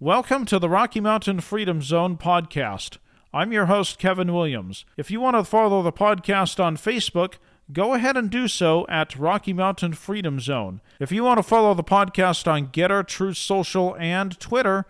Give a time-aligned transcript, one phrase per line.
[0.00, 2.98] Welcome to the Rocky Mountain Freedom Zone podcast.
[3.34, 4.84] I'm your host, Kevin Williams.
[4.96, 7.34] If you want to follow the podcast on Facebook,
[7.72, 10.80] go ahead and do so at Rocky Mountain Freedom Zone.
[11.00, 14.86] If you want to follow the podcast on Gettr, Truth Social, and Twitter,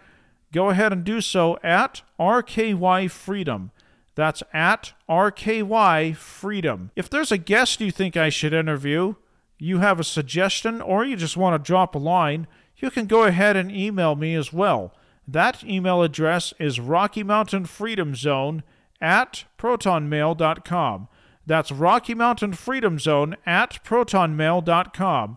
[0.52, 3.70] go ahead and do so at RKY Freedom.
[4.14, 6.90] That's at RKY Freedom.
[6.94, 9.14] If there's a guest you think I should interview,
[9.58, 12.46] you have a suggestion, or you just want to drop a line,
[12.76, 14.92] you can go ahead and email me as well.
[15.30, 18.62] That email address is Rocky Mountain Freedom Zone
[18.98, 21.08] at protonmail.com.
[21.44, 25.36] That's Rocky Mountain Freedom Zone at protonmail.com.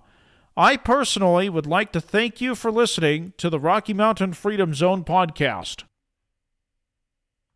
[0.56, 5.04] I personally would like to thank you for listening to the Rocky Mountain Freedom Zone
[5.04, 5.84] podcast.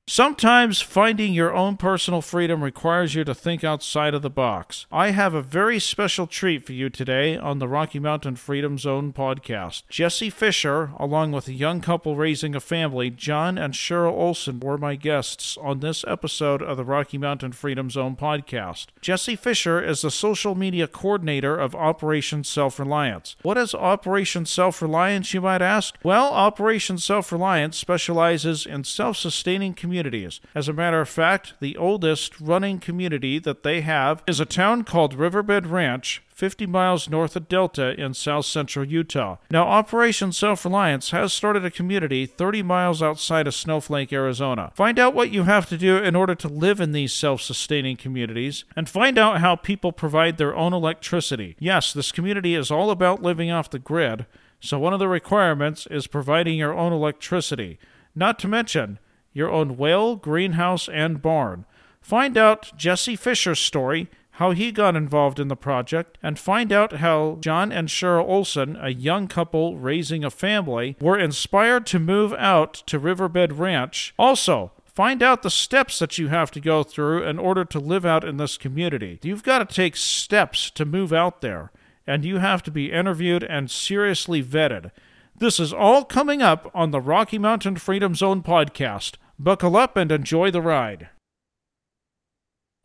[0.07, 4.85] Sometimes finding your own personal freedom requires you to think outside of the box.
[4.91, 9.13] I have a very special treat for you today on the Rocky Mountain Freedom Zone
[9.13, 9.81] podcast.
[9.89, 14.77] Jesse Fisher, along with a young couple raising a family, Jon and Cheryl Olson, were
[14.77, 18.89] my guests on this episode of the Rocky Mountain Freedom Zone podcast.
[19.01, 23.37] Jesse Fisher is the social media coordinator of Operation Self Reliance.
[23.41, 25.97] What is Operation Self Reliance, you might ask?
[26.03, 30.41] Well, Operation Self Reliance specializes in self sustaining communities communities.
[30.53, 34.83] As a matter of fact, the oldest running community that they have is a town
[34.83, 39.37] called Riverbed Ranch, 50 miles north of Delta in south central Utah.
[39.49, 44.73] Now, Operation Self Reliance has started a community 30 miles outside of Snowflake, Arizona.
[44.75, 47.95] Find out what you have to do in order to live in these self sustaining
[47.95, 51.55] communities and find out how people provide their own electricity.
[51.57, 54.25] Yes, this community is all about living off the grid,
[54.59, 57.79] so one of the requirements is providing your own electricity.
[58.13, 58.99] Not to mention,
[59.35, 61.65] your own well, greenhouse, and barn.
[62.01, 66.93] Find out Jesse Fisher's story, how he got involved in the project, and find out
[66.93, 72.33] how Jon and Cheryl Olson, a young couple raising a family, were inspired to move
[72.33, 74.15] out to Riverbed Ranch.
[74.17, 78.05] Also, Find out the steps that you have to go through in order to live
[78.05, 79.19] out in this community.
[79.21, 81.73] You've got to take steps to move out there,
[82.07, 84.91] and you have to be interviewed and seriously vetted.
[85.37, 89.15] This is all coming up on the Rocky Mountain Freedom Zone podcast.
[89.37, 91.09] Buckle up and enjoy the ride.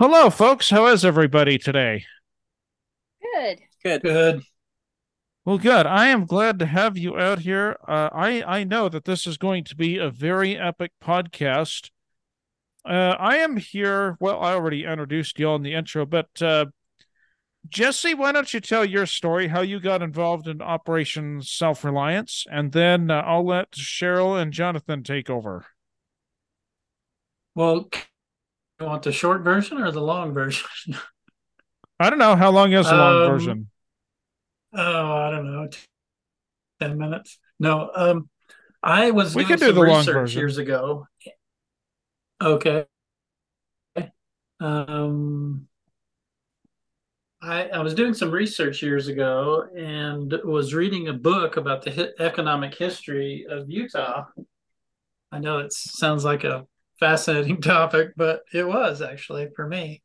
[0.00, 0.70] Hello, folks.
[0.70, 2.04] How is everybody today?
[3.22, 3.60] Good.
[3.84, 4.02] Good.
[4.02, 4.42] Good.
[5.44, 5.86] Well, good.
[5.86, 7.76] I am glad to have you out here.
[7.86, 11.90] Uh, I I know that this is going to be a very epic podcast.
[12.84, 14.16] Uh, I am here.
[14.20, 16.66] Well, I already introduced you all in the intro, but uh,
[17.68, 22.44] Jesse, why don't you tell your story, how you got involved in Operation Self Reliance,
[22.50, 25.66] and then uh, I'll let Cheryl and Jonathan take over.
[27.60, 27.91] Well,
[28.81, 30.97] you want the short version or the long version?
[32.00, 32.34] I don't know.
[32.34, 33.71] How long is the long um, version?
[34.75, 35.69] Oh, I don't know.
[36.81, 37.38] 10 minutes.
[37.59, 38.31] No, um,
[38.82, 40.41] I was we doing do the long version.
[40.41, 41.06] years ago.
[42.41, 42.87] Okay.
[44.59, 45.69] Um,
[47.42, 51.91] I, I was doing some research years ago and was reading a book about the
[51.91, 54.25] hi- economic history of Utah.
[55.31, 56.66] I know it sounds like a
[57.00, 60.02] fascinating topic, but it was actually for me.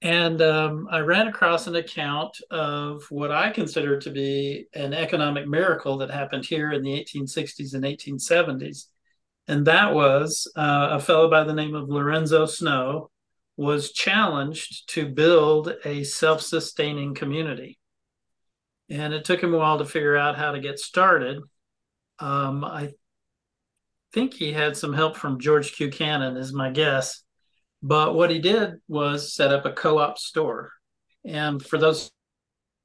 [0.00, 5.48] And um, I ran across an account of what I consider to be an economic
[5.48, 8.84] miracle that happened here in the 1860s and 1870s.
[9.48, 13.10] And that was uh, a fellow by the name of Lorenzo Snow
[13.56, 17.76] was challenged to build a self sustaining community.
[18.88, 21.42] And it took him a while to figure out how to get started.
[22.20, 22.92] Um, I
[24.12, 27.22] think he had some help from George Buchanan, is my guess.
[27.82, 30.72] But what he did was set up a co op store.
[31.24, 32.10] And for those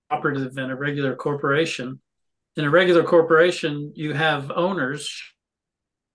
[0.09, 2.00] operative in a regular corporation,
[2.56, 5.22] in a regular corporation, you have owners,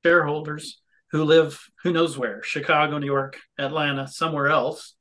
[0.04, 0.80] shareholders
[1.10, 4.94] who live who knows where Chicago, New York, Atlanta, somewhere else.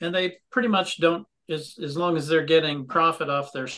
[0.00, 3.68] And they pretty much don't, as, as long as they're getting profit off their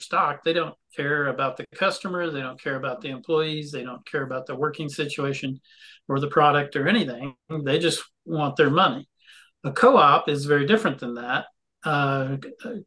[0.00, 4.06] stock, they don't care about the customer, they don't care about the employees, they don't
[4.06, 5.60] care about the working situation
[6.08, 7.34] or the product or anything.
[7.64, 9.08] They just want their money.
[9.64, 11.46] A co op is very different than that.
[11.84, 12.36] Uh,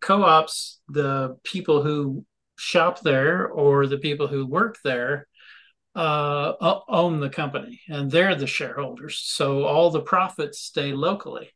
[0.02, 2.26] co ops, the people who
[2.58, 5.28] shop there or the people who work there
[5.96, 9.22] uh, own the company and they're the shareholders.
[9.24, 11.50] So all the profits stay locally.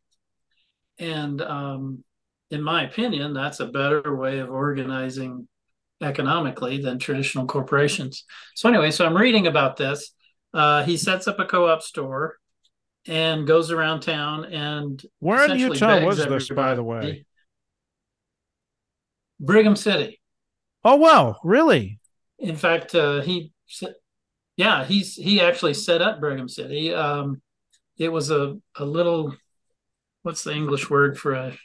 [1.00, 2.04] And um,
[2.54, 5.48] in my opinion, that's a better way of organizing
[6.02, 8.26] economically than traditional corporations.
[8.56, 10.14] So anyway, so I'm reading about this.
[10.54, 12.38] Uh, he sets up a co-op store
[13.08, 17.26] and goes around town and where in Utah was this, by the way?
[19.40, 20.22] Brigham City.
[20.86, 22.00] Oh wow, really?
[22.38, 23.52] In fact, uh, he
[24.58, 26.94] Yeah, he's he actually set up Brigham City.
[26.94, 27.42] Um,
[27.98, 29.36] it was a a little
[30.22, 31.58] what's the English word for a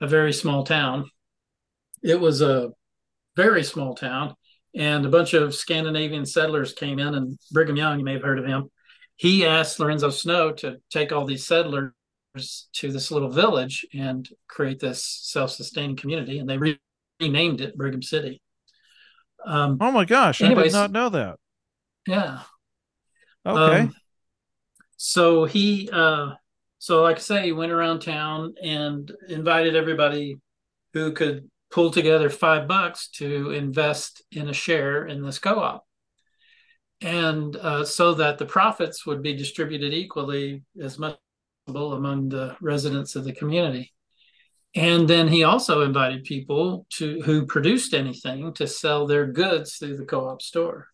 [0.00, 1.10] a very small town.
[2.02, 2.70] It was a
[3.36, 4.34] very small town,
[4.74, 7.14] and a bunch of Scandinavian settlers came in.
[7.14, 8.70] And Brigham Young, you may have heard of him.
[9.16, 11.92] He asked Lorenzo Snow to take all these settlers
[12.72, 16.80] to this little village and create this self-sustaining community, and they re-
[17.20, 18.40] renamed it Brigham City.
[19.44, 20.40] Um, oh my gosh!
[20.40, 21.36] Anyways, I did not know that.
[22.06, 22.40] Yeah.
[23.44, 23.80] Okay.
[23.80, 23.94] Um,
[24.96, 26.34] so he, uh,
[26.78, 30.40] so like I say, he went around town and invited everybody
[30.92, 35.84] who could pull together five bucks to invest in a share in this co-op,
[37.00, 41.16] and uh, so that the profits would be distributed equally as much
[41.66, 43.92] among the residents of the community.
[44.74, 49.96] And then he also invited people to who produced anything to sell their goods through
[49.96, 50.88] the co-op store.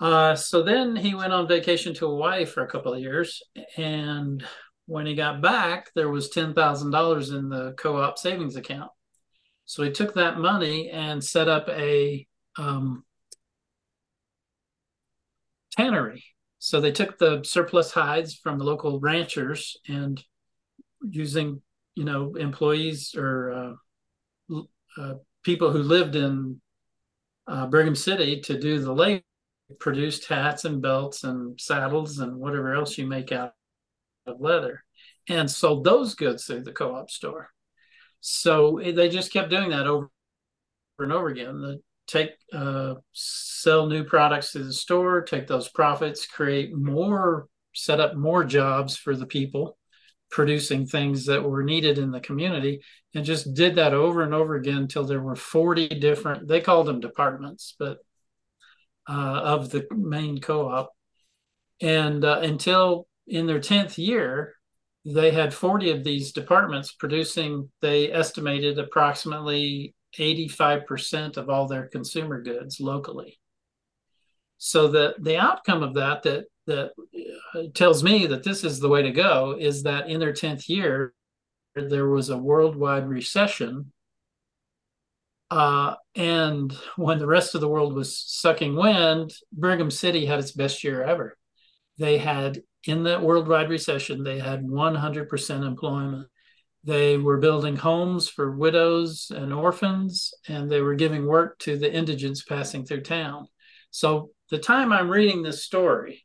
[0.00, 3.42] Uh, so then he went on vacation to Hawaii for a couple of years,
[3.76, 4.44] and
[4.90, 8.90] when he got back, there was ten thousand dollars in the co-op savings account.
[9.64, 12.26] So he took that money and set up a
[12.58, 13.04] um,
[15.78, 16.24] tannery.
[16.58, 20.20] So they took the surplus hides from the local ranchers and
[21.08, 21.62] using
[21.94, 23.78] you know employees or
[24.50, 24.60] uh,
[24.98, 25.14] uh,
[25.44, 26.60] people who lived in
[27.46, 29.22] uh, Brigham City to do the labor
[29.78, 33.52] produced hats and belts and saddles and whatever else you make out
[34.26, 34.84] of leather.
[35.28, 37.50] And sold those goods through the co-op store.
[38.20, 40.10] So they just kept doing that over
[40.98, 41.60] and over again.
[41.60, 48.00] The take uh, sell new products to the store take those profits create more set
[48.00, 49.78] up more jobs for the people
[50.28, 52.80] producing things that were needed in the community
[53.14, 56.88] and just did that over and over again until there were 40 different they called
[56.88, 57.98] them departments but
[59.10, 60.92] uh, of the main co-op.
[61.80, 64.54] And uh, until in their 10th year
[65.04, 72.42] they had 40 of these departments producing they estimated approximately 85% of all their consumer
[72.42, 73.38] goods locally.
[74.58, 76.90] So the the outcome of that that that
[77.54, 80.68] uh, tells me that this is the way to go is that in their 10th
[80.68, 81.14] year
[81.74, 83.92] there was a worldwide recession
[85.50, 90.52] uh, and when the rest of the world was sucking wind brigham city had its
[90.52, 91.36] best year ever.
[91.98, 96.26] They had in that worldwide recession they had 100% employment
[96.82, 101.92] they were building homes for widows and orphans and they were giving work to the
[101.92, 103.46] indigents passing through town
[103.90, 106.24] so the time i'm reading this story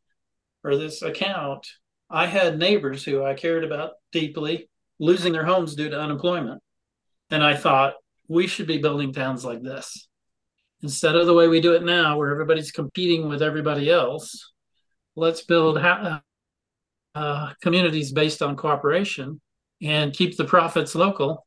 [0.66, 1.68] or this account,
[2.10, 4.68] I had neighbors who I cared about deeply
[5.00, 6.62] losing their homes due to unemployment.
[7.30, 7.94] And I thought,
[8.28, 10.08] we should be building towns like this.
[10.82, 14.52] Instead of the way we do it now, where everybody's competing with everybody else,
[15.16, 16.22] let's build ha-
[17.16, 19.42] uh, communities based on cooperation
[19.82, 21.46] and keep the profits local.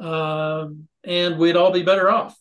[0.00, 0.66] Uh,
[1.04, 2.36] and we'd all be better off.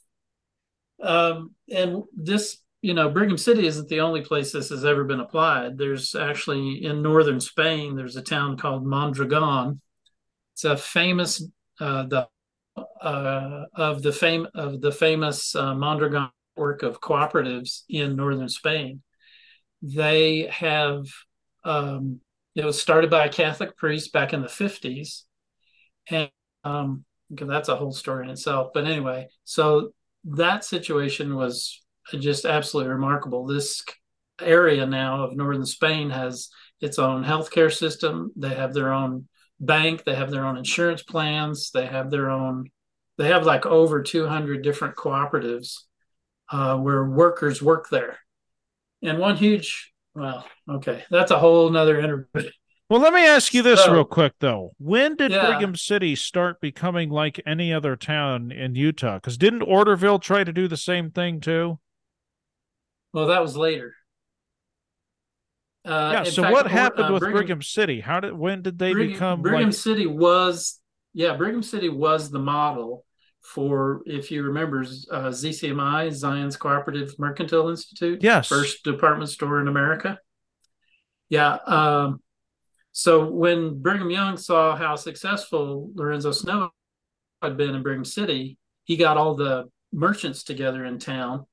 [1.01, 5.19] Um, and this you know, Brigham City isn't the only place this has ever been
[5.19, 5.77] applied.
[5.77, 9.81] There's actually in northern Spain, there's a town called Mondragon.
[10.53, 11.43] It's a famous
[11.79, 12.27] uh, the
[13.01, 19.01] uh, of the fame of the famous uh, Mondragon work of cooperatives in northern Spain.
[19.81, 21.05] They have
[21.63, 22.22] um,
[22.57, 25.21] it was started by a Catholic priest back in the 50s,
[26.09, 26.31] and
[26.63, 28.71] um, that's a whole story in itself.
[28.73, 29.91] But anyway, so
[30.25, 31.85] that situation was
[32.19, 33.45] just absolutely remarkable.
[33.45, 33.83] This
[34.41, 36.49] area now of northern Spain has
[36.81, 38.31] its own healthcare system.
[38.35, 39.27] They have their own
[39.59, 40.03] bank.
[40.03, 41.69] They have their own insurance plans.
[41.71, 42.71] They have their own.
[43.19, 45.75] They have like over 200 different cooperatives
[46.51, 48.17] uh, where workers work there,
[49.03, 49.93] and one huge.
[50.17, 52.50] Well, okay, that's a whole nother interview.
[52.89, 54.71] Well, let me ask you this so, real quick, though.
[54.79, 55.45] When did yeah.
[55.45, 59.17] Brigham City start becoming like any other town in Utah?
[59.17, 61.77] Because didn't Orderville try to do the same thing too?
[63.13, 63.93] Well, that was later.
[65.86, 66.24] Uh, yeah.
[66.24, 68.00] So fact, what happened uh, with Brigham, Brigham, City?
[68.00, 69.41] How did when did they Brigham, become?
[69.43, 69.74] Brigham like...
[69.74, 70.79] City was
[71.13, 71.36] yeah.
[71.36, 73.05] Brigham City was the model
[73.41, 78.22] for if you remember uh, ZCMI Zion's Cooperative Mercantile Institute.
[78.22, 78.48] Yes.
[78.48, 80.20] First department store in America.
[81.29, 81.58] Yeah.
[81.65, 82.22] Um,
[82.91, 86.72] so when Brigham Young saw how successful Lorenzo Snow
[87.41, 91.46] had been in Brigham City, he got all the merchants together in town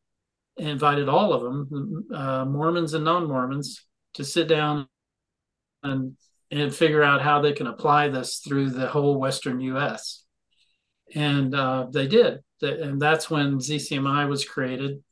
[0.58, 4.88] and invited all of them, uh, Mormons and non-Mormons, to sit down
[5.82, 6.16] and
[6.50, 10.23] and figure out how they can apply this through the whole Western U.S.
[11.14, 15.02] And uh, they did, and that's when ZCMI was created,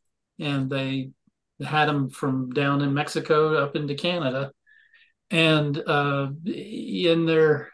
[0.40, 1.11] and they
[1.64, 4.52] had them from down in Mexico up into Canada,
[5.30, 7.71] and uh, in their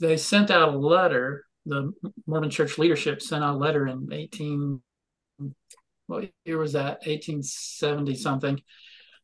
[0.00, 1.44] they sent out a letter.
[1.68, 1.92] The
[2.26, 4.82] Mormon Church leadership sent out a letter in eighteen.
[6.06, 7.00] What year was that?
[7.06, 8.60] Eighteen seventy something.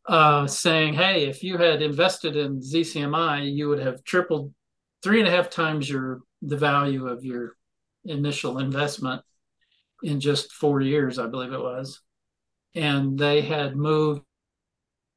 [0.06, 4.52] Uh, saying, "Hey, if you had invested in ZCMI, you would have tripled,
[5.04, 7.56] three and a half times your the value of your
[8.04, 9.22] initial investment
[10.02, 12.00] in just four years, I believe it was."
[12.74, 14.22] And they had moved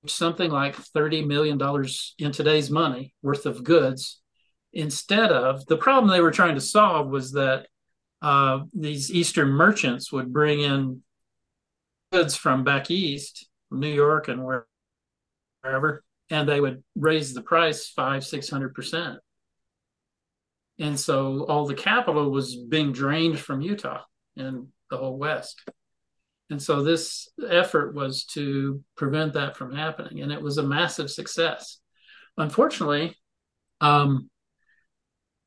[0.08, 1.60] something like $30 million
[2.20, 4.22] in today's money worth of goods
[4.76, 7.68] instead of the problem they were trying to solve was that
[8.22, 11.02] uh, these Eastern merchants would bring in
[12.12, 14.44] goods from back east, from New York and
[15.64, 19.20] wherever, and they would raise the price five, six hundred percent.
[20.80, 24.02] And so all the capital was being drained from Utah
[24.36, 25.62] and the whole West.
[26.50, 31.10] And so this effort was to prevent that from happening, and it was a massive
[31.10, 31.80] success.
[32.38, 33.18] Unfortunately,
[33.82, 34.30] um,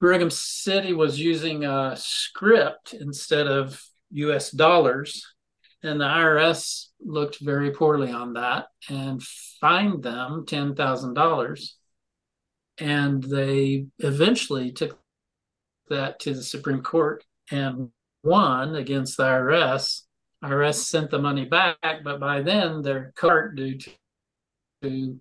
[0.00, 3.80] Brigham City was using a script instead of
[4.10, 5.24] US dollars,
[5.82, 9.22] and the IRS looked very poorly on that and
[9.60, 11.70] fined them $10,000.
[12.80, 14.98] And they eventually took
[15.90, 17.90] that to the Supreme Court and
[18.22, 20.02] won against the IRS.
[20.44, 23.90] IRS sent the money back, but by then their cart due to,
[24.82, 25.20] to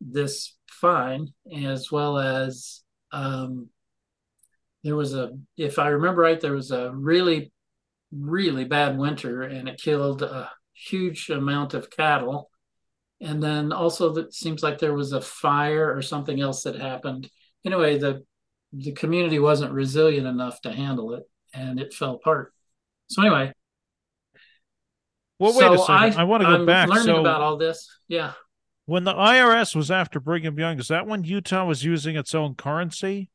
[0.00, 2.82] this fine, as well as
[3.12, 3.68] um,
[4.82, 7.52] there was a, if I remember right, there was a really,
[8.12, 12.50] really bad winter and it killed a huge amount of cattle.
[13.20, 17.30] And then also, it seems like there was a fire or something else that happened.
[17.64, 18.24] Anyway, the
[18.76, 22.52] the community wasn't resilient enough to handle it, and it fell apart.
[23.08, 23.52] So anyway,
[25.38, 26.18] well, wait so a second.
[26.18, 26.88] I, I want to go I'm back.
[26.88, 28.32] Learning so, about all this, yeah.
[28.86, 32.54] When the IRS was after Brigham Young, is that when Utah was using its own
[32.54, 33.30] currency?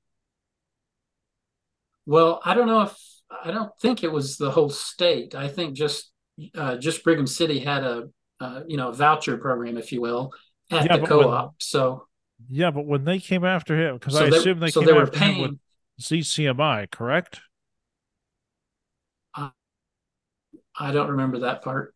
[2.05, 2.97] Well, I don't know if
[3.43, 5.35] I don't think it was the whole state.
[5.35, 6.11] I think just
[6.55, 10.31] uh, just Brigham City had a uh, you know voucher program, if you will,
[10.71, 11.45] at yeah, the co-op.
[11.45, 12.07] When, so
[12.49, 14.93] yeah, but when they came after him, because so I assume they so came they
[14.93, 15.59] were paying with
[15.99, 17.41] ZCMI, correct?
[19.35, 19.49] Uh,
[20.79, 21.95] I don't remember that part.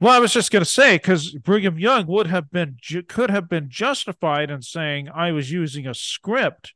[0.00, 2.76] Well, I was just going to say because Brigham Young would have been
[3.08, 6.74] could have been justified in saying I was using a script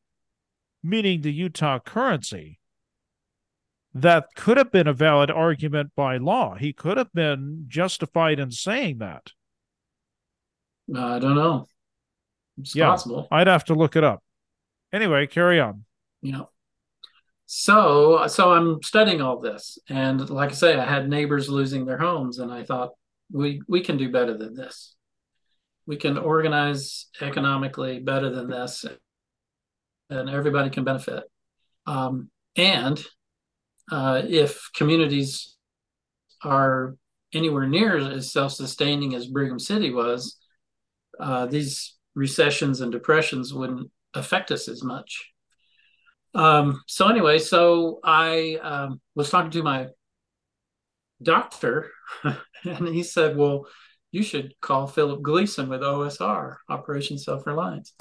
[0.83, 2.59] meaning the Utah currency,
[3.95, 6.55] that could have been a valid argument by law.
[6.55, 9.33] He could have been justified in saying that.
[10.95, 11.67] I don't know.
[12.59, 13.29] It's yeah, possible.
[13.31, 14.23] I'd have to look it up.
[14.93, 15.85] Anyway, carry on.
[16.23, 16.43] Yeah.
[17.47, 21.97] So, so I'm studying all this, and like I say, I had neighbors losing their
[21.97, 22.91] homes, and I thought
[23.33, 24.95] we we can do better than this.
[25.87, 28.85] We can organize economically better than this,
[30.11, 31.25] and everybody can benefit.
[31.87, 33.03] Um, and
[33.91, 35.57] uh, if communities
[36.45, 36.97] are
[37.33, 40.37] anywhere near as self-sustaining as Brigham City was,
[41.19, 45.33] uh, these recessions and depressions wouldn't affect us as much.
[46.35, 49.89] Um, so anyway, so I um, was talking to my
[51.23, 51.91] doctor,
[52.65, 53.67] and he said, "Well,
[54.13, 57.95] you should call Philip Gleason with OSR, Operation Self Reliance."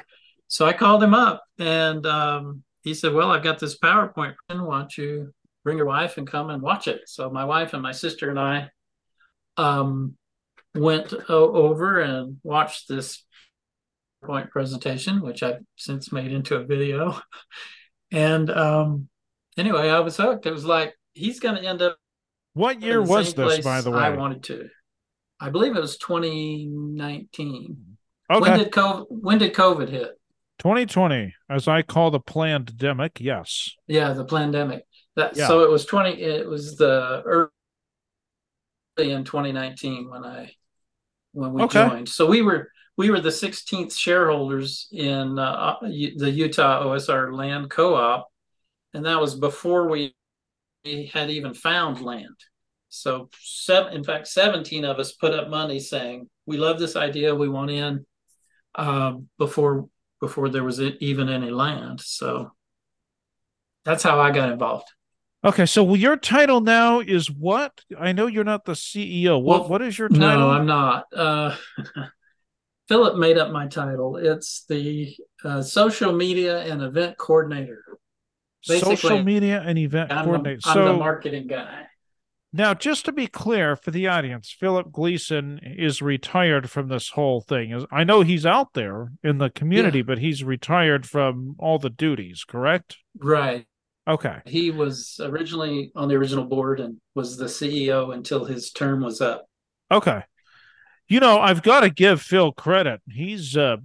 [0.47, 4.35] So I called him up and um, he said, Well, I've got this PowerPoint.
[4.49, 5.33] And why don't you
[5.63, 7.01] bring your wife and come and watch it?
[7.05, 8.69] So my wife and my sister and I
[9.57, 10.15] um,
[10.73, 13.25] went over and watched this
[14.23, 17.19] point presentation, which I've since made into a video.
[18.11, 19.09] and um,
[19.57, 20.45] anyway, I was hooked.
[20.45, 21.97] It was like he's going to end up.
[22.53, 23.99] What year was this, by the way?
[23.99, 24.69] I wanted to.
[25.39, 27.77] I believe it was 2019.
[28.29, 28.39] Okay.
[28.41, 30.19] When did COVID, when did COVID hit?
[30.59, 33.75] 2020, as I call the pandemic, yes.
[33.85, 34.83] Yeah, the pandemic.
[35.15, 35.47] That yeah.
[35.47, 36.21] so it was 20.
[36.21, 37.51] It was the early
[38.97, 40.51] in 2019 when I
[41.33, 41.87] when we okay.
[41.87, 42.09] joined.
[42.09, 48.27] So we were we were the 16th shareholders in uh, the Utah OSR Land Co-op,
[48.93, 50.13] and that was before we,
[51.11, 52.35] had even found land.
[52.87, 57.35] So, seven, in fact, 17 of us put up money saying we love this idea,
[57.35, 58.05] we want in.
[58.75, 59.89] Um, before
[60.19, 62.01] before there was even any land.
[62.01, 62.51] So
[63.85, 64.87] that's how I got involved.
[65.43, 67.81] Okay, so your title now is what?
[67.97, 69.41] I know you're not the CEO.
[69.41, 70.27] What well, what is your title?
[70.27, 71.05] No, I'm not.
[71.15, 71.55] Uh,
[72.87, 74.17] Philip made up my title.
[74.17, 77.83] It's the uh, social media and event coordinator.
[78.67, 80.59] Basically, social media and event I'm coordinator.
[80.63, 81.83] The, I'm so, the marketing guy.
[82.53, 87.41] Now, just to be clear for the audience, Philip Gleason is retired from this whole
[87.41, 87.85] thing.
[87.91, 90.05] I know he's out there in the community, Yeah.
[90.05, 92.97] but he's retired from all the duties, correct?
[93.19, 93.65] Right.
[94.07, 94.37] Okay.
[94.45, 99.19] He was originally on the original board and was the CEO until his term was
[99.19, 99.45] up.
[99.91, 100.23] Okay.
[101.07, 103.01] You know, I've got to give Phil credit.
[103.09, 103.77] He's uh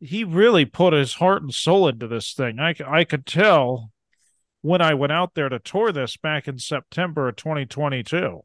[0.00, 2.58] he really put his heart and soul into this thing.
[2.58, 3.90] I I could tell
[4.62, 8.42] when I went out there to tour this back in September of 2022.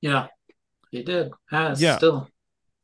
[0.00, 0.26] Yeah,
[0.90, 1.32] he did.
[1.50, 1.96] Has Yeah.
[1.96, 2.28] still.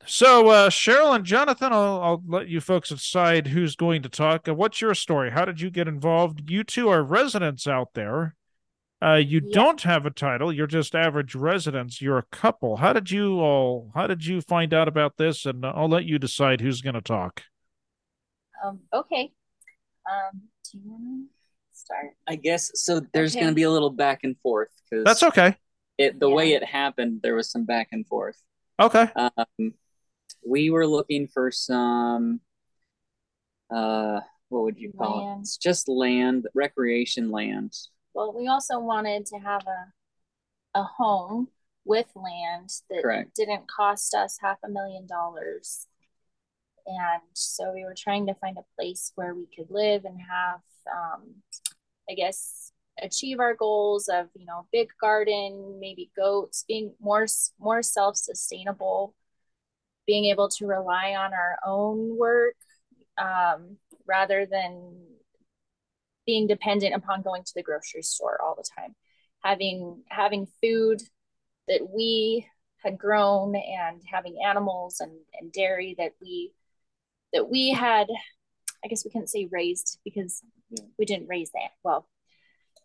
[0.07, 4.49] So, uh, Cheryl and Jonathan, I'll, I'll let you folks decide who's going to talk.
[4.49, 5.31] Uh, what's your story?
[5.31, 6.51] How did you get involved?
[6.51, 8.35] You two are residents out there.
[9.03, 9.55] Uh, you Yeah.
[9.55, 10.53] don't have a title.
[10.53, 12.03] You're just average residents.
[12.03, 12.77] You're a couple.
[12.77, 13.91] How did you all?
[13.95, 15.47] How did you find out about this?
[15.47, 17.43] And I'll let you decide who's going to talk.
[18.63, 19.33] Um, okay.
[20.11, 22.15] Um, do you want to start?
[22.27, 23.01] I guess so.
[23.15, 23.41] There's Okay.
[23.41, 25.57] going to be a little back and forth because That's okay.
[25.97, 26.35] it the Yeah.
[26.35, 27.23] way it happened.
[27.23, 28.37] There was some back and forth.
[28.79, 29.09] Okay.
[29.17, 29.75] Um,
[30.47, 32.41] we were looking for some,
[33.71, 35.41] uh, what would you call it?
[35.41, 37.75] It's just land, recreation land.
[38.15, 39.93] Well, we also wanted to have a
[40.75, 41.49] a home
[41.85, 43.35] with land that Correct.
[43.35, 45.87] didn't cost us half a million dollars.
[46.87, 50.61] And so we were trying to find a place where we could live and have,
[50.93, 51.23] um,
[52.11, 57.27] I guess, achieve our goals of, you know, big garden, maybe goats, being more
[57.59, 59.15] more self-sustainable,
[60.07, 62.57] being able to rely on our own work
[63.19, 63.77] um,
[64.07, 64.97] rather than
[66.31, 68.95] being dependent upon going to the grocery store all the time.
[69.43, 71.03] Having having food
[71.67, 72.47] that we
[72.85, 75.11] had grown and having animals and,
[75.41, 76.53] and dairy that we
[77.33, 78.07] that we had
[78.85, 80.43] i guess we couldn't say raised because
[80.99, 82.07] we didn't raise that well.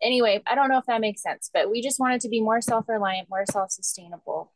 [0.02, 2.60] Anyway i don't know if that makes sense but we just wanted to be more
[2.60, 4.52] self-reliant more self-sustainable.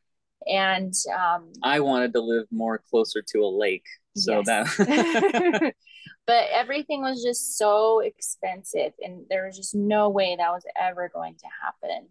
[0.47, 3.85] And um, I wanted to live more closer to a lake,
[4.17, 4.77] so Yes.
[4.77, 5.75] that
[6.31, 11.11] but everything was just so expensive and there was just no way that was ever
[11.13, 12.07] going to happen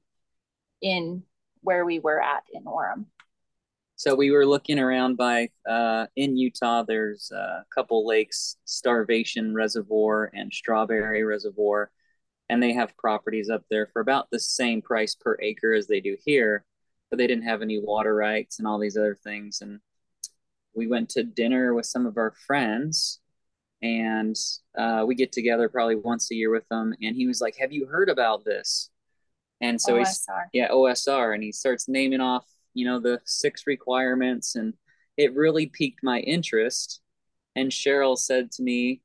[0.81, 1.23] in
[1.61, 3.05] where we were at in Orem.
[3.95, 6.83] So we were looking around by uh, in Utah.
[6.83, 11.89] There's a couple lakes, Starvation Reservoir and Strawberry Reservoir,
[12.49, 16.01] and they have properties up there for about the same price per acre as they
[16.01, 16.65] do here,
[17.09, 19.61] but they didn't have any water rights and all these other things.
[19.61, 19.79] And
[20.75, 23.18] we went to dinner with some of our friends,
[23.81, 24.35] and
[24.77, 26.93] uh, we get together probably once a year with them.
[27.01, 28.89] And he was like, "Have you heard about this?"
[29.61, 34.55] And so he's yeah OSR and he starts naming off you know the six requirements
[34.55, 34.73] and
[35.17, 37.01] it really piqued my interest
[37.55, 39.01] and Cheryl said to me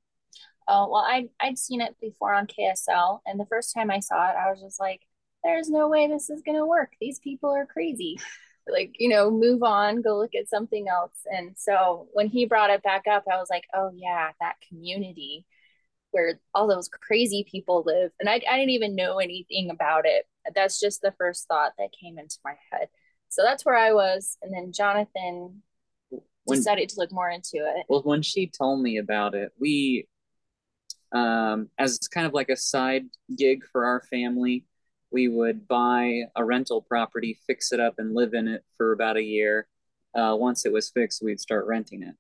[0.67, 3.21] Oh, well, I'd, I'd seen it before on KSL.
[3.27, 5.03] And the first time I saw it, I was just like,
[5.43, 6.93] there's no way this is going to work.
[7.01, 8.19] These people are crazy.
[8.67, 11.19] Like, you know, move on, go look at something else.
[11.27, 15.45] And so when he brought it back up, I was like, oh, yeah, that community
[16.11, 18.13] where all those crazy people live.
[18.21, 20.27] And I, I didn't even know anything about it.
[20.55, 22.89] That's just the first thought that came into my head.
[23.29, 24.39] So that's where I was.
[24.41, 25.63] And then Jonathan
[26.45, 27.87] when decided to look more into it.
[27.89, 30.07] well when she told me about it we
[31.13, 33.05] um as kind of like a side
[33.37, 34.65] gig for our family
[35.15, 39.17] we would buy a rental property fix it up and live in it for about
[39.17, 39.69] a year.
[40.13, 42.17] Uh, once it was fixed we'd start renting it.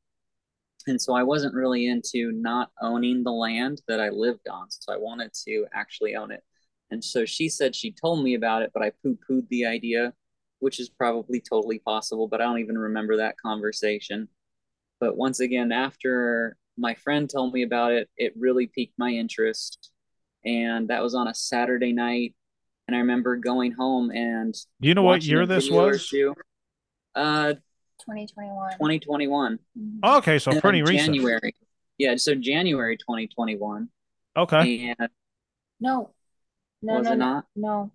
[0.87, 4.93] And so i wasn't really into not owning the land that i lived on so
[4.93, 6.45] i wanted to actually own it.
[6.93, 10.13] And so she said she told me about it but i poo-pooed the idea
[10.61, 14.29] which is probably totally possible but i don't even remember that conversation.
[15.01, 19.91] But once again after my friend told me about it it really piqued my interest.
[20.45, 22.35] And that was on a saturday night
[22.87, 26.09] and i remember going home and Do you know what year this was?
[26.09, 26.35] two.
[27.15, 27.55] uh
[28.01, 28.73] 2021.
[28.73, 30.17] 2021 Mhm.
[30.19, 31.15] Okay, so And pretty then recent.
[31.15, 31.55] january
[31.99, 33.89] yeah so january 2021
[34.37, 34.95] Okay.
[34.99, 35.09] and
[35.81, 36.11] No,
[36.83, 37.47] no, Was no, it no, not?
[37.57, 37.91] no.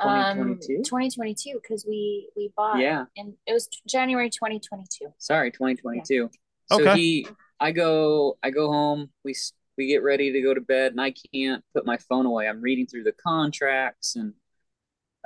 [0.00, 0.76] 2022?
[0.76, 2.78] Um, 2022 because we we bought.
[2.78, 5.12] yeah and it was January 2022.
[5.18, 6.30] sorry 2022
[6.70, 6.94] so Okay.
[6.96, 7.26] he
[7.58, 11.00] i go i go home we s- we get ready to go to bed and
[11.00, 14.34] i can't put my phone away i'm reading through the contracts and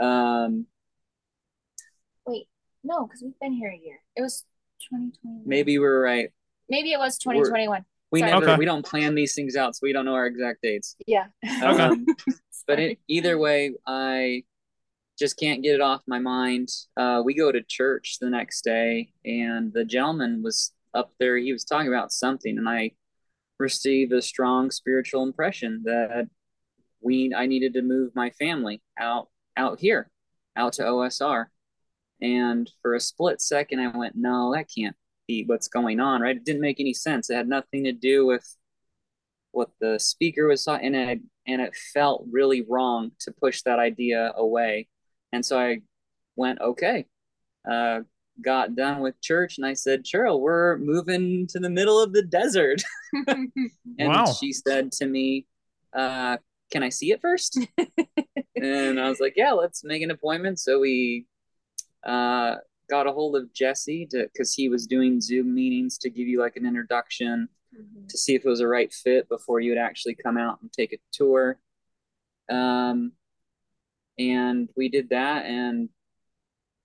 [0.01, 0.67] um
[2.25, 2.47] Wait,
[2.85, 3.99] no, because we've been here a year.
[4.15, 4.45] It was
[4.91, 5.43] 2020.
[5.45, 6.31] maybe we're right
[6.69, 7.85] maybe it was 2021.
[8.13, 8.31] we Sorry.
[8.33, 8.57] never Okay.
[8.59, 11.27] we don't plan these things out so we don't know our exact dates Yeah.
[11.45, 11.83] Okay.
[11.83, 12.07] um,
[12.67, 14.43] but it, either way i
[15.19, 19.13] just can't get it off my mind uh, we go to church the next day
[19.25, 22.91] and the gentleman was up there he was talking about something and i
[23.59, 26.29] received a strong spiritual impression that
[27.01, 30.11] we i needed to move my family out out here
[30.57, 31.47] out to OSR.
[32.21, 36.37] And for a split second, I went, no, that can't be what's going on, right?
[36.37, 37.31] It didn't make any sense.
[37.31, 38.47] It had nothing to do with
[39.51, 43.79] what the speaker was saying, and it, and it felt really wrong to push that
[43.79, 44.89] idea away.
[45.33, 45.81] And so I
[46.37, 47.07] went, okay,
[47.71, 48.01] uh,
[48.41, 52.23] got done with church, and I said, Cheryl, we're moving to the middle of the
[52.23, 52.83] desert.
[53.29, 53.59] and
[53.99, 54.25] Wow.
[54.25, 55.47] she said to me,
[55.93, 56.39] uh,
[56.71, 57.59] can I see it first?
[58.57, 60.59] and I was like, yeah, let's make an appointment.
[60.59, 61.27] So we
[62.05, 62.57] uh,
[62.89, 66.57] got a hold of Jesse because he was doing Zoom meetings to give you like
[66.57, 68.07] an introduction Mhm.
[68.09, 70.71] to see if it was a right fit before you would actually come out and
[70.73, 71.59] take a tour.
[72.51, 73.13] Um,
[74.19, 75.89] and we did that, and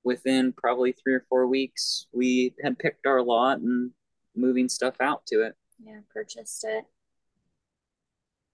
[0.08, 3.92] within probably three or four weeks, we had picked our lot and
[4.36, 5.54] moving stuff out to it.
[5.84, 6.86] Yeah, purchased it.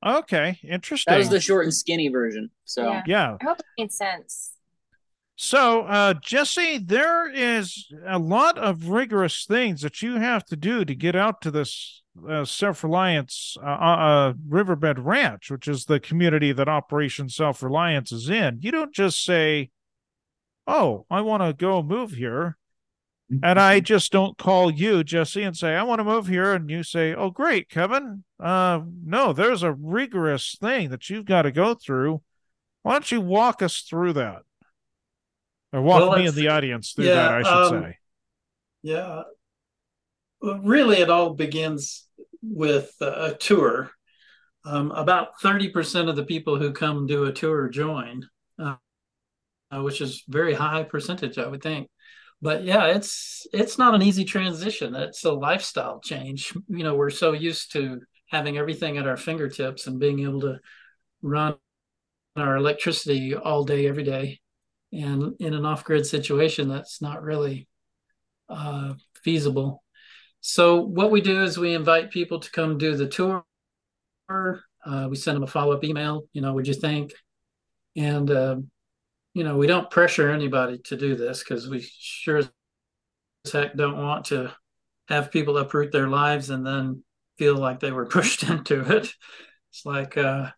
[0.06, 1.14] Okay, interesting.
[1.14, 2.50] That was the short and skinny version.
[2.66, 3.04] So Yeah.
[3.06, 3.38] yeah.
[3.40, 4.54] I hope it made sense.
[5.36, 10.86] So, uh, Jesse, there is a lot of rigorous things that you have to do
[10.86, 16.00] to get out to this uh, Self Reliance uh, uh, Riverbed Ranch, which is the
[16.00, 18.60] community that Operation Self Reliance is in.
[18.62, 19.72] You don't just say,
[20.68, 22.58] "Oh, I want to go move here,"
[23.42, 26.70] and I just don't call you, Jesse, and say, "I want to move here," and
[26.70, 31.52] you say, "Oh, great, Kevin." Uh, no, there's a rigorous thing that you've got to
[31.52, 32.22] go through.
[32.84, 34.44] Why don't you walk us through that?
[35.72, 37.98] Or walk Well, me in the audience through yeah, that, I should um, say.
[38.84, 39.22] Yeah.
[40.42, 42.06] Really, it all begins
[42.42, 43.90] with a tour.
[44.66, 48.28] Um, about 30% of the people who come do a tour join,
[48.60, 48.76] uh,
[49.82, 51.90] which is very high percentage, I would think.
[52.42, 54.96] But yeah, it's it's not an easy transition.
[54.96, 56.54] It's a lifestyle change.
[56.68, 60.60] You know, we're so used to having everything at our fingertips and being able to
[61.22, 61.56] run
[62.36, 64.40] our electricity all day, every day.
[64.92, 67.68] And in an off-grid situation, that's not really
[68.50, 69.84] uh, feasible.
[70.42, 73.46] So what we do is we invite people to come do the tour.
[74.30, 76.24] Uh, we send them a follow-up email.
[76.34, 77.14] You know, what'd you think?
[77.96, 78.58] And uh,
[79.34, 82.50] you know, we don't pressure anybody to do this because we sure as
[83.52, 84.54] heck don't want to
[85.10, 87.04] have people uproot their lives and then
[87.38, 89.12] feel like they were pushed into it.
[89.72, 90.52] It's like, uh,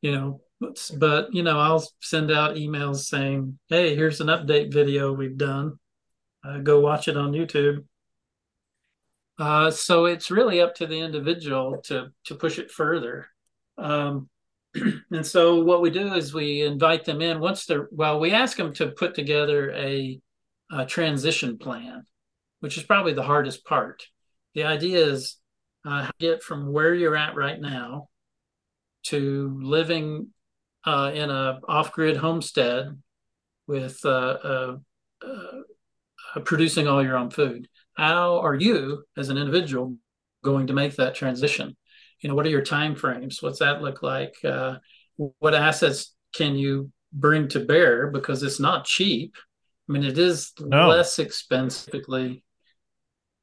[0.00, 0.40] you know,
[0.96, 5.78] but, you know, I'll send out emails saying, "Hey, here's an update video we've done.
[6.42, 7.84] Uh, go watch it on YouTube."
[9.38, 13.28] Uh, so it's really up to the individual to to push it further.
[13.76, 14.30] Um,
[15.10, 18.56] and so what we do is we invite them in once they're well, we ask
[18.56, 20.20] them to put together a,
[20.70, 22.06] a transition plan,
[22.60, 24.06] which is probably the hardest part.
[24.54, 25.36] The idea is
[25.86, 28.08] uh, get from where you're at right now
[29.04, 30.28] to living
[30.84, 33.00] uh, in a off-grid homestead
[33.66, 34.76] with uh,
[36.44, 37.68] producing all your own food.
[37.94, 39.96] How are you, as an individual,
[40.42, 41.76] going to make that transition?
[42.24, 43.42] You know, what are your time frames?
[43.42, 44.34] What's that look like?
[44.42, 44.76] Uh,
[45.40, 48.06] what assets can you bring to bear?
[48.10, 49.36] Because it's not cheap.
[49.86, 50.88] I mean, it is No.
[50.88, 52.42] less expensively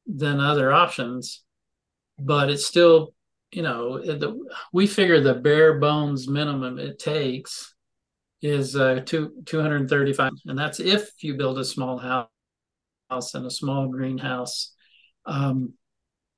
[0.07, 1.43] than other options,
[2.17, 3.13] but it's still,
[3.51, 4.35] you know, it- the,
[4.73, 7.75] we figure the bare bones minimum it takes
[8.41, 12.29] is uh, two two hundred thirty five, and that's if you build a small house
[13.09, 14.73] house and a small greenhouse,
[15.25, 15.73] um,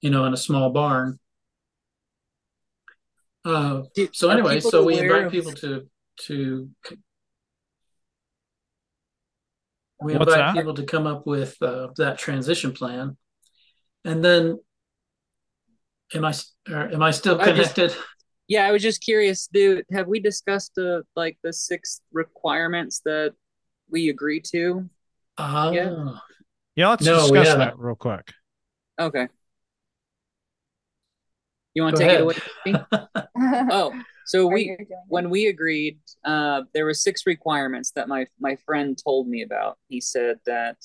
[0.01, 1.19] you know, in a small barn.
[3.45, 5.89] Uh, Do- so anyway, so we invite of- people to
[6.27, 6.69] to
[10.01, 10.55] we What's invite that?
[10.55, 13.17] people to come up with uh, that transition plan,
[14.05, 14.59] and then
[16.13, 17.97] am I s- or am I still I just- connected?
[18.49, 19.85] Yeah, I was just curious, dude.
[19.93, 23.33] Have we discussed uh, like the six requirements that
[23.89, 24.89] we agree to?
[25.37, 26.15] Ah, Yeah.
[26.75, 28.33] Yeah, let's No, discuss that real quick.
[28.99, 29.29] Okay.
[31.73, 32.35] You want to take it away?
[33.71, 33.91] Oh,
[34.25, 34.97] so we you're doing it.
[35.07, 39.77] when we agreed, uh, there were six requirements that my my friend told me about.
[39.89, 40.77] He said that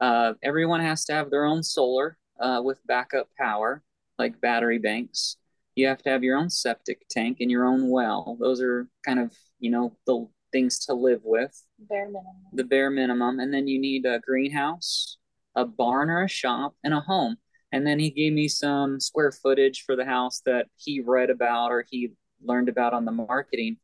[0.00, 3.82] uh, everyone has to have their own solar uh, with backup power,
[4.18, 5.36] like battery banks.
[5.74, 8.36] You have to have your own septic tank and your own well.
[8.40, 12.36] Those are kind of you know the things to live with, bare minimum.
[12.52, 13.40] the bare minimum.
[13.40, 15.16] And then you need a greenhouse,
[15.56, 17.36] a barn or a shop, and a home.
[17.72, 21.70] And then he gave me some square footage for the house that he read about
[21.70, 22.12] or he
[22.44, 23.78] learned about on the marketing.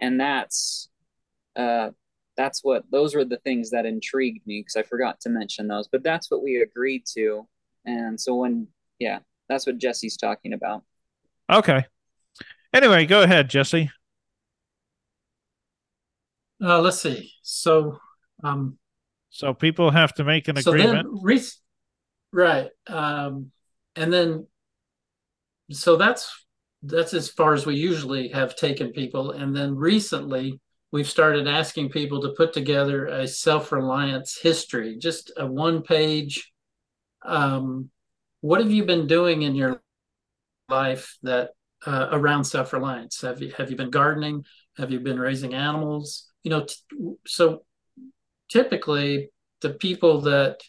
[0.00, 0.88] And that's
[1.56, 1.90] uh
[2.36, 5.88] that's what those were the things that intrigued me because I forgot to mention those.
[5.88, 7.46] But that's what we agreed to.
[7.84, 8.68] And so when
[8.98, 10.82] yeah, that's what Jesse's talking about.
[11.50, 11.86] Okay.
[12.74, 13.90] Anyway, go ahead, Jesse.
[16.62, 17.32] Uh, let's see.
[17.42, 17.98] So
[18.44, 18.78] Um,
[19.30, 21.08] so people have to make an so agreement.
[21.10, 21.40] then, re-
[22.32, 23.50] right, um,
[23.96, 24.46] and then
[25.70, 26.30] so that's
[26.82, 31.88] that's as far as we usually have taken people, and then recently we've started asking
[31.90, 36.52] people to put together a self-reliance history, just a one-page.
[37.24, 37.90] Um,
[38.40, 39.80] what have you been doing in your
[40.68, 41.50] life that
[41.86, 43.20] uh, around self-reliance?
[43.22, 44.44] Have you have you been gardening?
[44.76, 46.28] Have you been raising animals?
[46.42, 46.76] You know, t-
[47.26, 47.64] so
[48.48, 50.60] typically the people that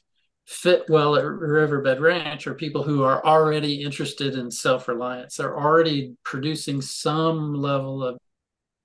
[0.46, 5.38] fit well at Riverbed Ranch are people who are already interested in self-reliance.
[5.38, 8.18] They're already producing some level of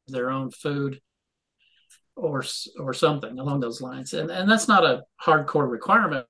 [0.07, 1.01] their own food
[2.17, 2.45] or
[2.79, 4.13] or something along those lines.
[4.13, 6.27] And and that's not a hardcore requirement.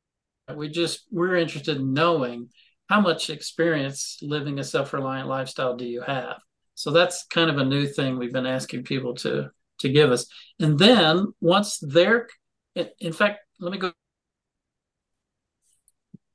[0.54, 2.48] We just we're interested in knowing
[2.88, 6.38] how much experience living a self-reliant lifestyle do you have.
[6.74, 10.26] So that's kind of a new thing we've been asking people to to give us.
[10.58, 12.28] And then once they're
[12.74, 13.92] in fact, let me go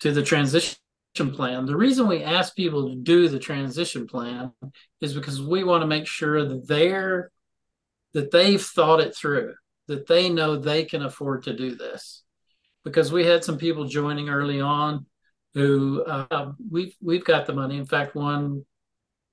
[0.04, 0.76] to the transition
[1.32, 1.66] plan.
[1.66, 4.52] The reason we ask people to do the transition plan
[5.00, 7.32] is because we want to make sure that they're
[8.13, 9.56] that they've thought it through,
[9.88, 12.24] that they know they can afford to do this.
[12.84, 15.06] Because we had some people joining early on
[15.54, 17.78] who uh, we've we've got the money.
[17.78, 18.66] In fact, one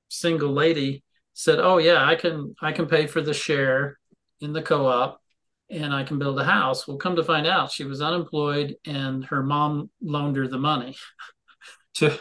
[0.08, 1.02] single lady
[1.34, 3.98] said, "Oh yeah, I can I can pay for the share
[4.40, 5.19] in the co-op
[5.70, 6.86] and I can build a house.
[6.86, 10.96] Well, come to find out, she was unemployed and her mom loaned her the money
[11.94, 12.18] to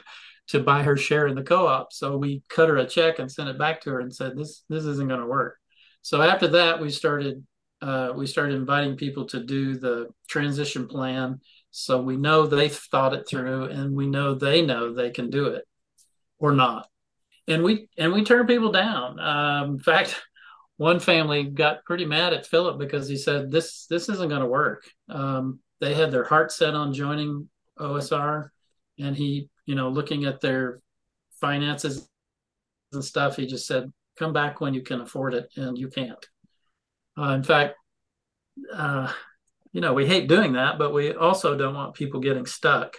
[0.50, 1.94] to buy her share in the co-op.
[1.94, 4.64] So we cut her a check and sent it back to her and said, "This
[4.70, 5.58] this isn't going to work."
[6.02, 7.46] So after that, we started
[7.82, 11.40] uh, we started inviting people to do the transition plan.
[11.72, 15.48] So we know they've thought it through, and we know they know they can do
[15.48, 15.66] it
[16.40, 16.88] or not.
[17.48, 19.20] And we and we turn people down.
[19.20, 20.20] Um, in fact,
[20.80, 24.48] one family got pretty mad at Philip because he said this this isn't going to
[24.48, 24.89] work.
[25.10, 28.52] Um, they had their heart set on joining OSR,
[28.98, 30.80] and he, you know, looking at their
[31.42, 32.08] finances
[32.94, 36.26] and stuff, he just said, "Come back when you can afford it," and you can't.
[37.18, 37.76] Uh, in fact,
[38.74, 39.12] uh,
[39.74, 42.96] you know, we hate doing that, but we also don't want people getting stuck.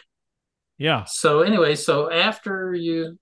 [0.76, 1.04] Yeah.
[1.04, 3.18] So anyway, so after you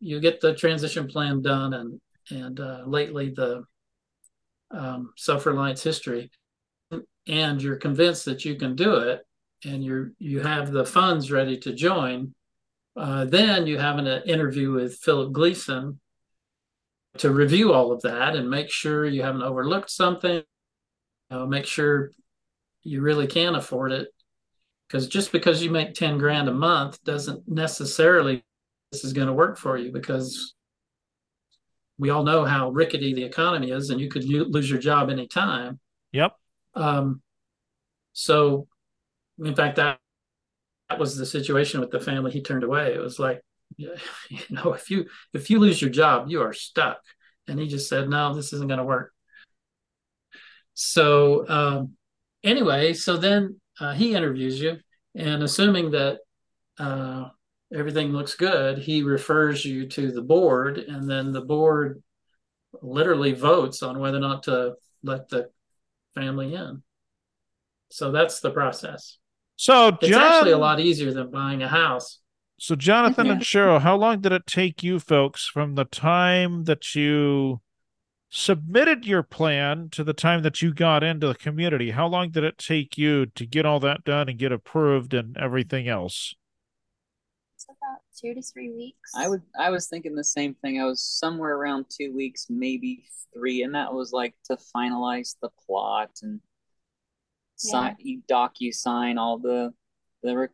[0.00, 1.98] you get the transition plan done and
[2.30, 3.64] and uh, lately the
[4.70, 6.30] um, self-reliance history.
[7.26, 9.26] And you're convinced that you can do it
[9.64, 12.34] and you're you have the funds ready to join
[12.96, 16.00] uh, then you have an interview with philip gleason
[17.18, 20.42] to review all of that and make sure you haven't overlooked something.
[21.30, 22.12] Make sure
[22.84, 24.08] you really can afford it
[24.86, 28.44] because just because you make 10 grand a month doesn't necessarily
[28.92, 30.53] this is going to work for you because
[31.98, 35.78] we all know how rickety the economy is, and you could lose your job anytime.
[36.12, 36.32] Yep.
[36.74, 37.22] Um,
[38.12, 38.66] so,
[39.38, 39.98] in fact, that
[40.88, 42.94] that was the situation with the family he turned away.
[42.94, 43.42] It was like,
[43.76, 43.90] you
[44.50, 47.00] know, if you if you lose your job, you are stuck.
[47.46, 49.12] And he just said, no, this isn't going to work.
[50.72, 51.92] So, um,
[52.42, 54.78] anyway, so then uh, he interviews you,
[55.14, 56.18] and assuming that
[56.78, 57.28] uh,
[57.72, 62.02] everything looks good, he refers you to the board, and then the board
[62.82, 65.50] literally votes on whether or not to let the
[66.14, 66.82] family in.
[67.90, 69.18] So that's the process.
[69.56, 72.20] So Jon, it's actually a lot easier than buying a house.
[72.58, 76.94] So Jonathan and Cheryl, how long did it take you folks from the time that
[76.94, 77.60] you
[78.30, 81.92] submitted your plan to the time that you got into the community?
[81.92, 85.36] How long did it take you to get all that done and get approved and
[85.36, 86.34] everything else?
[87.86, 89.12] About two to three weeks.
[89.14, 90.80] I would I was thinking the same thing.
[90.80, 95.50] I was somewhere around two weeks, maybe three, and that was like to finalize the
[95.66, 96.40] plot and
[97.56, 98.12] sign yeah.
[98.12, 99.72] you DocuSign all the
[100.22, 100.48] the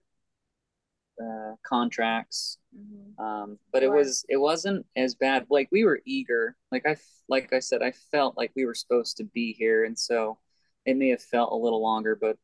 [1.21, 2.59] uh, contracts.
[2.77, 3.23] Mm-hmm.
[3.23, 3.95] Um, but sure.
[3.95, 5.47] it was it wasn't as bad.
[5.51, 6.57] Like we were eager.
[6.73, 6.97] Like I
[7.29, 10.39] like I said, I felt like we were supposed to be here, and so
[10.87, 12.37] it may have felt a little longer, but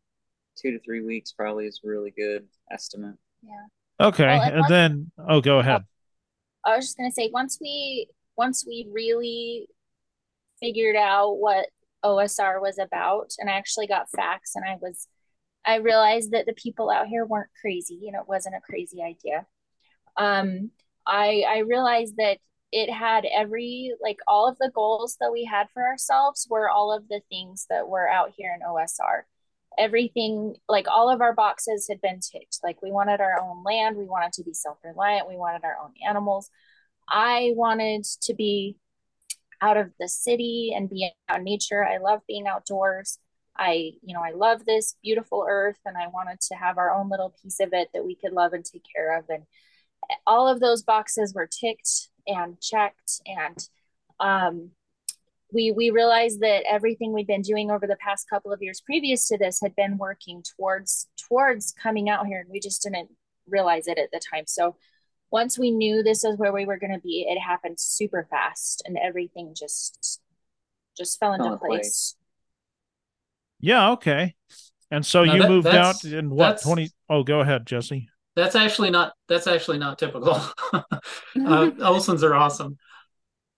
[0.57, 3.17] two to three weeks probably is a really good estimate.
[3.43, 3.67] Yeah.
[3.99, 5.85] Okay, well, and, and then oh, go ahead.
[6.65, 9.69] I was just gonna say once we once we really
[10.61, 11.67] figured out what
[12.05, 15.09] OSR was about, and I actually got facts, and I was
[15.65, 18.01] I realized that the people out here weren't crazy.
[18.07, 19.47] and it wasn't a crazy idea.
[20.17, 20.71] Um,
[21.07, 22.39] I I realized that
[22.73, 26.93] it had every like all of the goals that we had for ourselves were all
[26.93, 29.23] of the things that were out here in OSR
[29.79, 32.59] everything like all of our boxes had been ticked.
[32.63, 33.97] Like we wanted our own land.
[33.97, 35.29] We wanted to be self-reliant.
[35.29, 36.51] We wanted our own animals.
[37.09, 38.77] I wanted to be
[39.61, 41.85] out of the city and be out in nature.
[41.85, 43.19] I love being outdoors.
[43.59, 47.09] I, you know, I love this beautiful earth and I wanted to have our own
[47.09, 49.25] little piece of it that we could love and take care of.
[49.31, 49.45] And
[50.27, 53.21] all of those boxes were ticked and checked.
[53.27, 53.69] And
[54.21, 54.71] um,
[55.53, 59.29] we, we realized that everything we'd been doing over the past couple of years previous
[59.29, 62.41] to this had been working towards, towards coming out here.
[62.41, 63.11] And we just didn't
[63.49, 64.45] realize it at the time.
[64.47, 64.77] So
[65.31, 68.83] once we knew this was where we were going to be, it happened super fast
[68.87, 70.21] and everything just,
[70.97, 71.69] just fell into place.
[71.69, 72.15] place.
[73.61, 73.91] Yeah.
[73.93, 74.35] Okay.
[74.91, 76.91] And so now you that, moved out in what twenty?
[77.09, 78.09] Oh, go ahead, Jesse.
[78.37, 79.15] That's actually not.
[79.29, 80.35] That's actually not typical.
[80.73, 80.83] uh,
[81.35, 82.77] Olsons are awesome.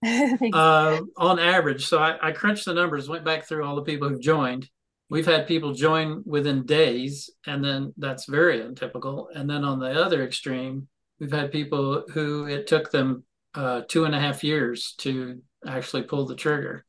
[0.53, 4.07] uh, on average, so I, I crunched the numbers, went back through all the people
[4.07, 4.69] who've joined.
[5.09, 9.29] We've had people join within days, and then that's very untypical.
[9.33, 10.87] And then on the other extreme,
[11.19, 13.23] we've had people who it took them
[13.55, 16.85] uh, two and a half years to actually pull the trigger.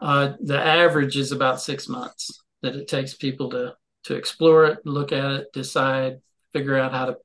[0.00, 4.78] Uh, the average is about six months that it takes people to to explore it,
[4.84, 6.20] look at it, decide,
[6.52, 7.16] figure out how to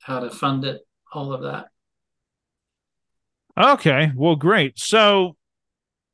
[0.00, 1.66] how to fund it, all of that.
[3.58, 4.78] Okay, well, great.
[4.78, 5.36] So,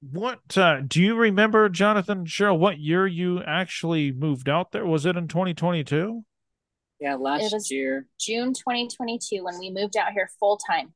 [0.00, 2.59] what uh, do you remember, Jonathan Cheryl?
[2.59, 4.87] What year you actually moved out there?
[4.87, 6.24] Was it in 2022?
[7.00, 10.92] Yeah, last year, June 2022, when we moved out here full time.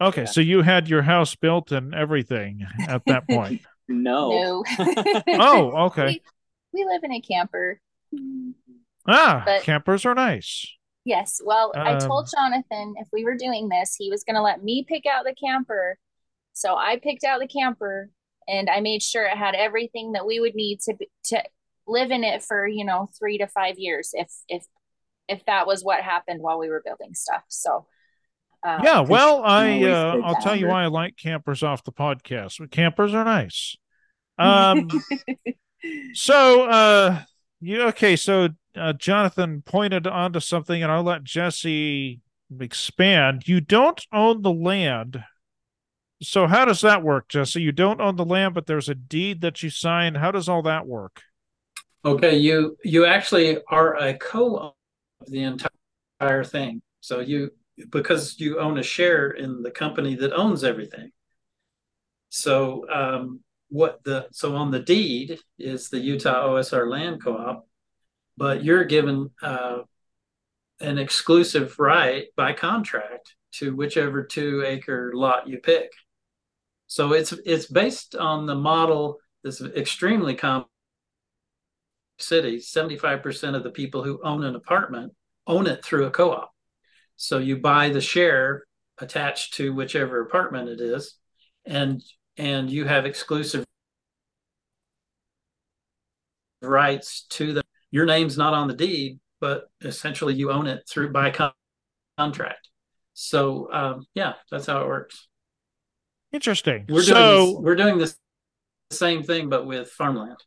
[0.00, 0.28] Okay, yeah.
[0.28, 3.62] so you had your house built and everything at that point.
[3.88, 4.30] No.
[4.30, 4.64] No.
[5.28, 6.06] oh, okay.
[6.06, 6.22] We,
[6.72, 7.78] we, live in a camper.
[9.06, 10.66] Ah, but, campers are nice.
[11.04, 11.40] Yes.
[11.44, 14.62] Well, um, I told Jonathan if we were doing this, he was going to let
[14.62, 15.98] me pick out the camper.
[16.52, 18.10] So I picked out the camper
[18.48, 21.42] and I made sure it had everything that we would need to to
[21.86, 24.64] live in it for, you know, 3 to 5 years if if
[25.28, 27.42] if that was what happened while we were building stuff.
[27.48, 27.86] So
[28.64, 32.70] uh, yeah, well, I uh, I'll tell you why I like campers off the podcast.
[32.70, 33.76] Campers are nice.
[34.38, 34.88] Um,
[36.14, 37.22] so uh,
[37.60, 38.14] you okay?
[38.14, 42.20] So uh, Jonathan pointed onto something, and I'll let Jesse
[42.60, 43.46] expand.
[43.46, 45.24] You don't own the land.
[46.22, 47.60] So how does that work, Jesse?
[47.60, 50.14] You don't own the land, but there's a deed that you sign.
[50.14, 51.22] How does all that work?
[52.04, 54.74] Okay, you you actually are a co of
[55.28, 56.82] the entire thing.
[57.00, 57.50] So you
[57.90, 61.10] because you own a share in the company that owns everything.
[62.28, 67.66] So um, what the so on the deed is the Utah OSR Land Co-op,
[68.36, 69.78] but you're given uh,
[70.80, 75.92] an exclusive right by contract to whichever two acre lot you pick.
[76.86, 80.66] So it's it's based on the model that's extremely common
[82.18, 82.68] cities.
[82.68, 85.12] Seventy five percent of the people who own an apartment
[85.46, 86.52] own it through a co-op.
[87.16, 88.64] So you buy the share
[88.98, 91.16] attached to whichever apartment it is,
[91.64, 92.02] and
[92.36, 93.64] and you have exclusive
[96.60, 97.62] rights to the
[97.92, 101.52] your name's not on the deed, but essentially you own it through by con-
[102.18, 102.68] contract.
[103.12, 105.28] So um, yeah, that's how it works.
[106.32, 106.86] Interesting.
[106.88, 108.16] We're so, doing this, we're doing this
[108.90, 110.38] same thing, but with farmland.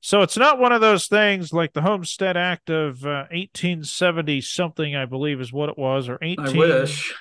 [0.00, 4.94] So it's not one of those things like the Homestead Act of uh, 1870 something,
[4.94, 6.46] I believe, is what it was, or 18.
[6.46, 7.14] 18- I wish.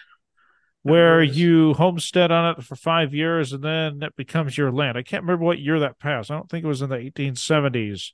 [0.84, 5.00] Where you homestead on it for five years and then it becomes your land.
[5.00, 6.30] I can't remember what year that passed.
[6.30, 8.12] I don't think it was in the 1870s.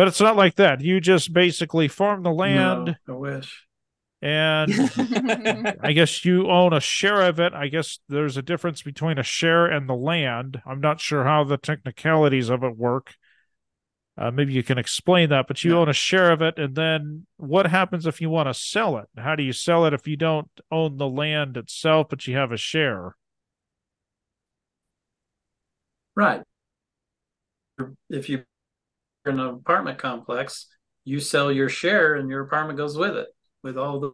[0.00, 0.80] But it's not like that.
[0.80, 2.96] You just basically farm the land.
[3.06, 3.66] No, I wish.
[4.22, 4.72] And
[5.82, 7.52] I guess you own a share of it.
[7.52, 10.62] I guess there's a difference between a share and the land.
[10.64, 13.12] I'm not sure how the technicalities of it work.
[14.16, 15.76] Uh, maybe you can explain that, but you yeah.
[15.80, 16.58] own a share of it.
[16.58, 19.08] And then what happens if you want to sell it?
[19.18, 22.52] How do you sell it if you don't own the land itself, but you have
[22.52, 23.16] a share?
[26.16, 26.40] Right.
[28.08, 28.44] If you
[29.26, 30.66] in an apartment complex,
[31.04, 33.28] you sell your share and your apartment goes with it,
[33.62, 34.12] with all the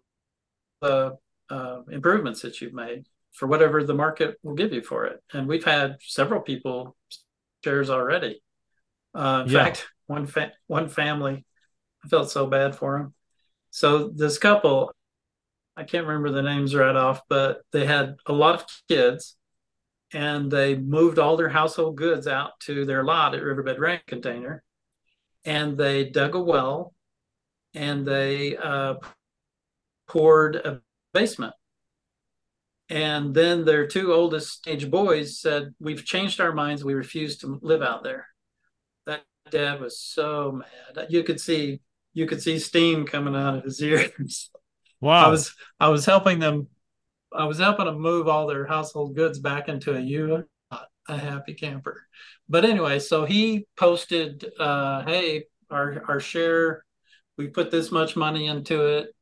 [0.87, 1.11] uh,
[1.51, 5.23] uh, improvements that you've made for whatever the market will give you for it.
[5.33, 6.97] And we've had several people
[7.65, 8.43] shares already.
[9.15, 9.65] Uh, in yeah.
[9.65, 11.45] fact, one fa- one family,
[12.05, 13.15] I felt so bad for them.
[13.71, 14.93] So this couple,
[15.77, 19.37] I can't remember the names right off, but they had a lot of kids,
[20.13, 24.63] and they moved all their household goods out to their lot at Riverbed Ranch Container,
[25.47, 26.93] and they dug a well,
[27.73, 28.95] and they uh,
[30.09, 30.83] poured a
[31.15, 31.55] basement.
[32.89, 36.85] And then their two oldest teenage boys said, "We've changed our minds.
[36.85, 38.27] We refuse to live out there."
[39.07, 40.61] That dad was so
[40.97, 41.07] mad.
[41.09, 41.81] You could see
[42.13, 44.51] you could see steam coming out of his ears.
[44.99, 45.27] Wow.
[45.27, 46.69] I was I was helping them
[47.31, 50.47] I was helping them move all their household goods back into a unit
[51.09, 52.07] a happy camper.
[52.49, 56.85] But anyway, so he posted, uh, "Hey, our our share,
[57.37, 59.15] we put this much money into it."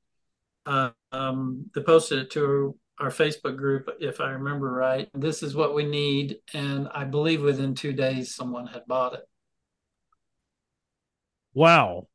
[0.66, 5.08] Uh, um, they posted it to our Facebook group, if I remember right.
[5.14, 9.28] This is what we need, and I believe within two days, someone had bought it.
[11.52, 12.08] Wow.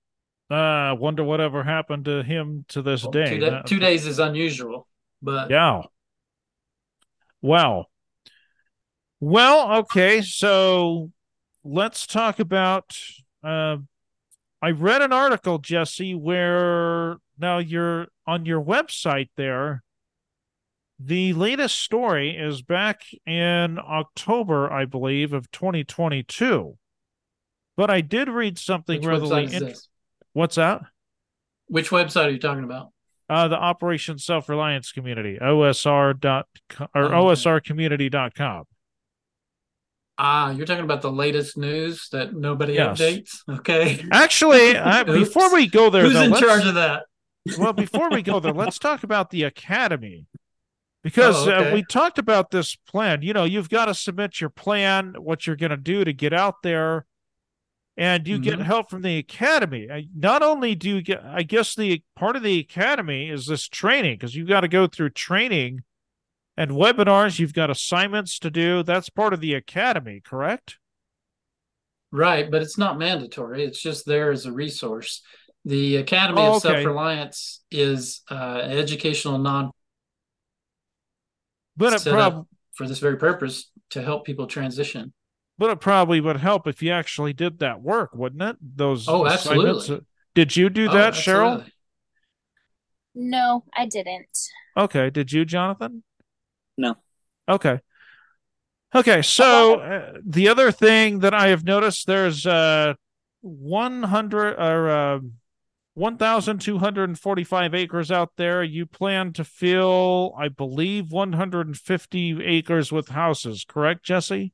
[0.49, 3.29] Uh, wonder whatever happened to him to this Well, day.
[3.29, 4.87] Two, da- two days is unusual,
[5.21, 5.83] but Yeah.
[7.41, 7.85] Wow.
[9.19, 11.11] Well, okay, so
[11.63, 12.97] let's talk about
[13.43, 13.77] uh
[14.61, 19.83] I read an article, Jesse, where now you're on your website there.
[20.99, 26.77] The latest story is back in October, I believe, of 2022.
[27.77, 29.73] But I did read something which rather in-?
[30.33, 30.81] What's that?
[31.67, 32.89] Which website are you talking about?
[33.29, 37.25] Uh, the Operation Self Reliance Community, OSR dot co- or Oh.
[37.27, 38.65] OSRcommunity.com.
[40.21, 42.99] Ah, you're talking about the latest news that nobody Yes.
[42.99, 43.39] updates.
[43.59, 47.03] Okay, Actually, I, before we go there, who's though, in charge of that?
[47.57, 50.25] well, before we go there, let's talk about the academy
[51.03, 53.21] because Oh, uh, we talked about this plan.
[53.21, 56.33] You know, you've got to submit your plan, what you're going to do to get
[56.33, 57.05] out there,
[57.95, 58.63] and you get Mhm.
[58.63, 59.89] help from the academy.
[59.89, 63.69] Uh, Not only do you get, I guess the part of the academy is this
[63.69, 65.83] training because you've got to go through training
[66.59, 67.39] and webinars.
[67.39, 68.83] You've got assignments to do.
[68.83, 70.77] That's part of the academy, correct?
[72.11, 73.63] Right, but it's not mandatory.
[73.63, 75.21] It's just there as a resource.
[75.65, 76.75] The Academy Oh, of okay.
[76.75, 79.71] Self Reliance is uh, an educational non
[81.77, 85.13] But it set prob- up for this very purpose to help people transition.
[85.57, 88.57] But it probably would help if you actually did that work, wouldn't it?
[88.61, 89.81] Those Oh, assignments.
[89.81, 90.05] absolutely.
[90.33, 91.69] Did you do Oh, that, Cheryl?
[93.13, 94.37] No, I didn't.
[94.77, 95.09] Okay.
[95.09, 96.03] Did you, Jonathan?
[96.79, 96.95] No.
[97.47, 97.79] Okay.
[98.95, 99.21] Okay.
[99.21, 102.93] So uh, the other thing that I have noticed, there's uh
[103.41, 105.19] 100 or uh,
[105.93, 108.63] 1,245 acres out there.
[108.63, 114.53] You plan to fill, I believe, 150 acres with houses, correct, Jesse?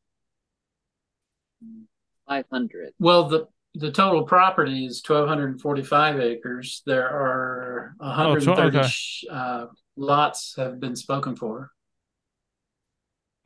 [2.28, 2.93] 500.
[2.99, 3.47] Well, the
[3.78, 6.82] the total property is 1,245 acres.
[6.86, 8.89] There are 130 okay.
[9.30, 9.65] uh,
[9.97, 11.71] lots have been spoken for.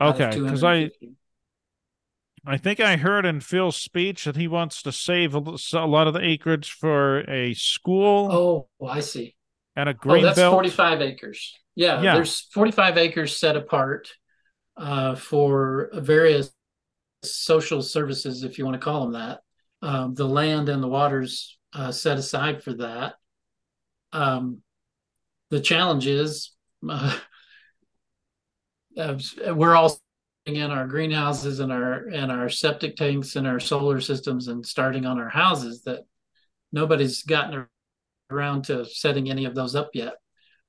[0.01, 0.39] Okay.
[0.39, 0.89] Because I,
[2.45, 6.13] I think I heard in Phil's speech that he wants to save a lot of
[6.13, 9.35] the acreage for a school Oh, I see.
[9.75, 10.53] and a Oh, that's belt.
[10.53, 11.55] 45 acres.
[11.75, 12.15] Yeah, Yeah.
[12.15, 14.11] there's 45 acres set apart
[14.77, 16.51] uh, for various
[17.23, 19.41] social services, if you want to call them that.
[19.81, 23.15] Um, the land and the waters uh, set aside for that.
[24.13, 24.61] Um,
[25.49, 26.51] the challenge is
[26.89, 27.17] uh,
[29.53, 29.97] we're all
[30.45, 35.05] in our greenhouses and our and our septic tanks and our solar systems and starting
[35.05, 36.01] on our houses that
[36.71, 37.65] nobody's gotten
[38.31, 40.13] around to setting any of those up yet.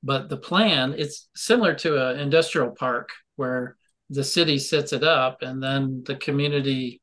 [0.03, 3.77] But the plan, it's similar to an industrial park where
[4.09, 7.01] the city sets it up and then the community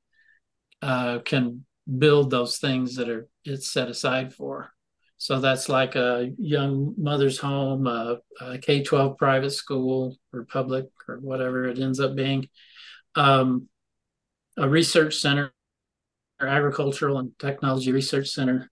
[0.82, 1.66] uh, can
[1.98, 4.72] build those things that are it's set aside for.
[5.18, 10.86] So that's like a young mother's home, a, a K 12 private school or public
[11.08, 12.48] or whatever it ends up being,
[13.16, 13.68] um,
[14.58, 15.52] a research center,
[16.40, 18.70] or agricultural and technology research center,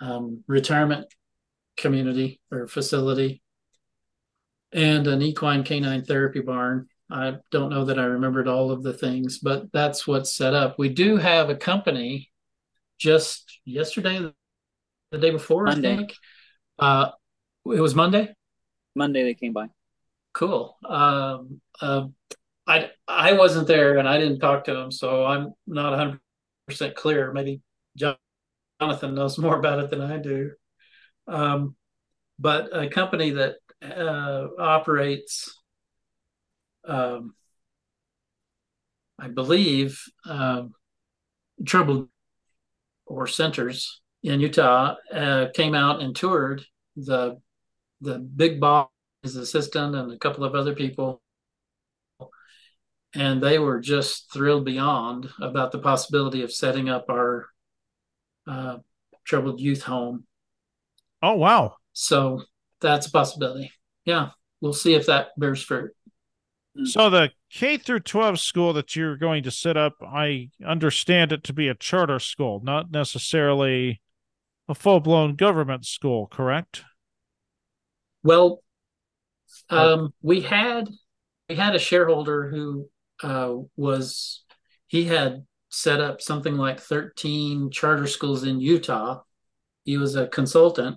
[0.00, 1.06] um, retirement
[1.76, 3.42] community or facility,
[4.72, 6.88] and an equine canine therapy barn.
[7.10, 10.78] I don't know that I remembered all of the things, but that's what's set up.
[10.78, 12.30] We do have a company
[12.98, 14.32] just yesterday,
[15.10, 15.92] the day before, Monday.
[15.92, 16.14] I think.
[16.78, 17.10] Uh,
[17.66, 18.34] it was Monday.
[18.94, 19.68] Monday they came by.
[20.32, 20.76] Cool.
[20.84, 22.06] Um, uh,
[22.66, 26.20] I I wasn't there and I didn't talk to him, so I'm not 100
[26.66, 27.32] percent clear.
[27.32, 27.60] Maybe
[27.96, 30.50] Jonathan knows more about it than I do.
[31.28, 31.76] Um,
[32.38, 35.58] but a company that uh, operates,
[36.86, 37.34] um,
[39.18, 40.72] I believe, um,
[41.64, 42.08] troubled
[43.06, 46.64] or centers in Utah uh, came out and toured
[46.96, 47.40] the
[48.00, 48.88] the big boss,
[49.22, 51.22] his assistant, and a couple of other people,
[53.14, 57.46] and they were just thrilled beyond about the possibility of setting up our
[58.46, 58.76] uh,
[59.24, 60.24] troubled youth home.
[61.22, 61.76] Oh, wow.
[61.94, 62.42] So
[62.80, 63.72] that's a possibility.
[64.04, 65.92] Yeah, we'll see if that bears fruit.
[66.84, 71.42] So the K through 12 school that you're going to set up, I understand it
[71.44, 74.02] to be a charter school, not necessarily
[74.68, 76.82] a full-blown government school, correct?
[78.22, 78.62] Well,
[79.70, 80.88] um, we had
[81.48, 82.88] we had a shareholder who
[83.22, 84.44] uh, was
[84.88, 89.20] he had set up something like 13 charter schools in Utah.
[89.84, 90.96] He was a consultant.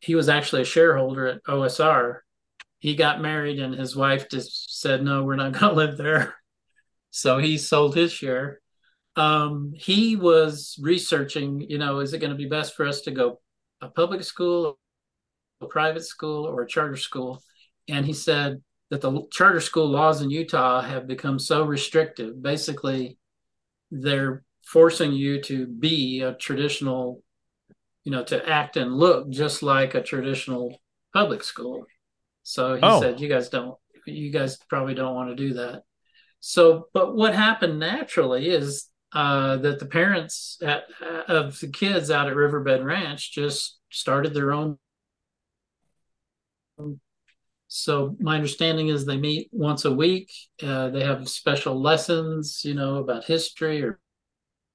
[0.00, 2.18] He was actually a shareholder at OSR.
[2.78, 6.34] He got married, and his wife just said, No, we're not going to live there.
[7.10, 8.60] So he sold his share.
[9.16, 13.10] Um, he was researching, you know, is it going to be best for us to
[13.10, 13.40] go
[13.80, 14.78] a public school,
[15.60, 17.42] a private school, or a charter school?
[17.88, 22.42] And he said that the charter school laws in Utah have become so restrictive.
[22.42, 23.18] Basically,
[23.90, 27.22] they're forcing you to be a traditional,
[28.04, 30.78] you know, to act and look just like a traditional
[31.14, 31.86] public school.
[32.42, 33.00] So he oh.
[33.00, 35.82] said, you guys don't, you guys probably don't want to do that.
[36.40, 40.84] So, but what happened naturally is uh, that the parents at,
[41.26, 44.76] of the kids out at Riverbed Ranch just started their own.
[47.68, 50.30] So my understanding is they meet once a week.
[50.62, 53.98] Uh, they have special lessons, you know, about history or,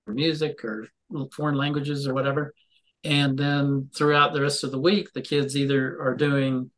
[0.07, 0.87] or music or
[1.35, 2.55] foreign languages or whatever.
[3.03, 6.71] And then throughout the rest of the week, the kids either are doing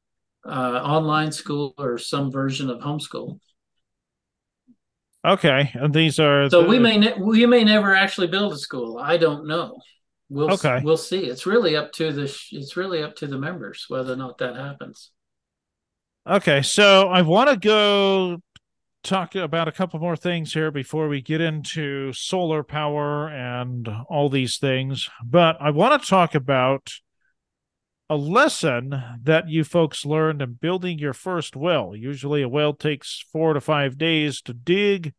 [0.46, 3.40] uh, online school or some version of homeschool.
[5.26, 6.68] Okay, and these are so the...
[6.68, 8.98] we may ne- we may never actually build a school.
[8.98, 9.80] I don't know.
[10.30, 10.82] We'll okay.
[10.84, 11.26] we'll see.
[11.26, 14.56] It's really up to the it's really up to the members whether or not that
[14.56, 15.12] happens.
[16.28, 18.38] Okay, so I want to go
[19.04, 24.30] talk about a couple more things here before we get into solar power and all
[24.30, 26.90] these things, but I want to talk about
[28.10, 31.96] a lesson that you folks learned in building your first well.
[31.96, 35.14] Usually, a well takes four to five days to dig.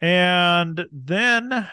[0.00, 1.68] And then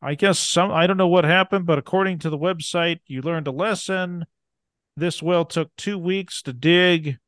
[0.00, 3.46] I guess some, I don't know what happened, but according to the website, you learned
[3.46, 4.26] a lesson.
[4.96, 7.18] This well took two weeks to dig.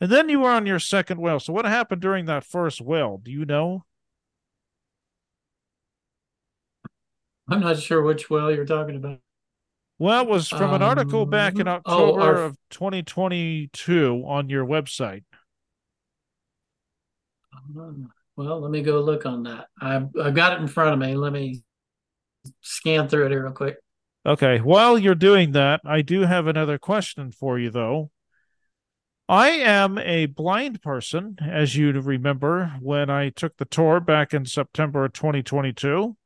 [0.00, 1.40] And then you were on your second well.
[1.40, 3.18] So, what happened during that first well?
[3.18, 3.84] Do you know?
[7.48, 9.20] I'm not sure which well you're talking about.
[9.98, 12.34] Well, it was from an article back in um, oh, October oh, our...
[12.44, 15.22] of 2022 on your website.
[17.76, 19.68] Um, well, let me go look on that.
[19.80, 21.14] I've, I've got it in front of me.
[21.14, 21.62] Let me
[22.60, 23.76] scan through it here real quick.
[24.26, 24.58] Okay.
[24.58, 28.10] While you're doing that, I do have another question for you, though.
[29.28, 34.44] I am a blind person, as you remember when I took the tour back in
[34.44, 36.16] September of 2022.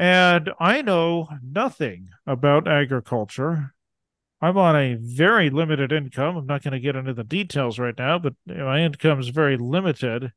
[0.00, 3.74] And I know nothing about agriculture.
[4.40, 6.38] I'm on a very limited income.
[6.38, 9.58] I'm not going to get into the details right now, but my income is very
[9.58, 10.32] limited.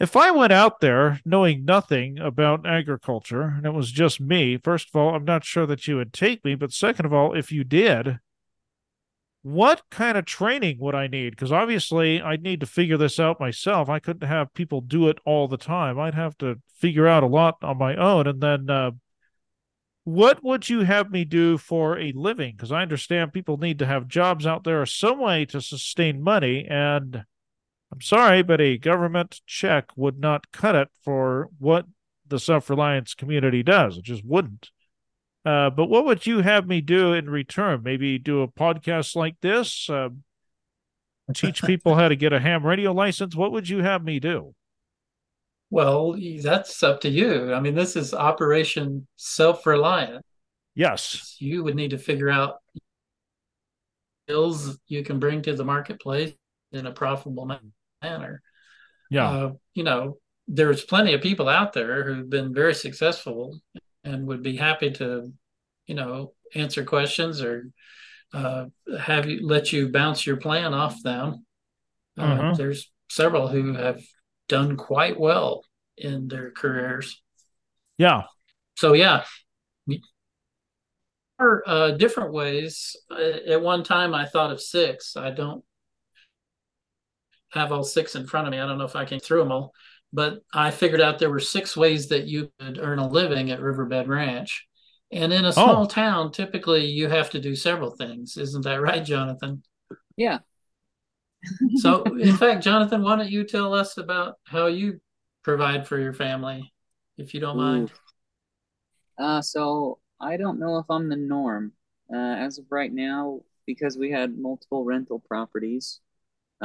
[0.00, 4.88] If I went out there knowing nothing about agriculture and it was just me, first
[4.88, 6.54] of all, I'm not sure that you would take me.
[6.54, 8.20] But second of all, if you did,
[9.46, 11.30] what kind of training would I need?
[11.30, 13.88] Because obviously, I'd need to figure this out myself.
[13.88, 16.00] I couldn't have people do it all the time.
[16.00, 18.26] I'd have to figure out a lot on my own.
[18.26, 18.90] And then, uh,
[20.02, 22.54] what would you have me do for a living?
[22.56, 26.66] Because I understand people need to have jobs out there some way to sustain money.
[26.68, 27.24] And
[27.92, 31.86] I'm sorry, but a government check would not cut it for what
[32.26, 33.96] the self reliance community does.
[33.96, 34.72] It just wouldn't.
[35.46, 37.80] Uh, but what would you have me do in return?
[37.84, 40.08] Maybe do a podcast like this, uh,
[41.32, 43.36] teach people how to get a ham radio license.
[43.36, 44.56] What would you have me do?
[45.70, 47.54] Well, that's up to you.
[47.54, 50.24] I mean, this is Operation Self Reliant.
[50.74, 51.36] Yes.
[51.38, 52.56] You would need to figure out
[54.26, 56.34] skills you can bring to the marketplace
[56.72, 57.48] in a profitable
[58.02, 58.42] manner.
[59.10, 59.30] Yeah.
[59.30, 60.18] Uh, you know,
[60.48, 63.60] there's plenty of people out there who've been very successful
[64.06, 65.32] and would be happy to,
[65.86, 67.70] you know, answer questions or
[68.32, 68.66] uh,
[69.00, 71.44] have you let you bounce your plan off them.
[72.18, 72.54] Uh, uh-huh.
[72.56, 74.00] There's several who have
[74.48, 75.64] done quite well
[75.96, 77.20] in their careers.
[77.98, 78.22] Yeah.
[78.76, 79.24] So yeah,
[79.86, 79.98] there
[81.38, 82.96] are uh, different ways.
[83.10, 85.16] Uh, at one time, I thought of six.
[85.16, 85.64] I don't
[87.50, 88.60] have all six in front of me.
[88.60, 89.72] I don't know if I can through them all
[90.16, 93.60] but I figured out there were six ways that you could earn a living at
[93.60, 94.66] Riverbed Ranch.
[95.12, 95.86] And in a small oh.
[95.86, 98.38] town, typically you have to do several things.
[98.38, 99.62] Isn't that right, Jonathan?
[100.16, 100.38] Yeah.
[101.76, 105.02] so, in fact, Jonathan, why don't you tell us about how you
[105.42, 106.72] provide for your family,
[107.18, 107.60] if you don't Ooh.
[107.60, 107.92] mind?
[109.18, 111.72] Uh, so, I don't know if I'm the norm.
[112.10, 116.00] Uh, as of right now, because we had multiple rental properties,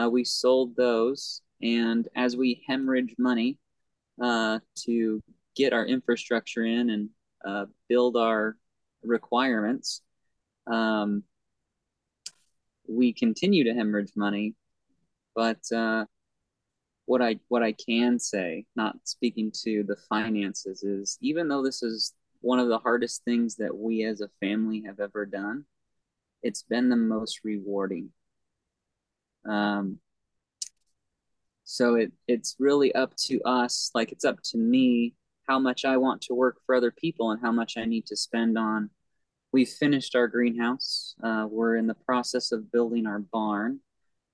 [0.01, 3.57] uh, we sold those and as we hemorrhage money
[4.21, 5.21] uh, to
[5.55, 7.09] get our infrastructure in and
[7.45, 8.55] uh, build our
[9.03, 10.01] requirements,
[10.67, 11.23] um,
[12.87, 14.53] we continue to hemorrhage money.
[15.35, 16.05] But uh,
[17.05, 21.83] what I what I can say, not speaking to the finances, is even though this
[21.83, 25.65] is one of the hardest things that we as a family have ever done,
[26.43, 28.09] it's been the most rewarding.
[29.45, 29.99] Um,
[31.71, 35.15] so it it's really up to us, like it's up to me
[35.47, 38.17] how much I want to work for other people and how much I need to
[38.17, 38.89] spend on.
[39.53, 41.15] We've finished our greenhouse.
[41.23, 43.79] Uh, we're in the process of building our barn.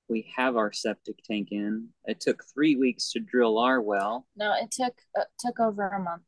[0.09, 1.89] We have our septic tank in.
[2.05, 4.25] It took three weeks to drill our well.
[4.35, 6.23] No, it took uh, took over a month.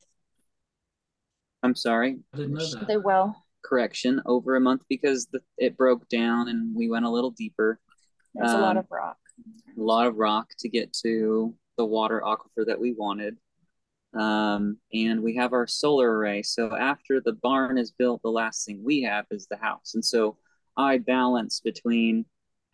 [1.64, 2.20] I'm sorry.
[2.34, 2.88] I didn't know that.
[2.88, 3.46] The well.
[3.66, 7.80] Correction, over a month because the, it broke down and we went a little deeper.
[8.36, 9.18] There's a lot Um, of rock.
[9.78, 13.38] A lot of rock to get to the water aquifer that we wanted.
[14.14, 16.42] Um, and we have our solar array.
[16.42, 19.94] So after the barn is built, the last thing we have is the house.
[19.94, 20.38] And so
[20.76, 22.26] I balance between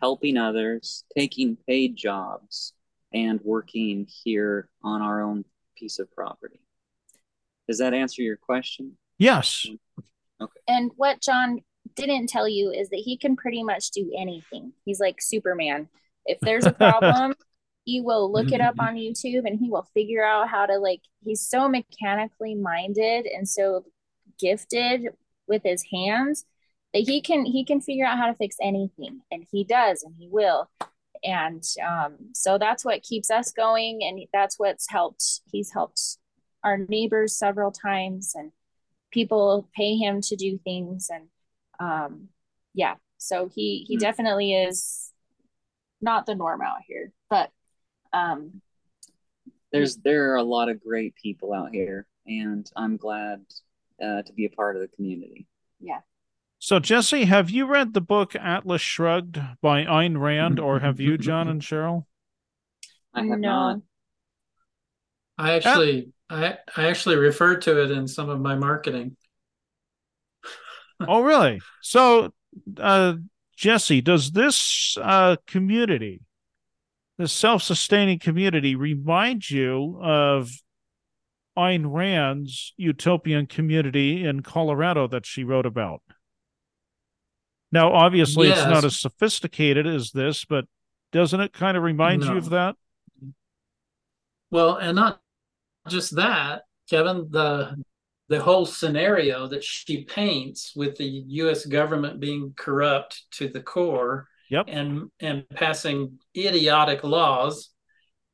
[0.02, 2.74] helping others, taking paid jobs,
[3.14, 5.46] and working here on our own
[5.78, 6.60] piece of property.
[7.68, 8.98] Does that answer your question?
[9.18, 9.68] Yes.
[10.42, 10.60] Okay.
[10.68, 11.62] And what Jon
[11.96, 14.74] didn't tell you is that he can pretty much do anything.
[14.84, 15.88] He's like Superman.
[16.26, 17.36] If there's a problem,
[17.86, 21.02] he will look it up on YouTube and he will figure out how to like
[21.24, 23.86] he's so mechanically minded and so
[24.40, 25.10] gifted
[25.48, 26.46] with his hands
[26.94, 30.16] that he can he can figure out how to fix anything and he does and
[30.18, 30.70] he will.
[31.24, 36.18] And um, so that's what keeps us going and that's what's helped he's helped
[36.64, 38.52] our neighbors several times and
[39.12, 41.28] people pay him to do things and
[41.80, 42.30] um
[42.74, 44.00] yeah so he he Hmm.
[44.00, 45.12] definitely is
[46.02, 47.50] not the norm out here but
[48.14, 48.62] um
[49.72, 53.46] There's there are a lot of great people out here, and I'm glad
[54.02, 55.48] uh, to be a part of the community.
[55.80, 56.00] yeah
[56.60, 61.18] So, Jesse, have you read the book Atlas Shrugged by Ayn Rand, or have you,
[61.18, 62.06] Jon and Cheryl?
[63.14, 63.50] I have No.
[63.50, 63.82] not.
[65.38, 69.18] I actually, I I actually refer to it in some of my marketing.
[71.02, 71.62] oh, really?
[71.82, 72.34] So,
[72.78, 73.16] uh,
[73.56, 76.22] Jesse, does this uh, community,
[77.18, 80.52] this self sustaining community, remind you of
[81.58, 86.02] Ayn Rand's utopian community in Colorado that she wrote about?
[87.72, 90.66] Now, obviously, it's not as sophisticated as this, but
[91.12, 92.76] doesn't it kind of remind you of that?
[94.52, 95.20] Well, and not
[95.88, 97.76] just that, Kevin, the
[98.28, 104.28] the whole scenario that she paints with the US government being corrupt to the core
[104.50, 104.66] Yep.
[104.68, 107.72] and and passing idiotic laws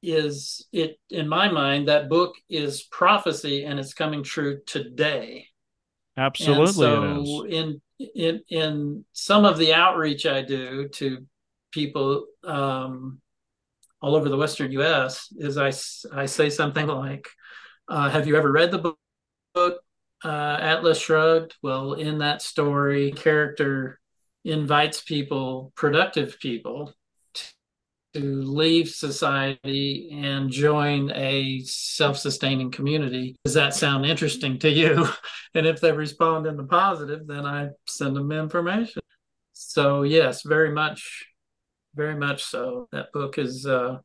[0.03, 5.47] is it in my mind that book is prophecy and it's coming true today.
[6.17, 7.81] Absolutely, and so in
[8.15, 11.25] in in some of the outreach I do to
[11.71, 13.21] people um,
[14.01, 15.27] all over the Western U.S.
[15.37, 15.71] is I
[16.13, 17.27] I say something like,
[17.87, 18.97] uh, "Have you ever read the book,
[19.53, 19.81] book
[20.23, 23.99] uh, Atlas Shrugged?" Well, in that story, character
[24.43, 26.93] invites people, productive people,
[28.13, 33.35] to leave society and join a self-sustaining community.
[33.45, 35.07] Does that sound interesting to you?
[35.53, 39.01] And if they respond in the positive, then I send them information.
[39.51, 41.25] So yes, very much,
[41.93, 42.87] very much so.
[42.93, 43.97] That book is, uh,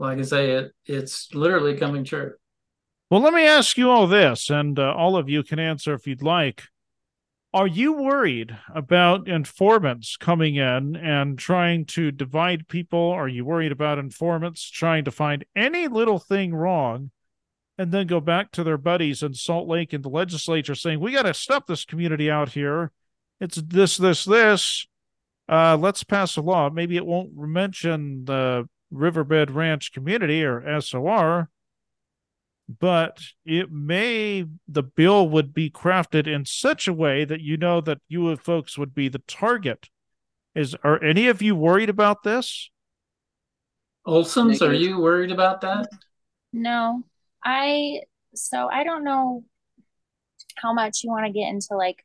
[0.00, 2.32] like I say, it it's literally coming true.
[3.10, 6.06] Well, let me ask you all this, and uh, all of you can answer if
[6.06, 6.62] you'd like.
[7.52, 13.10] Are you worried about informants coming in and trying to divide people?
[13.10, 17.10] Are you worried about informants trying to find any little thing wrong
[17.76, 21.10] and then go back to their buddies in Salt Lake and the legislature saying, we
[21.10, 22.92] got to stop this community out here?
[23.40, 24.86] It's this, this, this.
[25.48, 26.70] Uh, let's pass a law.
[26.70, 31.50] Maybe it won't mention the Riverbed Ranch community or SOR,
[32.78, 37.80] but it may the bill would be crafted in such a way that you know
[37.80, 39.88] that you folks would be the target.
[40.54, 42.70] Is are any of you worried about this?
[44.06, 45.88] Olson's, are you worried about that?
[46.52, 47.02] no.
[47.44, 48.00] I
[48.34, 49.44] so i don't know
[50.56, 52.04] how much you want to get into like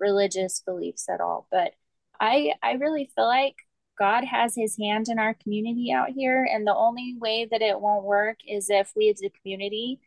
[0.00, 1.72] religious beliefs at all but
[2.20, 3.56] i i really feel like
[3.98, 7.80] god has his hand in our community out here and the only way that it
[7.80, 10.00] won't work is if we as a community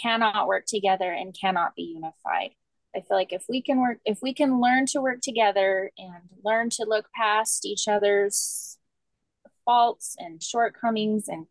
[0.00, 2.50] cannot work together and cannot be unified.
[2.94, 6.22] I feel like if we can work if we can learn to work together and
[6.44, 8.78] learn to look past each other's
[9.64, 11.46] faults and shortcomings and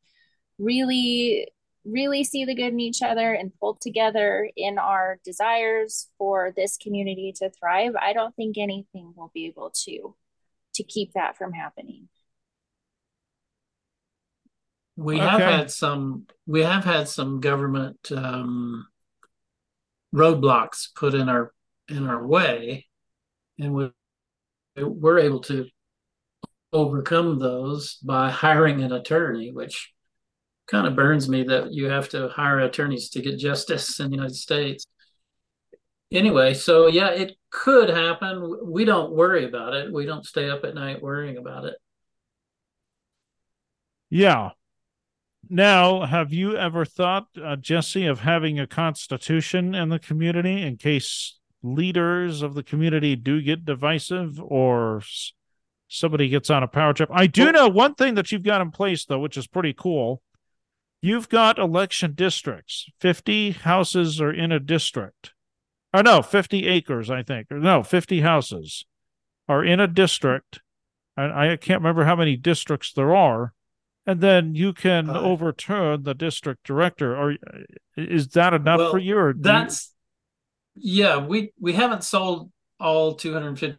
[0.57, 1.47] really
[1.85, 6.75] really see the good in each other and pull together in our desires for this
[6.75, 10.13] community to thrive i don't think anything will be able to
[10.79, 12.09] to keep that from happening
[14.99, 16.27] We have had some.
[16.45, 18.87] We have had some government um,
[20.13, 21.53] roadblocks put in our
[21.87, 22.87] in our way,
[23.57, 23.91] and we
[24.77, 25.67] we're able to
[26.73, 29.93] overcome those by hiring an attorney, which
[30.67, 34.17] kind of burns me that you have to hire attorneys to get justice in the
[34.17, 34.85] United States.
[36.11, 38.59] Anyway, so yeah, it could happen.
[38.63, 39.91] We don't worry about it.
[39.91, 41.75] We don't stay up at night worrying about it.
[44.09, 44.51] Yeah.
[45.49, 50.77] Now, have you ever thought, uh, Jesse, of having a constitution in the community in
[50.77, 55.01] case leaders of the community do get divisive or
[55.87, 57.09] somebody gets on a power trip.
[57.11, 60.21] I do know one thing that you've got in place though, which is pretty cool.
[61.01, 62.85] You've got election districts.
[62.99, 65.33] 50 houses are in a district.
[65.93, 67.47] Or no, 50 acres, I think.
[67.51, 68.85] Or no, 50 houses
[69.47, 70.61] are in a district.
[71.17, 73.53] I, I can't remember how many districts there are.
[74.05, 77.15] And then you can uh, overturn the district director.
[77.15, 77.35] Or
[77.97, 79.17] is that enough well, for you?
[79.17, 79.93] Or that's
[80.75, 83.77] yeah, we we haven't sold all 250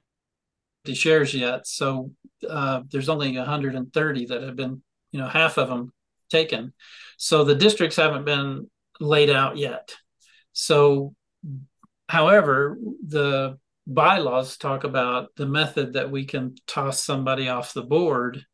[0.95, 2.13] shares yet, so
[2.49, 4.83] uh, there's only 130 that have been,
[5.13, 5.93] you know, half of them
[6.31, 6.73] taken.
[7.17, 9.95] So the districts haven't been laid out yet.
[10.53, 11.15] So,
[12.11, 13.57] however, the
[13.87, 18.45] bylaws talk about the method that we can toss somebody off the board.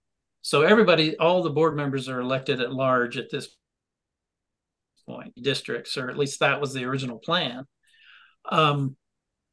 [0.42, 3.48] So everybody, all the board members are elected at large at this
[5.08, 7.64] point, districts, or at least that was the original plan.
[8.50, 8.94] Um,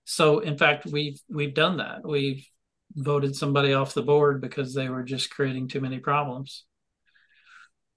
[0.03, 2.05] so in fact, we've we've done that.
[2.05, 2.45] We've
[2.93, 6.65] voted somebody off the board because they were just creating too many problems.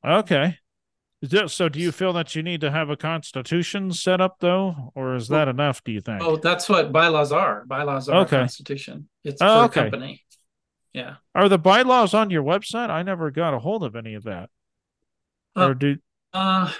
[0.06, 0.56] Okay.
[1.46, 5.14] So do you feel that you need to have a constitution set up though, or
[5.14, 5.82] is that well, enough?
[5.82, 6.22] Do you think?
[6.22, 7.64] Oh, that's what bylaws are.
[7.66, 8.38] Bylaws are okay.
[8.38, 9.08] constitution.
[9.24, 9.80] It's oh, for okay.
[9.80, 10.24] a company.
[10.92, 11.16] Yeah.
[11.34, 12.90] Are the bylaws on your website?
[12.90, 14.50] I never got a hold of any of that.
[15.56, 15.96] Uh, or do
[16.34, 16.70] uh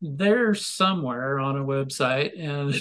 [0.00, 2.74] they're somewhere on a website and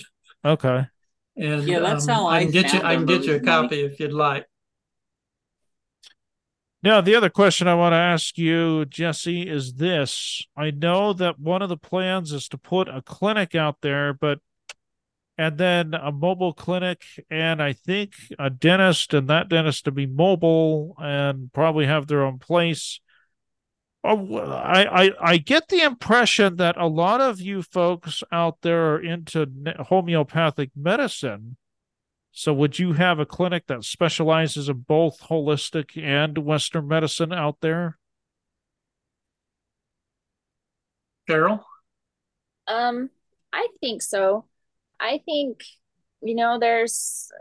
[0.43, 0.87] Okay.
[1.35, 2.81] And yeah, that's um, how I, I can get you.
[2.81, 4.45] I can get you a copy if you'd like.
[6.83, 10.45] Now, the other question I want to ask you, Jesse, is this.
[10.55, 14.39] I know that one of the plans is to put a clinic out there, but
[15.39, 20.07] and then a mobile clinic, and I think a dentist, and that dentist to be
[20.07, 22.99] mobile and probably have their own place.
[24.03, 28.93] Oh, I, I I get the impression that a lot of you folks out there
[28.93, 29.47] are into
[29.79, 31.57] homeopathic medicine.
[32.31, 37.57] So, would you have a clinic that specializes in both holistic and Western medicine out
[37.61, 37.97] there?
[41.27, 41.65] Carol?
[42.67, 43.09] Um,
[43.51, 44.45] I think so.
[44.99, 45.63] I think,
[46.21, 47.31] you know, there's,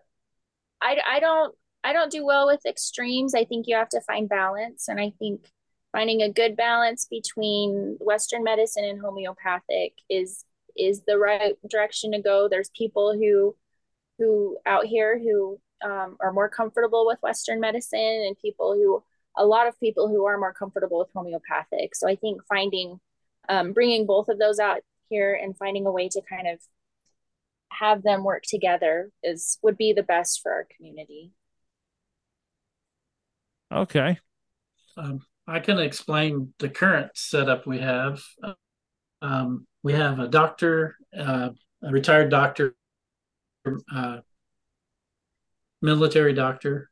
[0.80, 3.34] I, I don't, I don't do well with extremes.
[3.34, 4.88] I think you have to find balance.
[4.88, 5.46] And I think
[5.92, 10.44] finding a good balance between Western medicine and homeopathic is
[10.76, 12.48] is the right direction to go.
[12.48, 13.56] There's people who
[14.18, 19.02] who out here who um, are more comfortable with Western medicine, and people who
[19.36, 21.94] a lot of people who are more comfortable with homeopathic.
[21.94, 23.00] So I think finding
[23.48, 26.58] um, bringing both of those out here and finding a way to kind of
[27.70, 31.32] have them work together is would be the best for our community.
[33.72, 34.18] Okay.
[34.96, 38.22] Um, I can explain the current setup we have.
[39.22, 41.50] Um, we have a doctor, uh,
[41.82, 42.74] a retired doctor,
[43.94, 44.18] uh,
[45.82, 46.90] military doctor.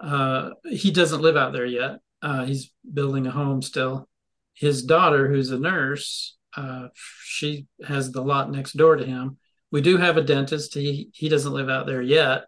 [0.00, 1.98] Uh, he doesn't live out there yet.
[2.22, 4.08] Uh, he's building a home still.
[4.54, 6.88] His daughter, who's a nurse, uh,
[7.24, 9.38] she has the lot next door to him.
[9.70, 10.74] We do have a dentist.
[10.74, 12.44] He he doesn't live out there yet.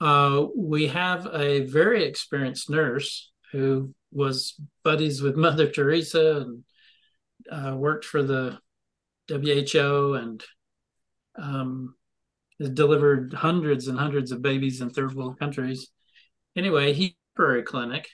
[0.00, 6.46] Uh, we have a very experienced nurse who was buddies with Mother Teresa
[7.50, 8.58] and worked for the
[9.28, 10.42] WHO and
[11.36, 11.94] um,
[12.68, 15.88] delivered hundreds and hundreds of babies in third world countries.
[16.56, 18.06] Anyway, he a clinic,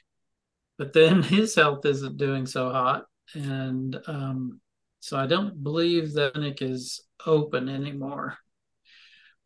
[0.78, 4.60] but then his health isn't doing so hot, and um,
[5.00, 8.38] so I don't believe the clinic is open anymore.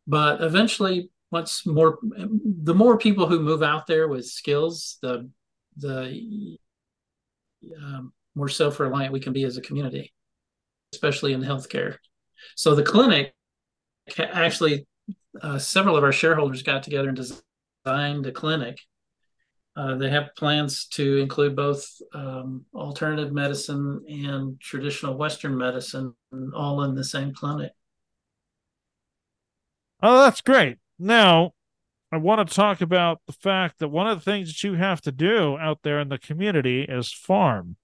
[0.07, 5.30] But eventually, once more, the more people who move out there with skills, the
[5.76, 6.59] the
[7.82, 10.12] um, more self-reliant we can be as a community,
[10.92, 11.96] especially in healthcare.
[12.55, 13.32] So the clinic
[14.18, 14.86] actually,
[15.41, 18.81] uh, several of our shareholders got together and designed a clinic.
[19.77, 26.13] Uh, they have plans to include both um, alternative medicine and traditional Western medicine,
[26.55, 27.73] all in the same clinic.
[30.03, 30.79] Oh, that's great.
[30.99, 31.53] Now,
[32.13, 35.01] I want to talk about the fact that one of the things that you have
[35.03, 37.77] to do out there in the community is farm.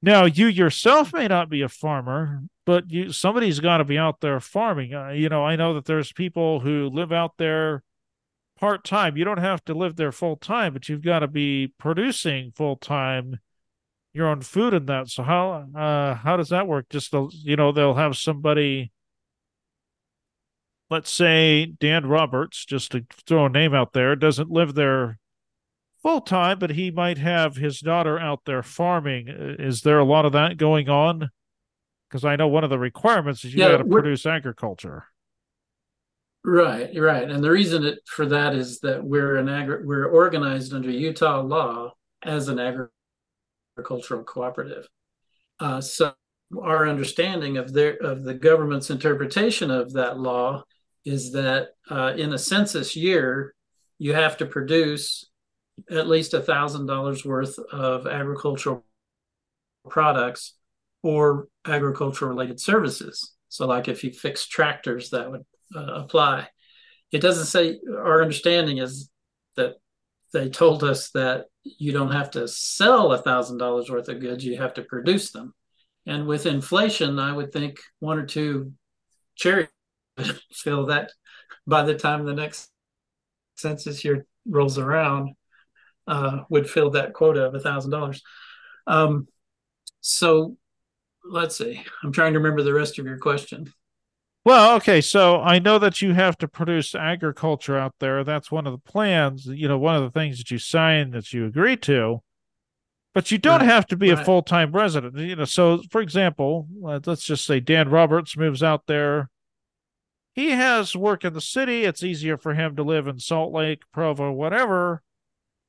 [0.00, 4.20] Now, you yourself may not be a farmer, but you somebody's got to be out
[4.20, 4.94] there farming.
[4.94, 7.82] Uh, you know, I know that there's people who live out there
[8.58, 9.16] part time.
[9.16, 12.76] You don't have to live there full time, but you've got to be producing full
[12.76, 13.38] time
[14.12, 15.08] your own food and that.
[15.08, 16.88] So how uh how does that work?
[16.90, 18.92] Just the, you know, they'll have somebody
[20.90, 25.18] let's say Dan Roberts, just to throw a name out there, doesn't live there
[26.02, 29.26] full time, but he might have his daughter out there farming.
[29.58, 31.30] Is there a lot of that going on?
[32.12, 35.06] Because I know one of the requirements is you yeah, got to produce agriculture.
[36.44, 40.74] Right, right, and the reason it, for that is that we're an agri- we're organized
[40.74, 42.58] under Utah law as an
[43.78, 44.86] agricultural cooperative.
[45.58, 46.12] Uh, so
[46.60, 50.64] our understanding of their of the government's interpretation of that law
[51.06, 53.54] is that uh, in a census year
[53.98, 55.30] you have to produce
[55.90, 58.84] at least a thousand dollars worth of agricultural
[59.88, 60.54] products
[61.02, 63.34] or agricultural related services.
[63.48, 65.44] So, like if you fix tractors, that would
[65.74, 66.48] uh, apply.
[67.10, 69.10] It doesn't say, our understanding is
[69.56, 69.74] that
[70.32, 74.44] they told us that you don't have to sell a thousand dollars worth of goods,
[74.44, 75.52] you have to produce them.
[76.06, 78.72] And with inflation, I would think one or two
[79.36, 79.68] cherry
[80.52, 81.12] fill that
[81.66, 82.70] by the time the next
[83.56, 85.34] census year rolls around
[86.06, 88.22] uh, would fill that quota of a thousand dollars.
[88.86, 89.28] Um,
[90.00, 90.56] so
[91.32, 91.82] let's see.
[92.02, 93.72] I'm trying to remember the rest of your question.
[94.44, 98.24] Well, okay, so I know that you have to produce agriculture out there.
[98.24, 101.32] That's one of the plans, you know, one of the things that you signed that
[101.32, 102.22] you agree to.
[103.14, 103.68] But you don't right.
[103.68, 104.20] have to be right.
[104.20, 105.16] a full-time resident.
[105.18, 109.30] You know, so for example, let's just say Dan Roberts moves out there.
[110.34, 111.84] He has work in the city.
[111.84, 115.02] It's easier for him to live in Salt Lake, Provo, whatever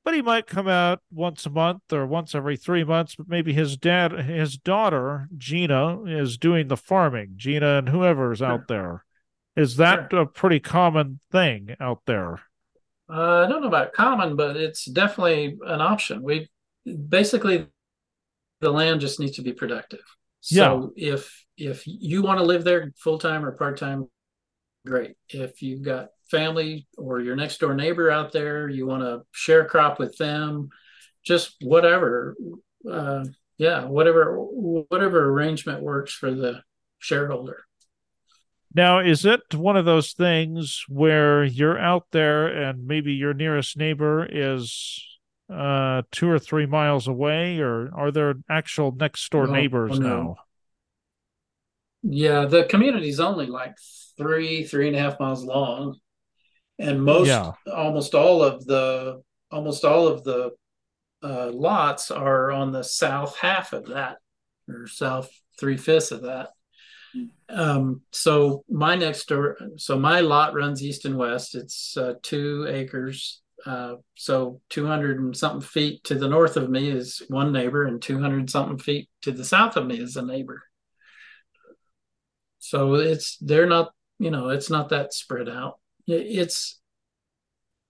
[0.04, 3.16] but he might come out once a month or once every three months.
[3.16, 7.32] But maybe his dad, his daughter Gina, is doing the farming.
[7.36, 8.46] Gina and whoever's sure.
[8.46, 9.04] out there.
[9.56, 10.20] Is that sure.
[10.20, 12.40] a pretty common thing out there?
[13.08, 16.22] Uh, I don't know about common, but it's definitely an option.
[16.22, 16.50] We
[17.08, 17.66] basically
[18.60, 20.02] the land just needs to be productive.
[20.40, 21.14] So yeah.
[21.14, 24.08] if if you want to live there full time or part time,
[24.86, 25.16] great.
[25.28, 29.64] If you've got family or your next door neighbor out there, you want to share
[29.64, 30.70] crop with them,
[31.24, 32.36] just whatever.
[32.90, 33.24] Uh,
[33.56, 36.62] yeah, whatever whatever arrangement works for the
[36.98, 37.64] shareholder.
[38.74, 43.76] Now, is it one of those things where you're out there and maybe your nearest
[43.76, 45.00] neighbor is
[45.52, 50.08] uh, two or three miles away, or are there actual next door no, neighbors no.
[50.08, 50.36] now?
[52.02, 53.76] Yeah, the community is only like
[54.18, 55.98] three, three and a half miles long
[56.78, 57.52] and most yeah.
[57.72, 60.50] almost all of the almost all of the
[61.22, 64.18] uh, lots are on the south half of that
[64.68, 66.50] or south three fifths of that.
[67.48, 71.54] Um, so my next door so my lot runs east and west.
[71.54, 73.40] It's uh, two acres.
[73.64, 78.02] Uh, so 200 and something feet to the north of me is one neighbor and
[78.02, 80.62] 200 something feet to the south of me is a neighbor.
[82.58, 86.80] So it's they're not you know it's not that spread out it's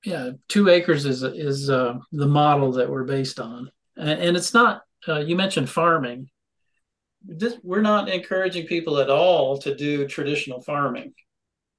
[0.04, 4.54] yeah, two acres is is uh, the model that we're based on, and, and it's
[4.54, 4.82] not.
[5.06, 6.28] Uh, you mentioned farming.
[7.26, 11.14] This, we're not encouraging people at all to do traditional farming.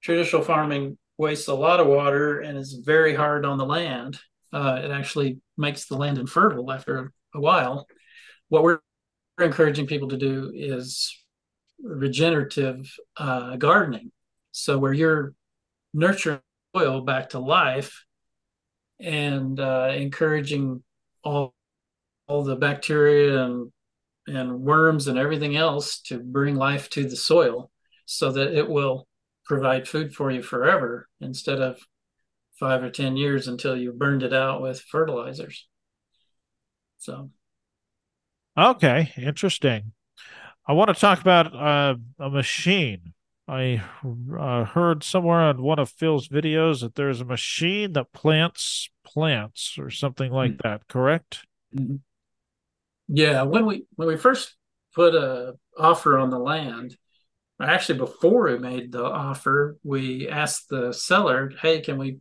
[0.01, 4.19] Traditional farming wastes a lot of water and is very hard on the land.
[4.51, 7.87] Uh, it actually makes the land infertile after a while.
[8.49, 8.79] What we're
[9.39, 11.23] encouraging people to do is
[11.81, 14.11] regenerative uh, gardening.
[14.51, 15.33] So where you're
[15.95, 16.41] nurturing
[16.75, 18.03] soil back to life
[18.99, 20.83] and uh, encouraging
[21.23, 21.55] all
[22.27, 23.71] all the bacteria and
[24.27, 27.71] and worms and everything else to bring life to the soil
[28.05, 29.07] so that it will
[29.45, 31.79] provide food for you forever instead of
[32.59, 35.67] five or ten years until you burned it out with fertilizers.
[36.97, 37.29] So.
[38.57, 39.93] Okay interesting.
[40.67, 43.13] I want to talk about uh, a machine
[43.47, 43.83] I
[44.39, 49.77] uh, heard somewhere on one of Phil's videos that there's a machine that plants plants
[49.77, 50.67] or something like mm-hmm.
[50.67, 50.87] that.
[50.87, 51.45] Correct?
[51.75, 51.97] Mm-hmm.
[53.07, 53.43] Yeah.
[53.43, 54.55] When we when we first
[54.95, 56.97] put a offer on the land,
[57.61, 62.17] actually before we made the offer, we asked the seller, "Hey, can we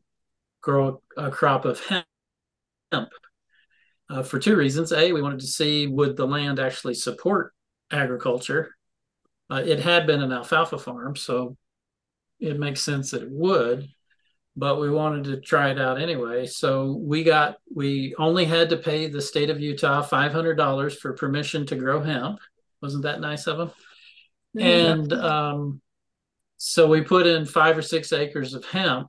[0.61, 3.09] grow a crop of hemp?"
[4.11, 4.93] Uh, for two reasons.
[4.93, 7.55] A, we wanted to see would the land actually support
[7.91, 8.75] agriculture
[9.51, 11.57] uh, it had been an alfalfa farm, so
[12.41, 13.89] it makes sense that it would.
[14.57, 16.47] but we wanted to try it out anyway.
[16.47, 20.97] So we got we only had to pay the state of Utah five hundred dollars
[20.97, 22.39] for permission to grow hemp.
[22.81, 23.71] Wasn't that nice of them?
[24.57, 24.61] Mm-hmm.
[24.61, 25.81] And um,
[26.57, 29.09] so we put in five or six acres of hemp,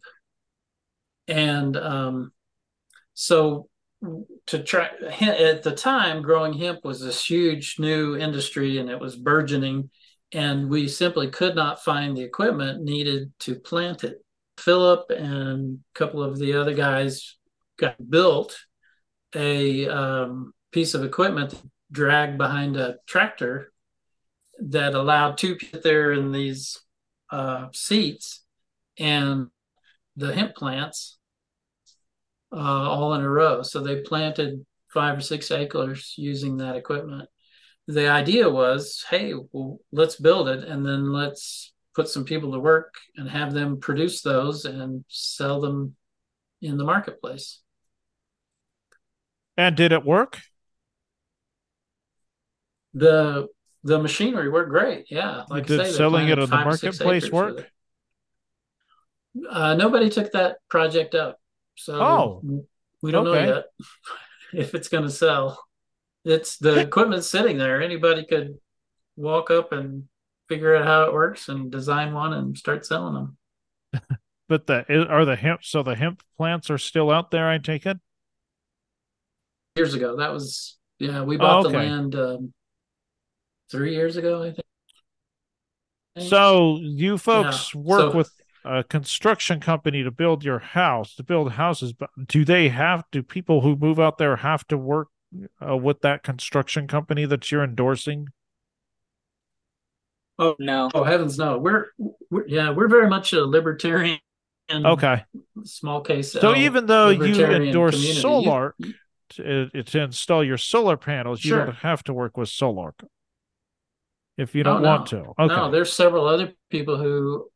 [1.28, 2.32] and um,
[3.14, 3.70] so
[4.48, 4.90] to try
[5.22, 9.90] at the time growing hemp was this huge new industry and it was burgeoning
[10.32, 14.24] and we simply could not find the equipment needed to plant it
[14.58, 17.38] philip and a couple of the other guys
[17.78, 18.58] got built
[19.36, 21.54] a um, piece of equipment
[21.92, 23.72] dragged behind a tractor
[24.60, 26.80] that allowed two people there in these
[27.30, 28.44] uh, seats
[28.98, 29.48] and
[30.16, 31.18] the hemp plants
[32.54, 33.62] uh, all in a row.
[33.62, 37.30] So they planted five or six acres using that equipment.
[37.88, 42.60] The idea was, hey, well, let's build it and then let's put some people to
[42.60, 45.96] work and have them produce those and sell them
[46.62, 47.62] in the marketplace.
[49.58, 50.42] And did it work?
[52.94, 53.48] The
[53.84, 55.06] the machinery worked great.
[55.10, 57.70] Yeah, like did say, selling it in the marketplace work?
[59.50, 61.40] Uh, nobody took that project up.
[61.76, 62.66] So oh,
[63.02, 63.46] we don't okay.
[63.46, 63.66] know yet
[64.54, 65.64] if it's going to sell.
[66.26, 67.82] It's the equipment's sitting there.
[67.82, 68.56] Anybody could
[69.16, 70.06] walk up and
[70.50, 73.38] figure out how it works and design one and start selling them.
[74.50, 77.48] but the are the hemp so the hemp plants are still out there?
[77.48, 77.98] I take it.
[79.76, 81.22] Years ago, that was yeah.
[81.22, 81.72] We bought oh, okay.
[81.72, 82.54] the land um,
[83.72, 86.30] three years ago, I think.
[86.30, 87.82] So you folks yeah.
[87.82, 88.32] work so, with
[88.64, 93.22] a construction company to build your house, to build houses, but do they have do
[93.22, 95.10] people who move out there have to work
[95.66, 98.28] uh, with that construction company that you're endorsing?
[100.38, 100.90] Oh no!
[100.94, 101.58] Oh heavens, no!
[101.58, 101.88] We're,
[102.30, 104.20] we're yeah, we're very much a libertarian.
[104.72, 105.24] Okay.
[105.64, 106.32] Small case.
[106.32, 108.94] So L, even though you endorse community, solar you,
[109.30, 111.60] to, to, install your solar panels, sure.
[111.60, 112.96] you don't have to work with solar
[114.38, 115.34] if you don't oh, want to.
[115.40, 115.56] Okay.
[115.56, 117.50] No, there's several other people who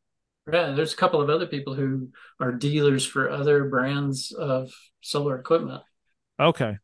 [0.50, 2.08] yeah, there's a couple of other people who
[2.40, 5.82] are dealers for other brands of solar equipment.
[6.38, 6.78] Okay.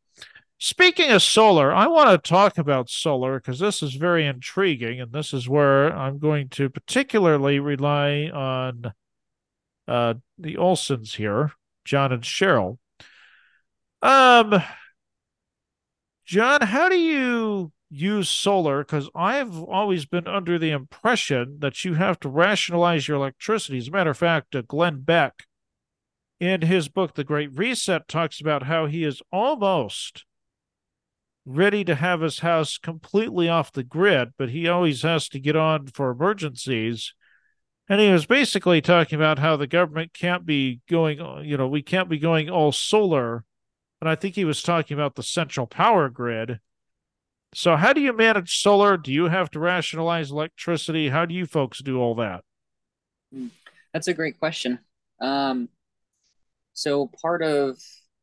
[0.58, 5.12] Speaking of solar, I want to talk about solar because this is very intriguing, and
[5.12, 8.92] this is where I'm going to particularly rely on
[9.86, 11.52] uh, the Olsons here,
[11.84, 12.78] Jon and Cheryl.
[14.00, 14.62] Um,
[16.24, 21.94] Jon, how do you use solar because I've always been under the impression that you
[21.94, 23.78] have to rationalize your electricity.
[23.78, 25.46] As a matter of fact, uh, Glenn Beck,
[26.38, 30.24] in his book, The Great Reset, talks about how he is almost
[31.46, 35.56] ready to have his house completely off the grid, but he always has to get
[35.56, 37.14] on for emergencies.
[37.88, 41.82] And he was basically talking about how the government can't be going, you know, we
[41.82, 43.44] can't be going all solar.
[44.00, 46.58] And I think he was talking about the central power grid
[47.56, 48.98] so, how do you manage solar?
[48.98, 51.08] Do you have to rationalize electricity?
[51.08, 52.44] How do you folks do all that?
[53.32, 53.46] Hmm.
[53.94, 54.78] That's a great question.
[55.22, 55.70] Um,
[56.74, 57.78] so, part of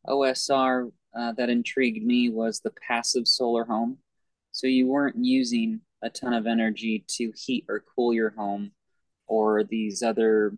[0.07, 3.97] OSR uh, that intrigued me was the passive solar home.
[4.51, 8.71] So, you weren't using a ton of energy to heat or cool your home
[9.27, 10.57] or these other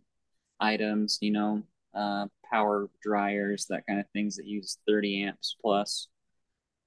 [0.60, 6.08] items, you know, uh, power dryers, that kind of things that use 30 amps plus.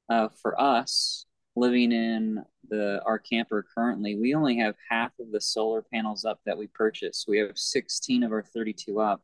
[0.08, 5.40] Uh, for us, living in the our camper currently, we only have half of the
[5.40, 7.26] solar panels up that we purchased.
[7.28, 9.22] We have 16 of our 32 up,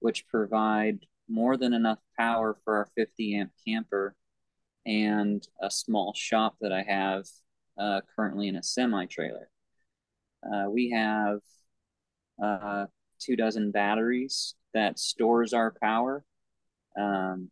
[0.00, 4.14] which provide more than enough power for our 50 amp camper
[4.86, 7.26] and a small shop that I have
[7.78, 9.48] uh, currently in a semi trailer.
[10.42, 11.40] Uh, we have
[12.42, 12.86] uh,
[13.18, 16.24] two dozen batteries that stores our power.
[16.98, 17.50] Um,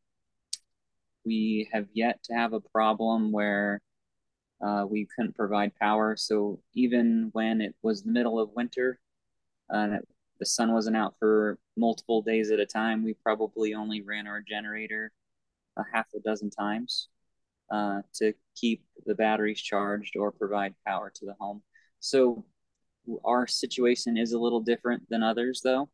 [1.24, 3.80] we have yet to have a problem where
[4.64, 6.16] uh, we couldn't provide power.
[6.16, 8.98] So even when it was the middle of winter
[9.68, 10.08] and it,
[10.38, 14.40] the sun wasn't out for multiple days at a time, we probably only ran our
[14.40, 15.12] generator
[15.76, 17.08] a half a dozen times
[17.70, 21.62] uh, to keep the batteries charged or provide power to the home.
[22.00, 22.44] So
[23.24, 25.88] our situation is a little different than others, though.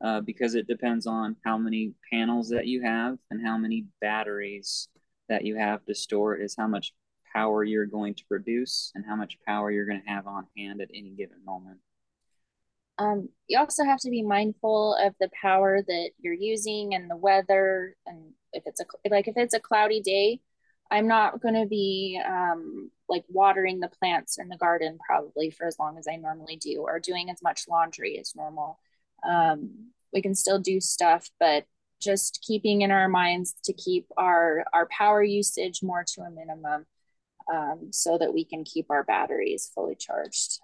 [0.00, 4.88] Uh, because it depends on how many panels that you have and how many batteries
[5.28, 6.92] that you have to store is how much
[7.34, 10.80] power you're going to produce and how much power you're going to have on hand
[10.80, 11.78] at any given moment.
[12.98, 17.16] Um, you also have to be mindful of the power that you're using and the
[17.16, 17.96] weather.
[18.06, 20.40] And if it's a like if it's a cloudy day,
[20.90, 25.66] I'm not going to be um, like watering the plants in the garden probably for
[25.66, 28.78] as long as I normally do, or doing as much laundry as normal.
[29.28, 31.66] Um, we can still do stuff, but
[32.00, 36.86] just keeping in our minds to keep our our power usage more to a minimum
[37.52, 40.60] um, so that we can keep our batteries fully charged.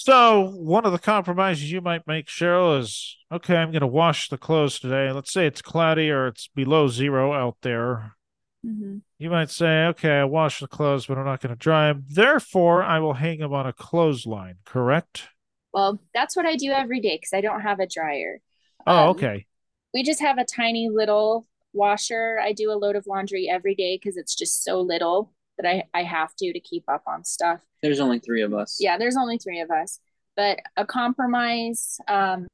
[0.00, 3.56] So one of the compromises you might make, Cheryl, is okay.
[3.58, 5.12] I'm going to wash the clothes today.
[5.12, 8.16] Let's say it's cloudy or it's below zero out there.
[8.64, 9.00] Mm-hmm.
[9.18, 12.06] You might say, okay, I wash the clothes, but I'm not going to dry them.
[12.08, 14.54] Therefore, I will hang them on a clothesline.
[14.64, 15.28] Correct?
[15.74, 18.40] Well, that's what I do every day because I don't have a dryer.
[18.86, 19.44] Oh, um, okay.
[19.92, 22.40] We just have a tiny little washer.
[22.42, 25.84] I do a load of laundry every day because it's just so little that I,
[25.94, 27.60] I have to to keep up on stuff.
[27.82, 28.78] There's only three of us.
[28.80, 30.00] Yeah, there's only three of us.
[30.36, 32.46] But a compromise um,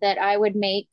[0.00, 0.88] that I would make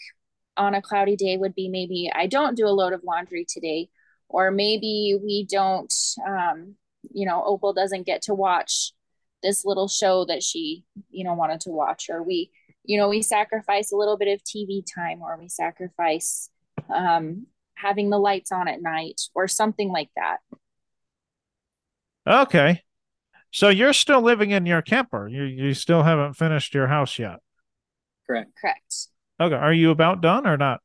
[0.57, 3.89] on a cloudy day would be maybe I don't do a load of laundry today,
[4.30, 5.93] or maybe we don't,
[6.28, 6.76] um,
[7.11, 8.93] you know, Opal doesn't get to watch
[9.41, 12.51] this little show that she, you know, wanted to watch, or we,
[12.84, 16.49] you know, we sacrifice a little bit of TV time, or we sacrifice
[16.93, 20.38] um, having the lights on at night, or something like that.
[22.26, 22.82] Okay.
[23.51, 25.28] So you're still living in your camper.
[25.28, 27.39] You you still haven't finished your house yet.
[28.26, 28.51] Correct.
[28.59, 29.07] Correct.
[29.39, 29.55] Okay.
[29.55, 30.82] Are you about done or not?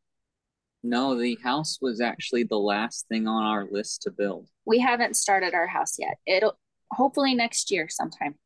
[0.82, 4.48] No, the house was actually the last thing on our list to build.
[4.64, 6.18] We haven't started our house yet.
[6.26, 6.58] It'll
[6.92, 8.36] hopefully next year sometime.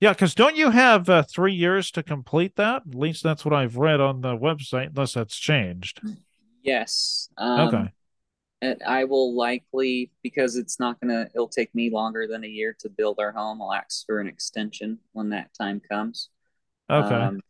[0.00, 2.82] Yeah, because don't you have uh, three years to complete that?
[2.88, 6.00] At least that's what I've read on the website, unless that's changed.
[6.62, 7.28] Yes.
[7.38, 7.90] Um, okay and
[8.62, 12.90] I will likely because it's not gonna it'll take me longer than a year to
[12.90, 13.62] build our home.
[13.62, 16.28] I'll ask for an extension when that time comes.
[16.90, 17.14] Okay.
[17.14, 17.40] Um,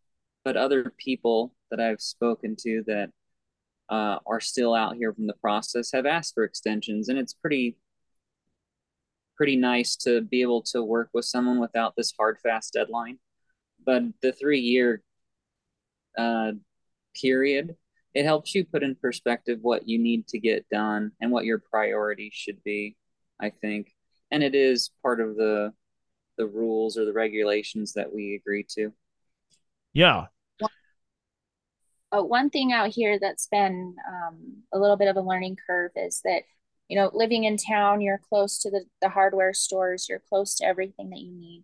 [0.45, 3.11] but other people that I've spoken to that
[3.89, 7.77] uh, are still out here from the process have asked for extensions, and it's pretty
[9.37, 13.19] pretty nice to be able to work with someone without this hard fast deadline.
[13.85, 15.03] But the three year
[16.17, 16.53] uh,
[17.21, 17.77] period
[18.15, 21.59] it helps you put in perspective what you need to get done and what your
[21.59, 22.97] priorities should be
[23.41, 23.95] i think.
[24.31, 25.73] And it is part of the
[26.37, 28.93] the rules or the regulations that we agree to.
[29.93, 30.27] Yeah.
[32.13, 35.93] Uh, one thing out here that's been um, a little bit of a learning curve
[35.95, 36.43] is that
[36.89, 40.65] you know living in town you're close to the, the hardware stores you're close to
[40.65, 41.63] everything that you need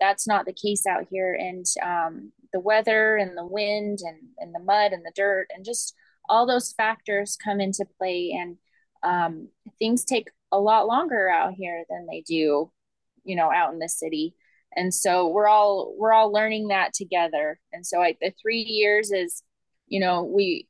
[0.00, 1.34] that's not the case out here.
[1.34, 5.64] And um, the weather and the wind and, and the mud and the dirt and
[5.64, 5.94] just
[6.28, 8.36] all those factors come into play.
[8.38, 8.56] And
[9.02, 12.70] um, things take a lot longer out here than they do
[13.24, 14.34] you know out in the city.
[14.76, 17.58] And so we're all we're all learning that together.
[17.72, 19.42] And so the three years is
[19.88, 20.68] you know we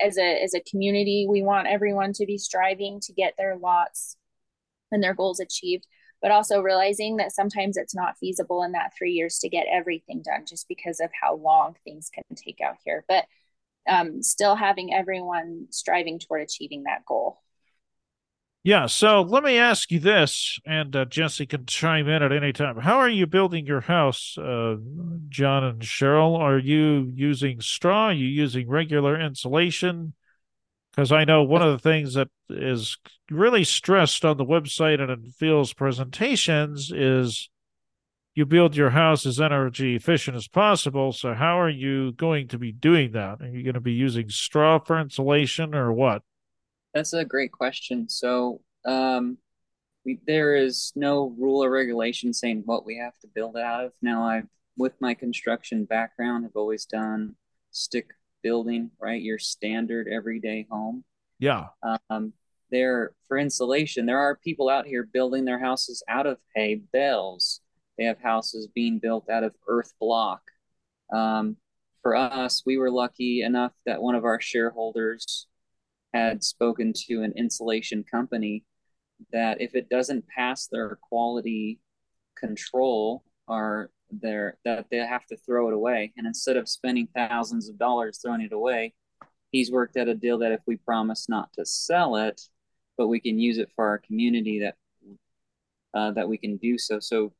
[0.00, 4.16] as a as a community we want everyone to be striving to get their lots
[4.90, 5.86] and their goals achieved
[6.20, 10.22] but also realizing that sometimes it's not feasible in that three years to get everything
[10.22, 13.04] done just because of how long things can take out here.
[13.08, 13.24] But
[13.88, 17.40] um, still having everyone striving toward achieving that goal.
[18.64, 22.52] Yeah, so let me ask you this, and uh, Jesse can chime in at any
[22.52, 22.76] time.
[22.76, 24.76] How are you building your house, uh,
[25.28, 26.36] Jon and Cheryl?
[26.36, 28.08] Are you using straw?
[28.08, 30.12] Are you using regular insulation?
[30.98, 32.98] Because I know one of the things that is
[33.30, 37.48] really stressed on the website and in Phil's presentations is
[38.34, 41.12] you build your house as energy efficient as possible.
[41.12, 43.40] So how are you going to be doing that?
[43.40, 46.22] Are you going to be using straw for insulation or what?
[46.94, 48.08] That's a great question.
[48.08, 49.38] So um,
[50.04, 53.92] we, there is no rule or regulation saying what we have to build out of.
[54.02, 54.42] Now, I,
[54.76, 57.36] with my construction background, have always done
[57.70, 58.08] stick
[58.42, 59.20] building, right?
[59.20, 61.04] Your standard everyday home.
[61.38, 61.66] Yeah.
[62.10, 62.32] Um,
[62.70, 67.60] there for insulation, there are people out here building their houses out of hay bales.
[67.96, 70.42] They have houses being built out of earth block.
[71.12, 71.56] Um,
[72.02, 75.46] for us, we were lucky enough that one of our shareholders
[76.14, 78.64] had spoken to an insulation company
[79.32, 81.80] that if it doesn't pass their quality
[82.36, 86.12] control or there that they have to throw it away.
[86.16, 88.94] And instead of spending thousands of dollars throwing it away,
[89.52, 92.40] he's worked out a deal that if we promise not to sell it,
[92.96, 94.74] but we can use it for our community, that
[95.94, 97.00] uh, that we can do so.
[97.00, 97.32] So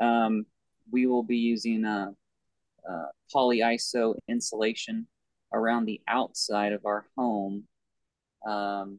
[0.00, 0.46] um,
[0.90, 2.14] we will be using a,
[2.88, 3.04] a
[3.34, 5.06] polyiso insulation
[5.52, 7.64] around the outside of our home.
[8.46, 8.98] Um,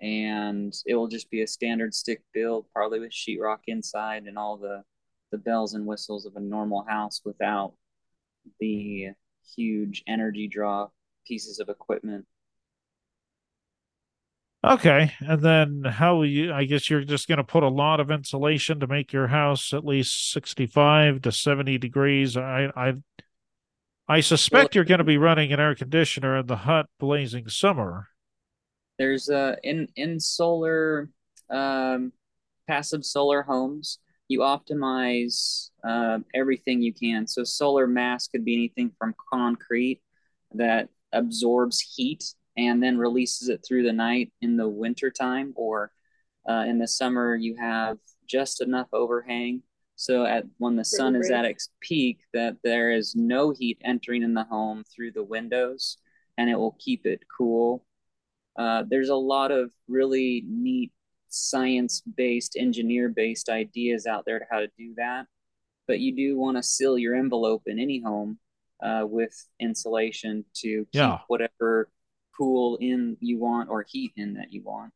[0.00, 4.56] and it will just be a standard stick build, probably with sheetrock inside and all
[4.56, 4.82] the
[5.30, 7.74] the bells and whistles of a normal house without
[8.58, 9.08] the
[9.56, 10.88] huge energy draw
[11.26, 12.26] pieces of equipment.
[14.62, 16.52] Okay, and then how will you?
[16.52, 19.72] I guess you're just going to put a lot of insulation to make your house
[19.72, 22.36] at least sixty-five to seventy degrees.
[22.36, 22.94] I I
[24.06, 28.08] I suspect you're going to be running an air conditioner in the hot, blazing summer.
[28.98, 31.08] There's uh in in solar
[31.48, 32.12] um,
[32.68, 33.98] passive solar homes,
[34.30, 37.26] you optimize uh, everything you can.
[37.26, 40.00] So solar mass could be anything from concrete
[40.54, 42.22] that absorbs heat
[42.56, 45.90] and then releases it through the night in the winter time, or
[46.48, 47.98] uh, in the summer you have
[48.28, 49.62] just enough overhang.
[49.96, 54.22] So at when the sun is at its peak, that there is no heat entering
[54.22, 55.96] in the home through the windows,
[56.38, 57.84] and it will keep it cool.
[58.56, 60.92] Uh, there's a lot of really neat
[61.30, 65.26] science based, engineer based ideas out there to how to do that.
[65.86, 68.38] But you do want to seal your envelope in any home
[68.82, 71.18] uh, with insulation to keep yeah.
[71.26, 71.88] whatever
[72.36, 74.92] cool in you want or heat in that you want.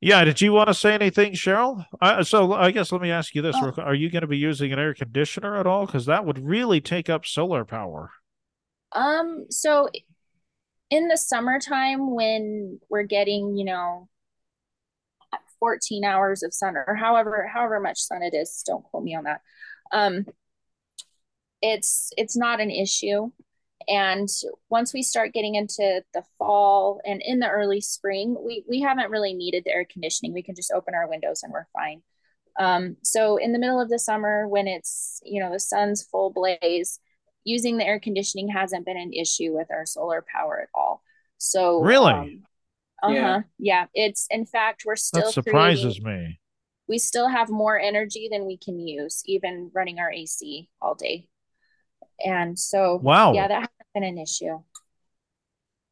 [0.00, 1.84] Yeah, did you want to say anything, Cheryl?
[2.00, 3.72] Uh, so I guess let me ask you this: oh.
[3.78, 5.86] Are you going to be using an air conditioner at all?
[5.86, 8.10] Because that would really take up solar power.
[8.92, 9.46] Um.
[9.48, 9.88] So
[10.90, 14.08] in the summertime when we're getting, you know,
[15.58, 19.24] 14 hours of sun or however however much sun it is, don't quote me on
[19.24, 19.40] that.
[19.92, 20.26] Um
[21.62, 23.30] it's it's not an issue.
[23.88, 24.28] And
[24.68, 29.10] once we start getting into the fall and in the early spring, we we haven't
[29.10, 30.32] really needed the air conditioning.
[30.32, 32.02] We can just open our windows and we're fine.
[32.58, 36.30] Um, so in the middle of the summer, when it's you know the sun's full
[36.30, 37.00] blaze,
[37.46, 41.02] using the air conditioning hasn't been an issue with our solar power at all.
[41.38, 42.42] So really, um,
[43.02, 43.40] uh huh, yeah.
[43.58, 43.86] yeah.
[43.94, 46.40] It's in fact we're still that surprises me.
[46.88, 51.28] We still have more energy than we can use, even running our AC all day.
[52.24, 54.62] And so, wow, yeah, that hasn't been an issue.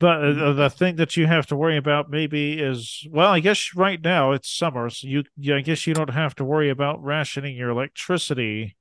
[0.00, 3.74] But uh, the thing that you have to worry about maybe is well, I guess
[3.76, 5.24] right now it's summer, so you,
[5.54, 8.76] I guess you don't have to worry about rationing your electricity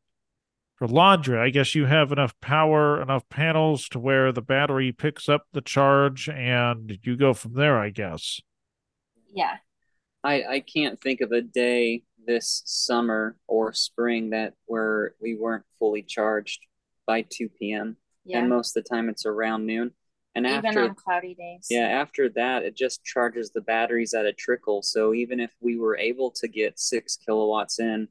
[0.75, 5.29] for laundry, I guess you have enough power, enough panels to where the battery picks
[5.29, 8.41] up the charge and you go from there, I guess.
[9.33, 9.57] Yeah.
[10.23, 15.65] I, I can't think of a day this summer or spring that where we weren't
[15.79, 16.61] fully charged
[17.05, 17.97] by 2 p.m.
[18.25, 18.39] Yeah.
[18.39, 19.91] And most of the time it's around noon.
[20.35, 21.67] And even after, on cloudy days.
[21.69, 24.81] Yeah, after that, it just charges the batteries at a trickle.
[24.81, 28.07] So even if we were able to get six kilowatts in,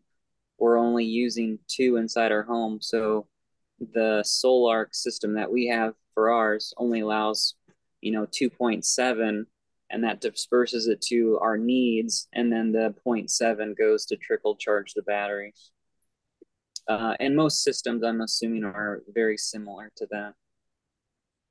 [0.63, 2.79] we're only using two inside our home.
[2.81, 3.27] So
[3.81, 7.57] the Sol-Ark system that we have for ours only allows,
[8.01, 9.45] you know, 2.7
[9.91, 12.29] and that disperses it to our needs.
[12.33, 15.73] And then the 0.7 goes to trickle charge the batteries.
[16.87, 20.35] Uh, and most systems, I'm assuming, are very similar to that.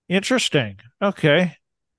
[0.08, 0.78] Interesting.
[1.02, 1.58] Okay.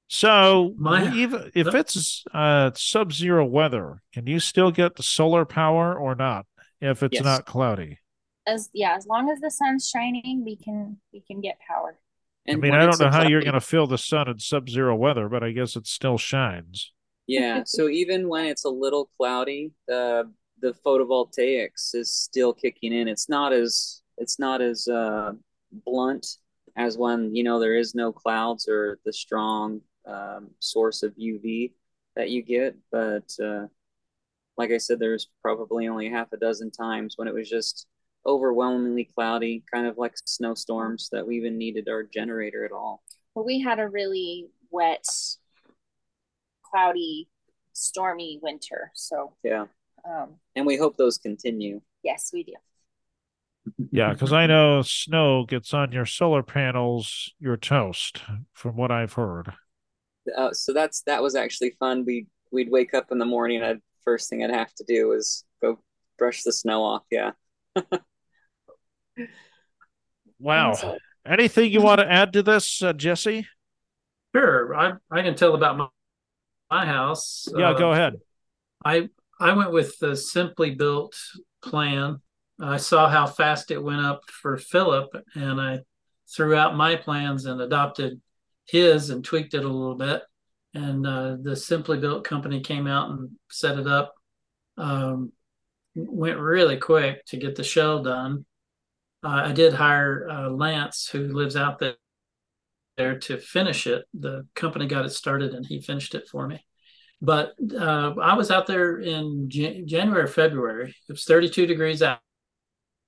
[0.08, 5.94] So My, even if it's uh, sub-zero weather, can you still get the solar power
[5.94, 6.46] or not?
[6.82, 7.24] If it's yes.
[7.24, 7.98] not cloudy.
[8.46, 11.96] As yeah, as long as the sun's shining, we can we can get power.
[12.46, 14.96] And I mean, I don't know how you're going to feel the sun in sub-zero
[14.96, 16.92] weather, but I guess it still shines.
[17.28, 17.62] Yeah.
[17.66, 20.30] so even when it's a little cloudy, the
[20.60, 23.08] the photovoltaics is still kicking in.
[23.08, 25.32] It's not as it's not as uh,
[25.86, 26.26] blunt
[26.76, 31.72] as when you know there is no clouds or the strong um, source of UV
[32.16, 33.66] that you get, but uh,
[34.62, 37.88] like I said, there's probably only half a dozen times when it was just
[38.24, 43.02] overwhelmingly cloudy, kind of like snowstorms, that we even needed our generator at all.
[43.34, 45.04] Well, we had a really wet,
[46.62, 47.28] cloudy,
[47.72, 48.92] stormy winter.
[48.94, 49.64] So, yeah.
[50.08, 51.80] Um, and we hope those continue.
[52.04, 52.52] Yes, we do.
[53.90, 58.22] Yeah, because I know snow gets on your solar panels, you're toast,
[58.52, 59.54] from what I've heard.
[60.36, 62.04] Uh, so that's that was actually fun.
[62.04, 63.60] We we'd wake up in the morning.
[63.60, 65.78] I'd first thing I'd have to do is go
[66.18, 67.02] brush the snow off.
[67.10, 67.32] Yeah.
[70.38, 70.96] wow.
[71.26, 73.46] Anything you want to add to this, uh, Jesse?
[74.34, 74.74] Sure.
[74.74, 75.86] I, I can tell about my,
[76.70, 77.48] my house.
[77.56, 78.14] Yeah, uh, go ahead.
[78.84, 79.08] I
[79.38, 81.16] I went with the simply built
[81.62, 82.20] plan.
[82.60, 85.80] I saw how fast it went up for Philip, and I
[86.34, 88.20] threw out my plans and adopted
[88.66, 90.22] his and tweaked it a little bit
[90.74, 94.14] and uh, the Simply Built company came out and set it up.
[94.76, 95.32] Um,
[95.94, 98.46] went really quick to get the shell done.
[99.22, 101.94] Uh, I did hire uh, Lance, who lives out there,
[102.96, 104.04] there to finish it.
[104.14, 106.64] The company got it started, and he finished it for me.
[107.20, 110.94] But uh, I was out there in Jan- January, February.
[111.08, 112.18] It was 32 degrees out-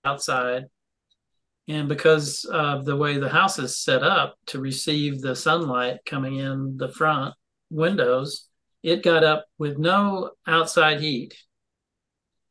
[0.05, 0.65] outside.
[1.66, 6.36] And because of the way the house is set up to receive the sunlight coming
[6.36, 7.35] in the front,
[7.75, 8.49] windows,
[8.83, 11.35] it got up with no outside heat.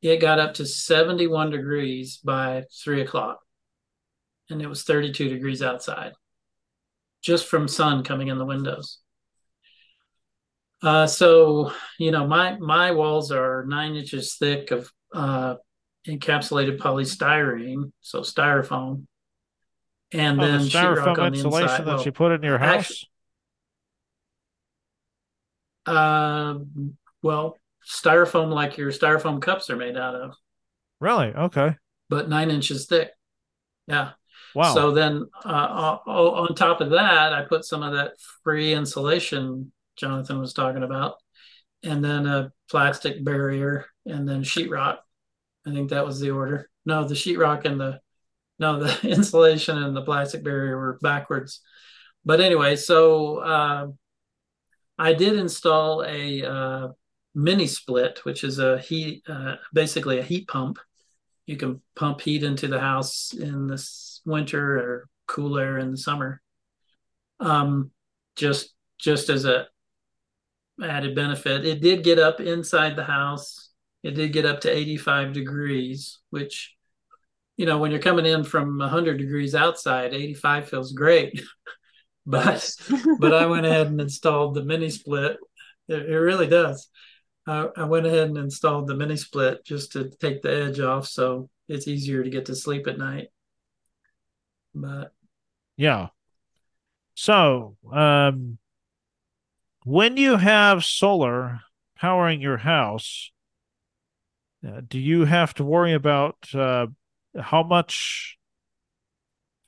[0.02, 3.40] It got up to 71 degrees by three o'clock.
[4.50, 6.12] and it was 32 degrees outside
[7.24, 9.00] just from sun coming in the windows.
[10.82, 15.56] Uh, so you know my my walls are nine inches thick of uh,
[16.06, 19.06] encapsulated polystyrene, so styrofoam,
[20.12, 21.86] and oh, then the styrofoam on the insulation inside.
[21.86, 22.80] that you put in your house.
[22.80, 23.10] actually-
[25.85, 26.55] uh,
[27.22, 27.57] well,
[27.88, 30.35] styrofoam like your styrofoam cups are made out of,
[30.99, 31.27] really?
[31.27, 31.76] Okay.
[32.10, 33.11] but nine inches thick.
[33.88, 34.11] Yeah.
[34.55, 34.73] Wow.
[34.73, 40.39] So then, uh, on top of that, I put some of that free insulation Jonathan
[40.39, 41.15] was talking about,
[41.84, 44.97] and then a plastic barrier, and then sheetrock.
[45.65, 46.69] I think that was the order.
[46.85, 47.99] No, the sheetrock and the
[48.60, 51.61] no, the insulation and the plastic barrier were backwards.
[52.26, 53.88] But anyway, so uh,
[54.98, 56.88] I did install a uh,
[57.36, 60.80] mini split, which is a heat, uh, basically a heat pump.
[61.45, 65.98] You can pump heat into the house in this winter or cool air in the
[65.98, 66.41] summer.
[67.40, 67.91] Um,
[68.36, 69.68] just just as a
[70.82, 73.72] added benefit, it did get up inside the house.
[74.03, 76.76] It did get up to 85 degrees, which
[77.57, 81.41] you know when you're coming in from 100 degrees outside, 85 feels great.
[82.26, 82.76] but
[83.20, 85.38] but I went ahead and installed the mini split.
[85.88, 86.90] It, it really does.
[87.45, 91.08] I, I went ahead and installed the mini split just to take the edge off,
[91.08, 93.28] so it's easier to get to sleep at night.
[94.74, 95.14] But
[95.76, 96.10] Yeah.
[97.16, 98.58] So, um,
[99.84, 101.60] when you have solar
[101.98, 103.32] powering your house,
[104.66, 106.88] uh, do you have to worry about uh,
[107.40, 108.38] how much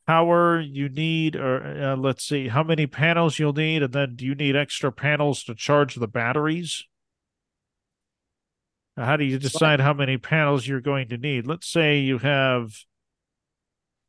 [0.07, 4.25] power you need, or uh, let's see, how many panels you'll need, and then do
[4.25, 6.83] you need extra panels to charge the batteries?
[8.97, 11.45] How do you decide how many panels you're going to need?
[11.45, 12.71] Let's say you have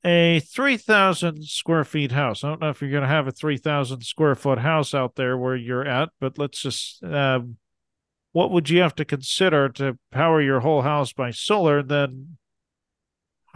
[0.05, 2.45] a 3,000 square feet house.
[2.45, 5.37] I don't know if you're going to have a 3,000 square foot house out there
[5.37, 7.57] where you're at, but let's just, um,
[8.33, 11.83] what would you have to consider to power your whole house by solar?
[11.83, 12.37] Then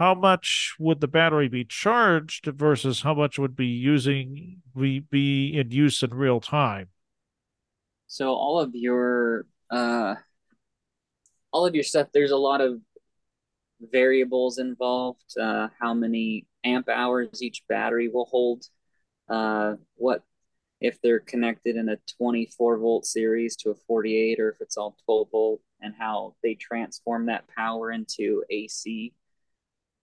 [0.01, 5.55] how much would the battery be charged versus how much would be using be, be
[5.55, 6.87] in use in real time?
[8.07, 10.15] So all of your uh
[11.51, 12.79] all of your stuff, there's a lot of
[13.79, 15.37] variables involved.
[15.39, 18.65] Uh, how many amp hours each battery will hold?
[19.29, 20.23] Uh, what
[20.79, 24.97] if they're connected in a 24 volt series to a 48, or if it's all
[25.05, 29.13] 12 volt, and how they transform that power into AC.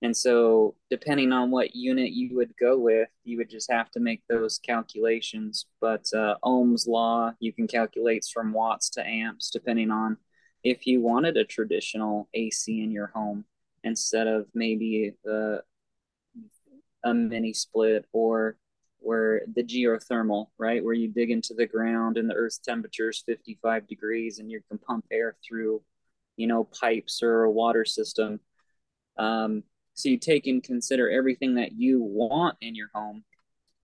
[0.01, 4.01] And so, depending on what unit you would go with, you would just have to
[4.01, 5.67] make those calculations.
[5.81, 10.17] But uh, Ohm's law, you can calculate from watts to amps, depending on
[10.63, 13.45] if you wanted a traditional AC in your home
[13.83, 15.63] instead of maybe the
[17.05, 18.57] a mini split or
[19.01, 23.23] where the geothermal, right, where you dig into the ground and the Earth's temperature is
[23.25, 25.81] 55 degrees and you can pump air through,
[26.37, 28.41] you know, pipes or a water system.
[29.17, 29.63] Um,
[29.99, 33.25] so you take and consider everything that you want in your home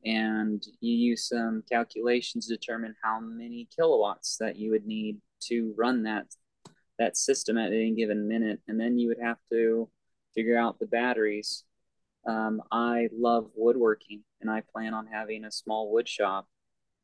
[0.04, 5.74] and you use some calculations to determine how many kilowatts that you would need to
[5.76, 6.26] run that
[7.00, 8.60] that system at any given minute.
[8.68, 9.88] And then you would have to
[10.36, 11.64] figure out the batteries.
[12.28, 16.46] Um, i love woodworking and i plan on having a small wood shop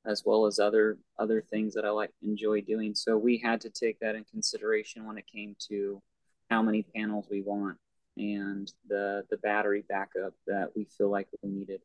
[0.07, 2.95] as well as other other things that i like enjoy doing.
[2.95, 6.01] So we had to take that in consideration when it came to
[6.49, 7.77] how many panels we want
[8.21, 11.81] and the the battery backup that we feel like we needed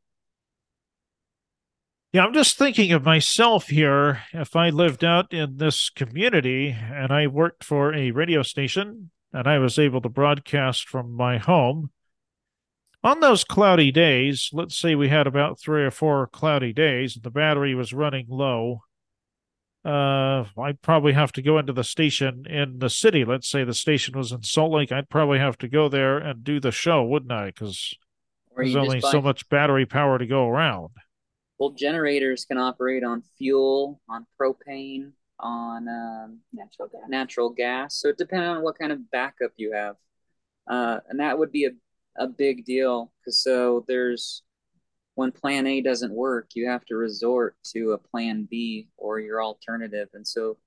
[2.12, 4.22] Yeah, I'm just thinking of myself here.
[4.32, 9.48] If I lived out in this community and I worked for a radio station and
[9.48, 11.90] I was able to broadcast from my home,
[13.02, 17.22] on those cloudy days, let's say we had about three or four cloudy days and
[17.22, 18.82] the battery was running low,
[19.86, 23.24] uh, I'd probably have to go into the station in the city.
[23.24, 24.90] Let's say the station was in Salt Lake.
[24.90, 27.46] I'd probably have to go there and do the show, wouldn't I?
[27.46, 27.94] Because
[28.56, 30.90] there's only so much battery power to go around.
[31.58, 37.02] well generators can operate on fuel on propane on um, Natural gas.
[37.08, 37.94] natural gas.
[37.96, 39.96] So it depends on what kind of backup you have.
[40.68, 41.70] Uh, and that would be a,
[42.18, 44.42] a big deal because so there's
[45.16, 49.42] when plan A doesn't work, you have to resort to a plan B or your
[49.42, 50.08] alternative.
[50.14, 50.58] And so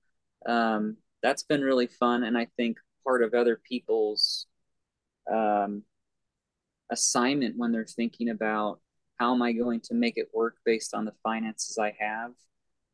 [0.45, 2.23] um, that's been really fun.
[2.23, 4.47] And I think part of other people's
[5.31, 5.83] um,
[6.89, 8.79] assignment when they're thinking about
[9.19, 12.31] how am I going to make it work based on the finances I have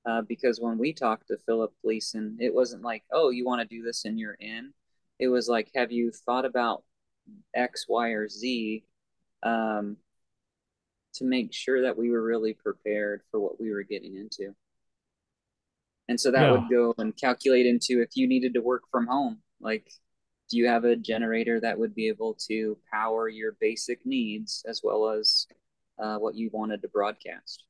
[0.06, 3.76] uh, because when we talked to Philip Gleason, it wasn't like, oh, you want to
[3.76, 4.74] do this and you're in.
[5.20, 6.84] It was like, have you thought about
[7.56, 8.84] X, Y, or Z?
[9.44, 9.98] Um,
[11.16, 14.56] to make sure that we were really prepared for what we were getting into.
[16.08, 16.52] And so that Yeah.
[16.52, 19.90] would go and calculate into if you needed to work from home, like
[20.50, 24.82] do you have a generator that would be able to power your basic needs as
[24.84, 25.48] well as
[25.98, 27.64] uh, what you wanted to broadcast?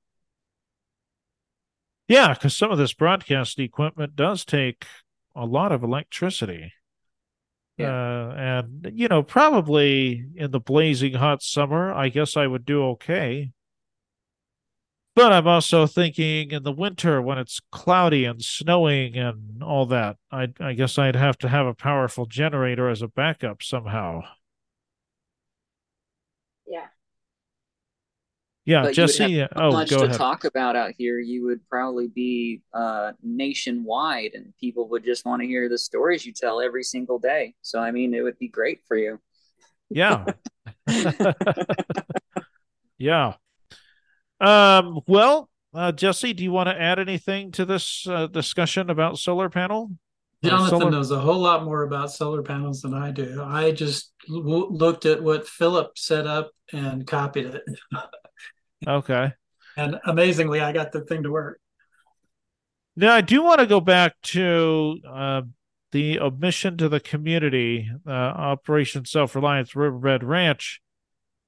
[2.07, 4.85] Yeah, because some of this broadcast equipment does take
[5.35, 6.73] a lot of electricity.
[7.77, 7.89] Yeah.
[7.89, 12.83] Uh, and, you know, probably in the blazing hot summer, I guess I would do
[12.91, 13.51] okay.
[15.15, 20.17] But I'm also thinking in the winter when it's cloudy and snowing and all that,
[20.29, 24.23] I, I guess I'd have to have a powerful generator as a backup somehow.
[26.67, 26.87] Yeah.
[28.65, 29.37] Yeah, But you would Jesse.
[29.39, 30.17] have oh, much go to ahead.
[30.17, 31.19] talk about out here.
[31.19, 36.25] You would probably be uh, nationwide, and people would just want to hear the stories
[36.25, 37.53] you tell every single day.
[37.61, 39.19] So, I mean, it would be great for you.
[39.91, 40.25] Yeah.
[42.97, 43.33] yeah.
[44.41, 49.19] Um, well, uh, Jesse, do you want to add anything to this uh, discussion about
[49.19, 49.91] solar panel?
[50.43, 53.43] Uh, Jonathan solar- knows a whole lot more about solar panels than I do.
[53.45, 57.63] I just w- looked at what Philip set up and copied it.
[58.87, 59.31] Okay.
[59.77, 61.59] And amazingly, I got the thing to work.
[62.95, 65.41] Now, I do want to go back to uh,
[65.91, 70.81] the admission to the community, uh, Operation Self Reliance Riverbed Ranch.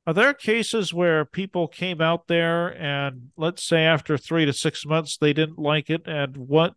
[0.05, 4.85] Are there cases where people came out there and, let's say, after three to six
[4.85, 6.03] months, they didn't like it?
[6.05, 6.75] And what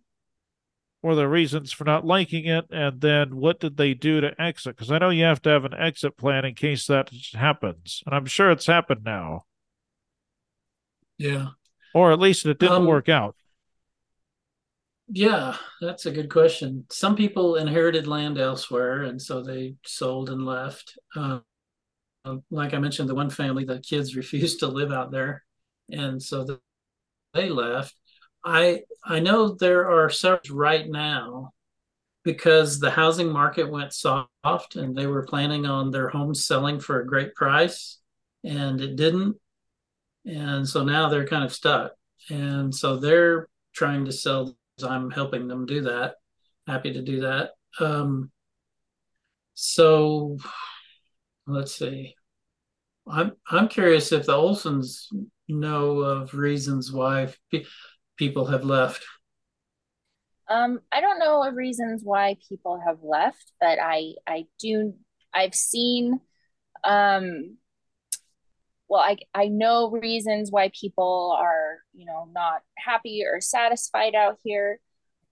[1.02, 2.66] were the reasons for not liking it?
[2.70, 4.76] And then what did they do to exit?
[4.76, 8.02] Because I know you have to have an exit plan in case that happens.
[8.04, 9.44] And I'm sure it's happened now,
[11.20, 11.50] Yeah.
[11.92, 13.36] or at least it didn't Um, work out.
[15.12, 16.86] Yeah, that's a good question.
[16.90, 20.98] Some people inherited land elsewhere, and so they sold and left.
[21.16, 21.40] Uh,
[22.50, 25.44] like I mentioned, the one family, the kids refused to live out there,
[25.90, 26.60] and so the,
[27.34, 27.94] they left.
[28.44, 31.52] I I know there are several right now
[32.24, 37.00] because the housing market went soft, and they were planning on their homes selling for
[37.00, 37.98] a great price,
[38.44, 39.36] and it didn't,
[40.24, 41.92] and so now they're kind of stuck,
[42.28, 46.14] and so they're trying to sell I'm helping them do that.
[46.66, 47.50] Happy to do that.
[47.78, 48.30] Um,
[49.54, 50.38] so
[51.46, 52.14] let's see.
[53.08, 55.06] I'm I'm curious if the Olsons
[55.48, 57.64] know of reasons why pe-
[58.16, 59.04] people have left.
[60.48, 64.94] Um, I don't know of reasons why people have left, but I I do
[65.32, 66.20] I've seen
[66.84, 67.56] um
[68.90, 74.38] well I I know reasons why people are, you know, not happy or satisfied out
[74.44, 74.80] here.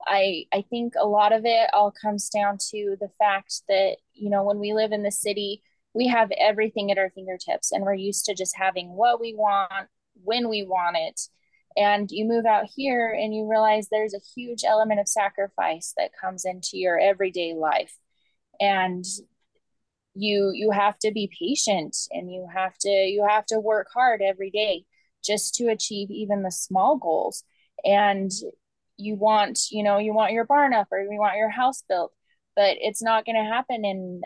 [0.06, 4.30] I I think a lot of it all comes down to the fact that, you
[4.30, 5.62] know, when we live in the city,
[5.94, 9.88] we have everything at our fingertips and we're used to just having what we want
[10.24, 11.20] when we want it
[11.76, 16.10] and you move out here and you realize there's a huge element of sacrifice that
[16.20, 17.96] comes into your everyday life
[18.60, 19.04] and
[20.18, 24.20] you you have to be patient and you have to you have to work hard
[24.20, 24.84] every day
[25.24, 27.44] just to achieve even the small goals.
[27.84, 28.30] And
[28.96, 32.12] you want you know you want your barn up or you want your house built
[32.56, 34.22] but it's not going to happen in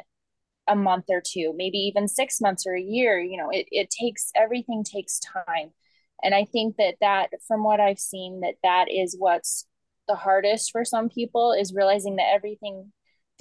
[0.67, 3.21] a month or two maybe even six months or a year.
[3.21, 5.73] You know it, it takes everything takes time.
[6.25, 9.67] And i think that that from what i've seen that that is what's
[10.09, 12.93] the hardest for some people is realizing that everything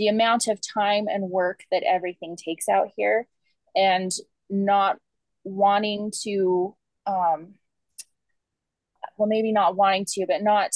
[0.02, 3.28] the amount of time and work that everything takes out here
[3.76, 4.12] and
[4.50, 4.98] not
[5.44, 6.76] wanting to
[7.06, 7.54] um
[9.16, 10.72] well maybe not wanting to but not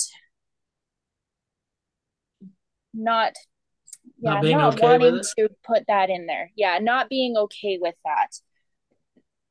[2.93, 3.33] not
[4.19, 6.51] yeah Not not, okay wanting to put that in there.
[6.55, 8.27] Yeah not being okay with that.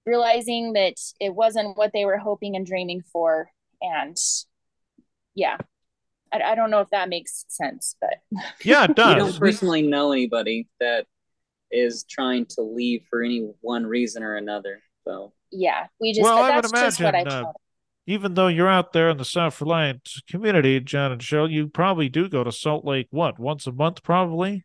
[0.06, 3.51] Realizing that it wasn't what they were hoping and dreaming for
[3.82, 4.16] and
[5.34, 5.56] yeah
[6.35, 8.15] i, I don't know if that makes sense but
[8.65, 9.16] Yeah, it We does.
[9.32, 11.06] don't personally know anybody that
[11.70, 14.81] is trying to leave for any one reason or another.
[15.06, 17.52] So yeah we just Well, I would that's just what i imagine, uh,
[18.06, 22.09] even though you're out there in the Self Reliant community, Jon and Cheryl, you probably
[22.11, 24.65] do go to Salt Lake, what, once a month, probably?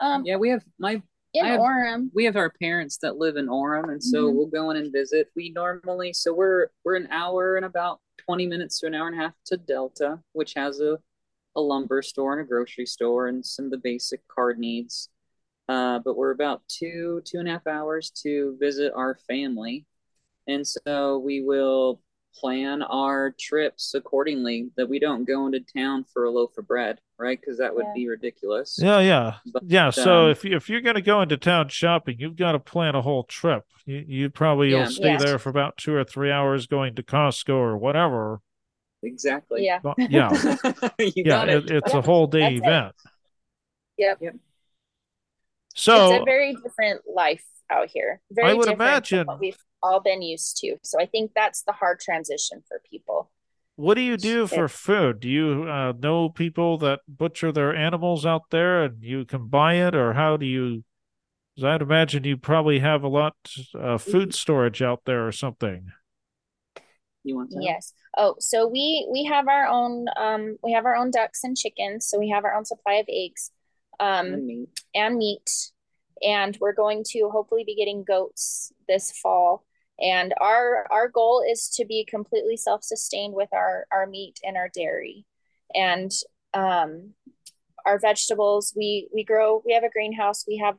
[0.00, 1.00] um yeah, we have my
[1.34, 4.34] in have- orem we have our parents that live in Orem, and so Mhm.
[4.34, 5.30] we'll go in and visit.
[5.34, 9.18] We normally so we're we're an hour and about twenty minutes to an hour and
[9.18, 10.98] a half to Delta, which has a
[11.54, 15.10] a lumber store and a grocery store and some of the basic card needs.
[15.68, 19.86] Uh, but we're about two two and a half hours to visit our family,
[20.48, 22.00] and so we will
[22.34, 24.70] plan our trips accordingly.
[24.76, 27.40] That we don't go into town for a loaf of bread right?
[27.40, 27.92] Because that would Yeah.
[27.94, 28.78] be ridiculous.
[28.82, 29.90] Yeah, yeah, But, yeah.
[29.90, 32.58] So um, if you, if you're going to go into town shopping, you've got to
[32.58, 33.64] plan a whole trip.
[33.86, 34.80] You you probably Yeah.
[34.84, 35.18] will stay Yeah.
[35.18, 38.40] there for about two or three hours, going to Costco or whatever.
[39.02, 39.64] Exactly.
[39.64, 39.78] Yeah.
[39.82, 40.30] But, yeah,
[40.98, 41.24] you yeah.
[41.24, 41.70] got it.
[41.70, 42.68] It, it's a whole day that's it.
[42.68, 42.94] event.
[43.98, 44.36] Yep.
[45.74, 48.20] So it's a very different life out here.
[48.30, 50.76] Very I would different imagine- what we've all been used to.
[50.82, 53.30] So I think that's the hard transition for people.
[53.82, 55.18] What do you do for food?
[55.18, 59.74] Do you uh, know people that butcher their animals out there and you can buy
[59.74, 60.84] it, or how do you?
[61.56, 63.34] 'cause I'd imagine you probably have a lot
[63.74, 65.90] uh, food storage out there or something.
[67.24, 67.58] You want to?
[67.60, 67.92] Yes.
[68.16, 72.06] Oh, so we we have our own um we have our own ducks and chickens,
[72.06, 73.50] so we have our own supply of eggs
[73.98, 74.68] um And meat.
[74.94, 75.50] and meat.
[76.22, 79.64] And we're going to hopefully be getting goats this fall.
[80.02, 84.68] And our our goal is to be completely self-sustained with our our meat and our
[84.68, 85.24] dairy.
[85.74, 86.10] And
[86.54, 87.14] um
[87.86, 90.76] our vegetables, we we grow, we have a greenhouse, we have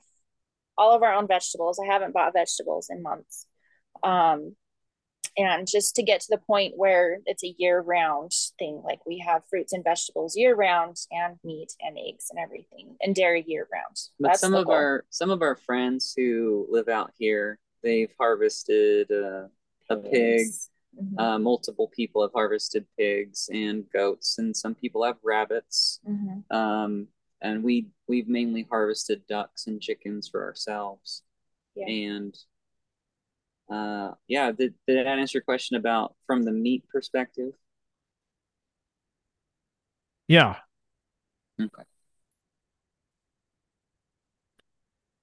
[0.78, 1.80] all of our own vegetables.
[1.80, 3.48] I haven't bought vegetables in months.
[4.04, 4.56] Um
[5.36, 9.18] and just to get to the point where it's a year round thing like we
[9.26, 13.68] have fruits and vegetables year round and meat and eggs and everything and dairy year
[13.74, 14.76] round But That's some of goal.
[14.76, 19.48] our some of our friends who live out here, they've harvested uh,
[19.90, 20.12] a pig.
[20.12, 20.70] Pigs.
[20.96, 21.20] Mhm.
[21.20, 26.00] Uh, multiple people have harvested pigs and goats, and some people have rabbits.
[26.08, 26.44] Mhm.
[26.52, 27.08] Um,
[27.42, 31.24] and we we've mainly harvested ducks and chickens for ourselves.
[31.76, 31.88] Yeah.
[31.88, 32.38] And
[33.70, 37.54] uh, yeah, did, did that answer your question about from the meat perspective?
[40.28, 40.58] Yeah,
[41.60, 41.84] Okay.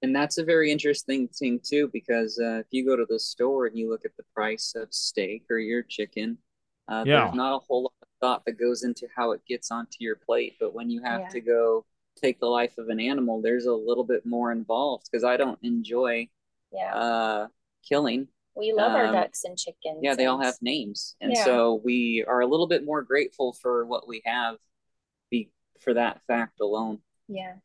[0.01, 3.67] And that's a very interesting thing too, because uh, if you go to the store
[3.67, 6.37] and you look at the price of steak or your chicken,
[6.87, 7.25] uh, Yeah.
[7.25, 10.15] there's not a whole lot of thought that goes into how it gets onto your
[10.15, 10.55] plate.
[10.59, 11.29] But when you have Yeah.
[11.29, 15.23] to go take the life of an animal, there's a little bit more involved because
[15.23, 16.29] I don't enjoy
[16.71, 17.47] yeah uh,
[17.83, 18.27] killing.
[18.55, 21.43] we love our um, ducks and chickens Yeah, they all have names, and Yeah.
[21.45, 24.57] so we are a little bit more grateful for what we have,
[25.29, 27.01] be for that fact alone.
[27.27, 27.55] yeah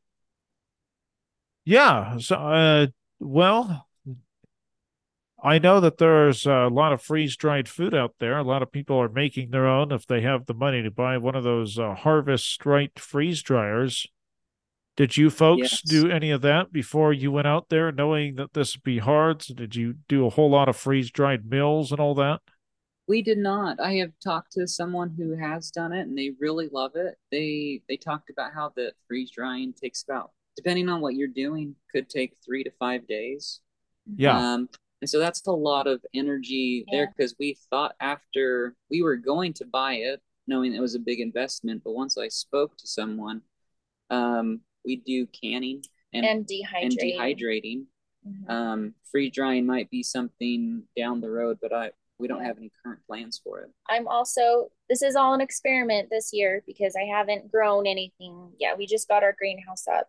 [1.67, 2.17] yeah.
[2.19, 2.87] So, uh,
[3.21, 3.87] well,
[5.43, 8.39] I know that there's a lot of freeze dried food out there.
[8.39, 11.19] A lot of people are making their own if they have the money to buy
[11.19, 14.07] one of those uh, harvest right freeze dryers.
[14.97, 15.83] Did you folks Yes.
[15.83, 19.43] do any of that before you went out there, knowing that this would be hard?
[19.43, 22.41] So did you do a whole lot of freeze dried meals and all that?
[23.07, 23.79] We did not.
[23.79, 27.19] I have talked to someone who has done it, and they really love it.
[27.31, 31.75] They they talked about how the freeze drying takes about, depending on what you're doing,
[31.93, 33.61] could take three to five days.
[34.17, 34.37] Yeah.
[34.39, 34.69] Um,
[35.03, 39.53] and so that's a lot of energy there because we thought after we were going
[39.55, 43.43] to buy it, knowing it was a big investment, but once I spoke to someone,
[44.11, 45.83] um, we do canning
[46.15, 47.85] and and and dehydrating dehydrating.
[48.27, 48.51] Mhm.
[48.51, 52.47] Um, freeze drying might be something down the road, but I we don't Yeah.
[52.47, 53.71] have any current plans for it.
[53.89, 58.79] I'm also this is all an experiment this year because I haven't grown anything yet.
[58.79, 60.09] We just got our greenhouse up.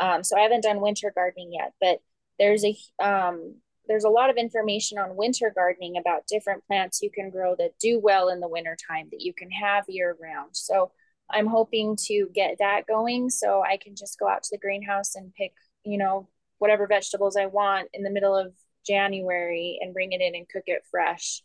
[0.00, 2.00] Um, so I haven't done winter gardening yet, but
[2.38, 3.56] there's a um
[3.86, 7.78] there's a lot of information on winter gardening about different plants you can grow that
[7.80, 10.50] do well in the winter time that you can have year round.
[10.52, 10.92] So
[11.28, 15.16] I'm hoping to get that going so I can just go out to the greenhouse
[15.16, 15.52] and pick,
[15.84, 16.28] you know,
[16.58, 18.52] whatever vegetables I want in the middle of
[18.86, 21.42] January and bring it in and cook it fresh.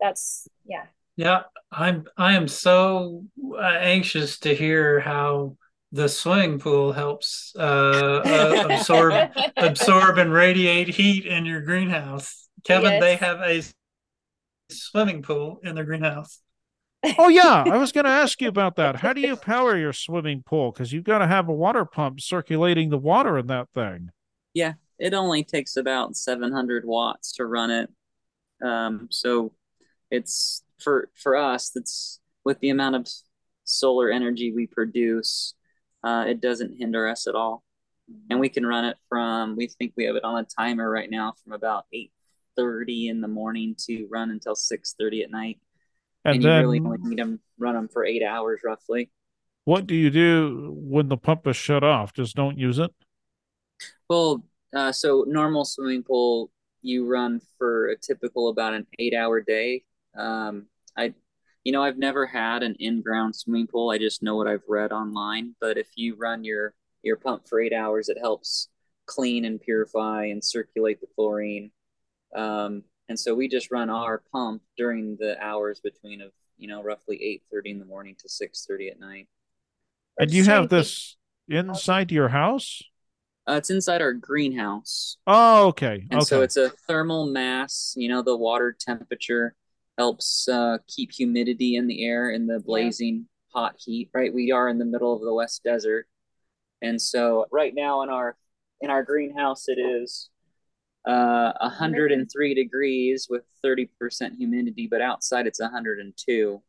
[0.00, 0.86] That's yeah.
[1.16, 3.24] Yeah, I'm I am so
[3.60, 5.56] anxious to hear how
[5.92, 12.48] the swimming pool helps uh, uh, absorb absorb and radiate heat in your greenhouse.
[12.64, 13.62] Kevin, they have a
[14.70, 16.40] swimming pool in their greenhouse.
[17.18, 18.96] Oh yeah, I was going to ask you about that.
[18.96, 20.70] How do you power your swimming pool?
[20.70, 24.10] Because you've got to have a water pump circulating the water in that thing.
[24.52, 27.90] Yeah, it only takes about 700 watts to run it.
[28.62, 29.52] Um, so
[30.10, 33.08] it's for for us, it's with the amount of
[33.64, 35.54] solar energy we produce,
[36.04, 37.62] uh, it doesn't hinder us at all.
[38.28, 41.08] And we can run it from we think we have it on a timer right
[41.10, 45.60] now from about 8:30 in the morning to run until 6:30 at night.
[46.24, 49.10] And, And, you then really only need them run them for eight hours roughly.
[49.64, 52.12] what do you do when the pump is shut off?
[52.12, 52.90] Just don't use it?
[54.08, 54.44] Well,
[54.74, 56.50] uh, so normal swimming pool,
[56.82, 59.84] you run for a typical about an eight hour day.
[60.16, 60.66] Um,
[60.96, 61.14] I,
[61.64, 63.90] you know, I've never had an in-ground swimming pool.
[63.90, 65.54] I just know what I've read online.
[65.60, 68.68] But if you run your your pump for eight hours, it helps
[69.06, 71.72] clean and purify and circulate the chlorine.
[72.34, 76.82] Um, and so we just run our pump during the hours between of, you know,
[76.82, 79.28] roughly 8:30 in the morning to 6:30 at night.
[80.18, 81.16] We're And you have this
[81.48, 82.82] inside your house?
[83.48, 85.16] Uh, it's inside our greenhouse.
[85.26, 86.06] Oh, okay.
[86.10, 86.24] And okay.
[86.24, 87.94] so it's a thermal mass.
[87.96, 89.56] You know, the water temperature
[90.00, 94.08] helps uh, keep humidity in the air in the blazing hot heat.
[94.14, 96.06] Right, we are in the middle of the West Desert,
[96.80, 98.34] and so right now in our
[98.80, 100.30] in our greenhouse it is
[101.06, 103.88] uh 103 degrees with 30%
[104.38, 106.62] humidity, but outside it's 102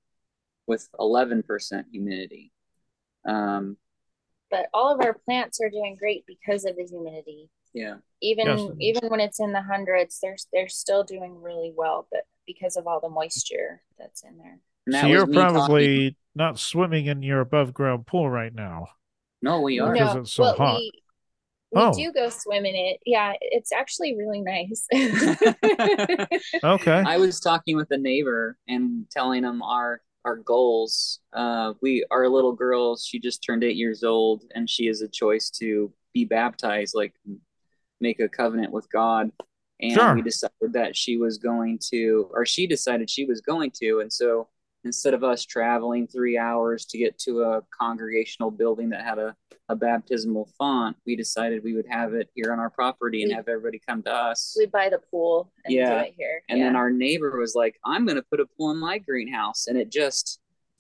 [0.68, 2.52] with 11% humidity.
[3.26, 3.78] Um,
[4.50, 7.50] but all of our plants are doing great because of the humidity.
[7.74, 7.96] Yeah.
[8.22, 8.70] Even Yes.
[8.80, 12.86] even when it's in the hundreds, they're they're still doing really well, but because of
[12.88, 14.60] all the moisture that's in there.
[14.86, 18.54] And that so you're me talking- probably not swimming in your above ground pool right
[18.54, 18.88] now.
[19.42, 19.92] no, we are.
[19.94, 20.78] Because no, it's so well, hot.
[20.78, 20.92] we
[21.74, 21.94] we Oh.
[21.94, 23.00] do go swim in it.
[23.06, 24.86] Yeah, it's actually really nice.
[26.64, 26.92] Okay.
[27.06, 31.20] I was talking with a neighbor and telling him our our goals.
[31.34, 35.08] Uh, we our little girl, she just turned eight years old, and she has a
[35.08, 37.14] choice to be baptized, like
[38.02, 39.32] make a covenant with God.
[39.82, 40.14] And Sure.
[40.16, 44.12] we decided that she was going to, or she decided she was going to, and
[44.14, 44.48] so
[44.84, 49.36] instead of us traveling three hours to get to a congregational building that had a,
[49.70, 53.36] a baptismal font, we decided we would have it here on our property and We-
[53.36, 54.56] have everybody come to us.
[54.58, 56.00] we buy the pool and Yeah.
[56.04, 56.44] do it here.
[56.50, 56.66] And yeah.
[56.66, 59.68] then our neighbor was like, I'm going to put a pool in my greenhouse.
[59.68, 60.40] And it just,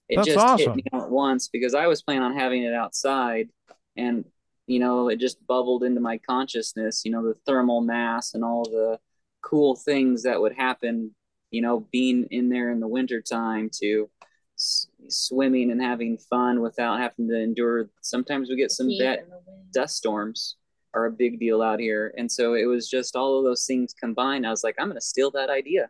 [0.10, 0.74] it That's just awesome.
[0.74, 3.50] hit me at once because I was planning on having it outside.
[3.96, 4.26] And,
[4.72, 8.64] you know, it just bubbled into my consciousness, you know, the thermal mass and all
[8.64, 9.00] the
[9.42, 11.14] cool things that would happen,
[11.52, 14.10] you know, being in there in the wintertime to
[14.58, 17.90] s- swimming and having fun without having to endure.
[18.02, 19.72] Sometimes we get some Heat bad, and the wind.
[19.74, 20.56] dust storms
[20.94, 22.14] are a big deal out here.
[22.18, 24.46] And so it was just all of those things combined.
[24.46, 25.90] I was like, I'm going to steal that idea.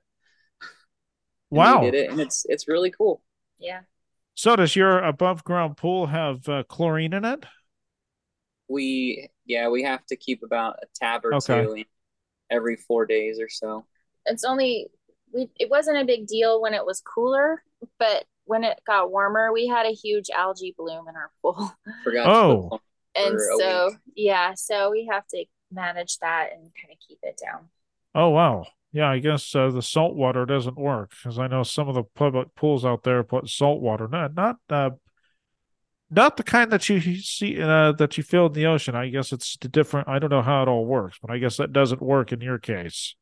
[1.52, 1.82] And Wow.
[1.82, 3.22] Did it, and it's it's really cool.
[3.60, 3.82] Yeah.
[4.36, 7.46] So does your above ground pool have uh, chlorine in it?
[8.72, 11.64] We yeah, we have to keep about a tab or Okay.
[11.64, 11.84] two
[12.50, 13.86] every four days or so.
[14.26, 14.88] It's only
[15.34, 17.64] we it wasn't a big deal when it was cooler,
[18.00, 21.74] but when it got warmer, we had a huge algae bloom in our pool.
[22.04, 22.70] Forgot Oh.
[22.70, 22.80] to
[23.16, 24.00] And so week.
[24.16, 27.70] yeah, so we have to manage that and kind of keep it down.
[28.16, 28.68] Oh wow.
[28.94, 32.04] Yeah, I guess uh, the salt water doesn't work because I know some of the
[32.04, 34.08] public pools out there put salt water.
[34.08, 34.92] Not not uh,
[36.12, 38.96] not the kind that you see uh, that you feel in the ocean.
[38.96, 40.08] I guess it's different.
[40.08, 42.60] I don't know how it all works, but I guess that doesn't work in your
[42.60, 43.16] case.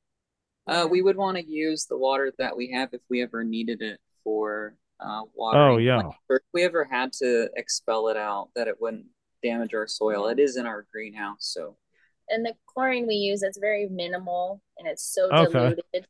[0.67, 3.81] Uh, we would want to use the water that we have if we ever needed
[3.81, 5.59] it for uh, water.
[5.59, 6.01] Oh, yeah.
[6.29, 9.07] or if we ever had to expel it out, that it wouldn't
[9.43, 10.27] damage our soil.
[10.27, 11.77] It is in our greenhouse, so
[12.29, 15.51] And the chlorine we use, it's very minimal and it's so Okay.
[15.53, 16.07] diluted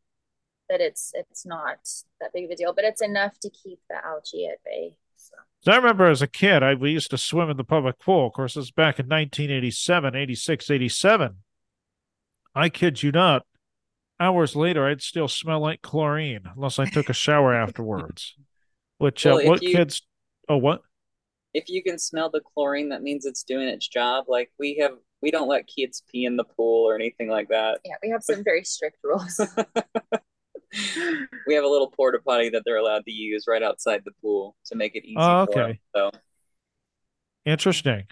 [0.69, 1.77] that it's it's not
[2.21, 4.95] that big of a deal, but it's enough to keep the algae at bay.
[5.61, 7.99] So So I remember as a kid, I we used to swim in the public
[7.99, 8.27] pool.
[8.27, 11.35] Of course, this was back in 1987, 86, 87.
[12.55, 13.45] I kid you not.
[14.19, 18.35] Hours later, I'd still smell like chlorine unless I took a shower afterwards.
[18.97, 20.01] Which, Well, uh, what you- kids?
[20.47, 20.81] Oh, what?
[21.53, 24.25] if you can smell the chlorine, that means it's doing its job.
[24.27, 24.91] Like we have,
[25.21, 27.79] we don't let kids pee in the pool or anything like that.
[27.83, 29.39] yeah, we have some very strict rules.
[31.47, 34.55] we have a little porta potty that they're allowed to use right outside the pool
[34.65, 35.15] to make it easy.
[35.17, 35.65] Oh, for 'em.
[35.65, 35.79] okay.
[35.95, 36.11] So
[37.45, 38.07] Interesting.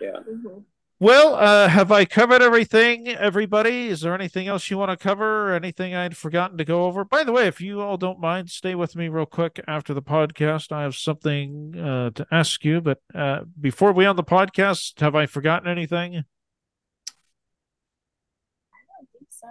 [0.00, 0.20] yeah.
[0.28, 0.64] Mhm.
[1.00, 3.86] Well, uh, have I covered everything, everybody?
[3.86, 7.04] Is there anything else you want to cover or anything I'd forgotten to go over?
[7.04, 10.02] By the way, if you all don't mind, stay with me real quick after the
[10.02, 10.72] podcast.
[10.72, 15.14] I have something uh, to ask you, but uh, before we end the podcast, have
[15.14, 16.16] I forgotten anything?
[16.16, 16.22] I
[18.98, 19.46] don't think so.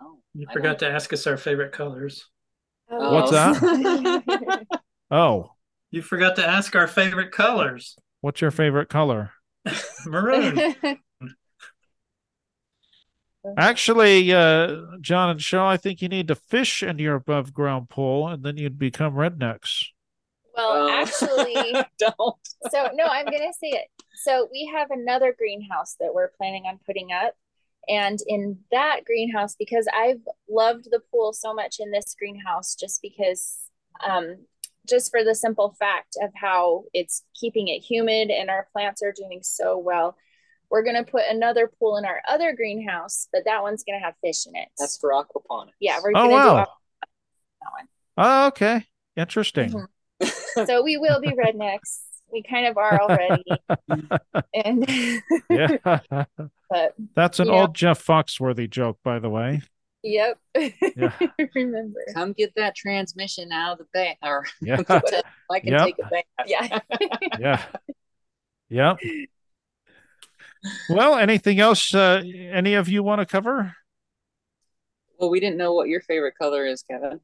[0.00, 2.26] No, You I forgot don't- to ask us our favorite colors.
[2.88, 4.66] What's that?
[5.12, 5.50] Oh,
[5.90, 7.96] You forgot to ask our favorite colors.
[8.20, 9.32] what's your favorite color?
[10.06, 10.74] Maroon.
[13.56, 17.88] Actually, uh, Jon and Shaw, I think you need to fish in your above ground
[17.88, 19.86] pool, and then you'd become rednecks.
[20.54, 20.90] well, Oh.
[20.90, 21.54] actually,
[21.98, 22.36] don't.
[22.70, 23.86] so no, I'm gonna say it.
[24.24, 27.34] So we have another greenhouse that we're planning on putting up.
[27.90, 33.02] And in that greenhouse, because I've loved the pool so much in this greenhouse, just
[33.02, 33.58] because
[34.08, 34.36] um
[34.88, 39.12] just for the simple fact of how it's keeping it humid and our plants are
[39.12, 40.16] doing so well.
[40.70, 44.46] We're gonna put another pool in our other greenhouse, but that one's gonna have fish
[44.46, 44.68] in it.
[44.78, 45.72] That's for aquaponics.
[45.80, 46.50] yeah, we're Oh, gonna wow.
[46.50, 46.56] do
[47.62, 47.88] that one.
[48.16, 48.86] Oh, okay.
[49.16, 49.70] Interesting.
[49.72, 49.86] Mhm.
[50.66, 52.00] so we will be rednecks.
[52.32, 53.42] We kind of are already.
[54.54, 54.88] and
[55.48, 55.76] Yeah.
[56.70, 57.52] but That's an Yeah.
[57.60, 59.62] old Jeff Foxworthy joke, by the way.
[60.02, 60.38] yep.
[60.54, 61.12] Yeah.
[61.54, 62.00] Remember.
[62.14, 64.80] Come get that transmission out of the bath, or Yeah.
[65.50, 65.84] I can Yep.
[65.86, 66.24] take a bath.
[66.46, 66.80] Yeah.
[67.38, 67.64] Yeah.
[68.68, 68.98] Yep.
[70.90, 73.74] Well, anything else uh, any of you want to cover?
[75.18, 77.20] Well, we didn't know what your favorite color is, Kevin.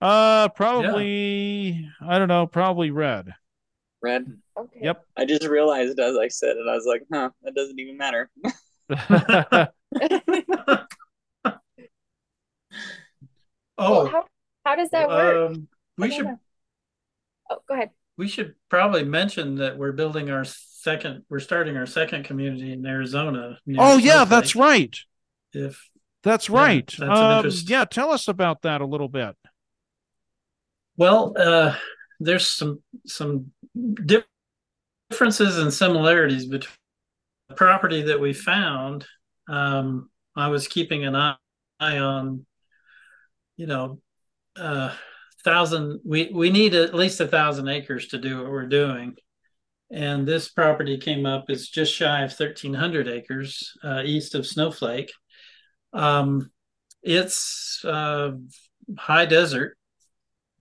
[0.00, 3.34] Uh, probably, I don't know, probably red.
[4.02, 4.26] Red.
[4.56, 4.80] Okay.
[4.82, 5.04] Yep.
[5.16, 8.30] I just realized as I said it, I was like, huh, that doesn't even matter.
[13.78, 14.24] Well, Oh, how,
[14.64, 15.50] how does that work?
[15.52, 16.40] um, we don't should know.
[17.50, 17.90] Oh, go ahead.
[18.16, 21.22] we should probably mention that we're building our second.
[21.30, 23.58] We're starting our second community in Arizona.
[23.66, 24.80] near oh, yeah, that's Snowflake.
[24.80, 24.96] right.
[25.52, 25.88] If
[26.24, 26.86] That's Yeah, right.
[26.86, 27.70] that's of um, interest.
[27.70, 29.36] yeah, tell us about that a little bit.
[30.96, 31.76] Well, uh,
[32.20, 33.52] there's some some
[34.04, 36.76] differences and similarities between
[37.48, 39.06] the property that we found.
[39.48, 41.36] Um, I was keeping an eye
[41.80, 42.44] on,
[43.56, 44.00] you know,
[44.56, 44.92] uh,
[45.44, 46.00] thousand.
[46.04, 49.16] We we need at least a thousand acres to do what we're doing,
[49.90, 51.46] and this property came up.
[51.48, 55.12] It's just shy of thirteen hundred acres uh, east of Snowflake.
[55.92, 56.50] Um,
[57.02, 58.32] it's uh,
[58.98, 59.77] high desert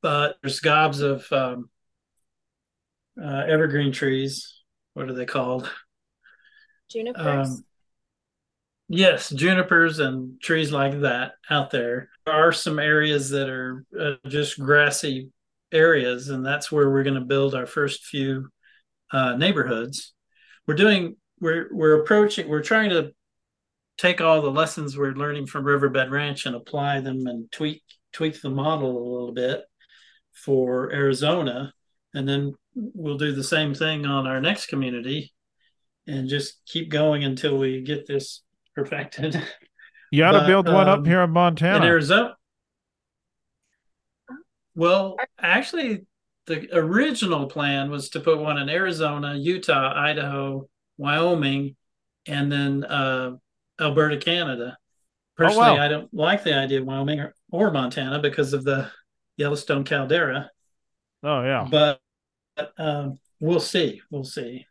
[0.01, 1.69] but there's gobs of um,
[3.21, 4.61] uh, evergreen trees.
[4.93, 5.69] What are they called?
[6.89, 7.49] Junipers.
[7.49, 7.65] Um,
[8.87, 12.09] yes, junipers and trees like that out there.
[12.25, 15.31] There are some areas that are uh, just grassy
[15.71, 18.49] areas, and that's where we're going to build our first few
[19.11, 20.13] uh, neighborhoods.
[20.67, 21.17] We're doing.
[21.39, 22.47] We're we're approaching.
[22.49, 23.11] We're trying to
[23.97, 27.83] take all the lessons we're learning from Riverbed Ranch and apply them and tweak
[28.13, 29.63] tweak the model a little bit
[30.43, 31.73] for Arizona,
[32.13, 35.33] and then we'll do the same thing on our next community,
[36.05, 38.43] and just keep going until we get this
[38.75, 39.41] perfected.
[40.09, 41.77] You got to But, build one up um, here in Montana.
[41.79, 41.83] In.
[41.83, 42.33] Arizona,
[44.73, 46.05] well, actually,
[46.45, 51.75] the original plan was to put one in Arizona, Utah, Idaho, Wyoming,
[52.25, 53.31] and then uh,
[53.81, 54.77] Alberta, Canada.
[55.35, 55.83] Personally, Oh, wow.
[55.83, 58.89] I don't like the idea of Wyoming or, or Montana because of the
[59.37, 60.51] Yellowstone caldera.
[61.23, 61.67] oh, yeah.
[61.69, 61.99] but
[62.77, 64.01] um, we'll see.
[64.11, 64.65] We'll see.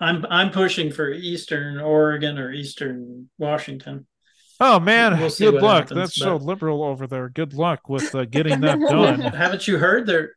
[0.00, 4.06] I'm I'm pushing for Eastern Oregon or Eastern Washington.
[4.60, 5.18] Oh, man.
[5.18, 5.88] We'll good luck.
[5.88, 7.28] happens, That's so liberal over there.
[7.28, 9.20] Good luck with uh, getting that done.
[9.34, 10.36] haven't you heard there?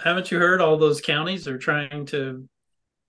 [0.00, 2.48] Haven't you heard all those counties are trying to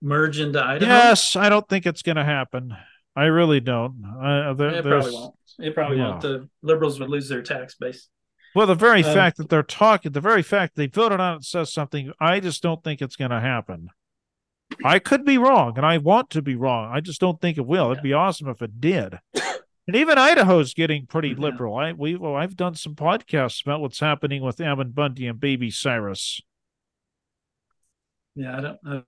[0.02, 0.90] merge into Idaho?
[0.90, 2.74] yes, I don't think it's going to happen.
[3.14, 4.02] I really don't.
[4.04, 5.34] Uh, there, it there's- probably won't.
[5.58, 6.08] It probably Yeah.
[6.10, 6.20] won't.
[6.22, 8.08] The liberals would lose their tax base.
[8.54, 11.44] Well, the very Um, fact that they're talking, the very fact they voted on it
[11.44, 12.12] says something.
[12.20, 13.90] I just don't think it's going to happen.
[14.84, 16.90] I could be wrong, and I want to be wrong.
[16.92, 17.90] I just don't think it will.
[17.90, 19.18] It'd be awesome if it did.
[19.86, 21.36] And even Idaho's getting pretty Yeah.
[21.38, 21.76] liberal.
[21.76, 25.70] I we well, I've done some podcasts about what's happening with Ammon Bundy and Baby
[25.70, 26.40] Cyrus.
[28.36, 28.78] Yeah, I don't.
[28.84, 29.02] I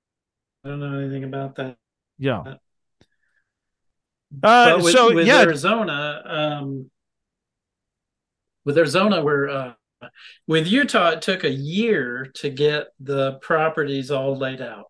[0.69, 1.77] don't know anything about that.
[2.19, 2.55] Yeah.
[4.43, 6.91] Uh, with, so with yeah, Arizona, um,
[8.65, 9.73] with Arizona, we're uh,
[10.47, 11.11] with Utah.
[11.11, 14.87] It took a year to get the properties all laid out,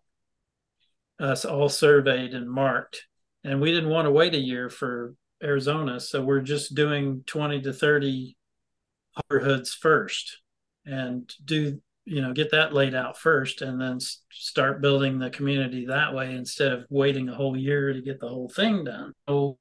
[1.19, 3.05] uh, all surveyed and marked,
[3.43, 7.61] and we didn't want to wait a year for Arizona, so we're just doing twenty
[7.61, 8.37] to thirty
[9.29, 10.39] neighborhoods first,
[10.85, 13.99] and do you know get that laid out first, and then
[14.31, 18.27] start building the community that way instead of waiting a whole year to get the
[18.27, 19.13] whole thing done.
[19.27, 19.57] So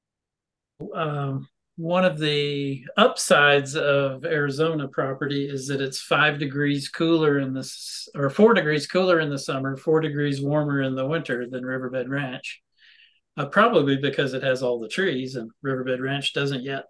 [0.95, 1.49] um,
[1.83, 8.09] one of the upsides of Arizona property is that it's five degrees cooler in this,
[8.15, 12.09] or four degrees cooler in the summer, four degrees warmer in the winter than Riverbed
[12.09, 12.63] Ranch.
[13.37, 16.85] Uh, probably because it has all the trees, and Riverbed Ranch doesn't yet.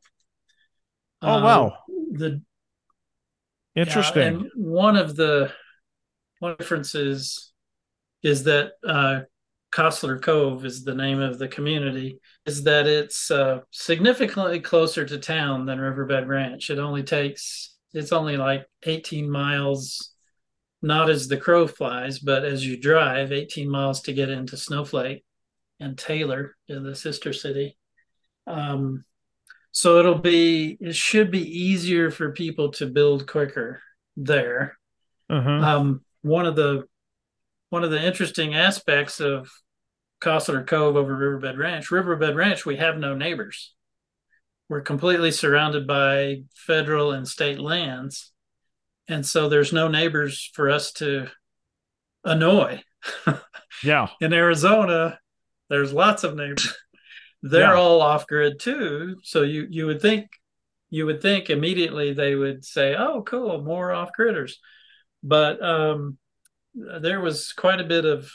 [1.23, 1.78] Oh, Uh, wow.
[2.10, 2.43] The
[3.74, 4.23] interesting.
[4.23, 5.52] yeah, and one of the
[6.40, 7.51] one differences
[8.23, 9.20] is that uh,
[9.72, 12.20] Costler Cove is the name of the community.
[12.46, 16.70] Is that it's uh, significantly closer to town than Riverbed Ranch.
[16.70, 20.14] It only takes it's only like 18 miles,
[20.80, 25.24] not as the crow flies, but as you drive, 18 miles to get into Snowflake
[25.80, 27.76] and Taylor, in the sister city.
[28.46, 29.04] Um,
[29.72, 33.82] so it'll be it should be easier for people to build quicker
[34.16, 34.78] there.
[35.30, 35.50] uh-huh.
[35.50, 36.84] Um, one of the
[37.72, 39.50] one of the interesting aspects of
[40.20, 43.72] Costler Cove over Riverbed Ranch, Riverbed Ranch, we have no neighbors.
[44.68, 48.30] We're completely surrounded by federal and state lands,
[49.08, 51.28] and so there's no neighbors for us to
[52.24, 52.82] annoy.
[53.82, 54.08] yeah.
[54.20, 55.18] In Arizona,
[55.70, 56.74] there's lots of neighbors.
[57.42, 57.80] They're Yeah.
[57.80, 60.28] all off grid too, so you you would think
[60.90, 64.56] you would think immediately they would say, "Oh, cool, more off gridders,"
[65.22, 66.18] but um,
[66.74, 68.30] there was quite a bit of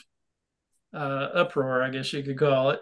[0.94, 2.80] uh, uproar, I guess you could call it,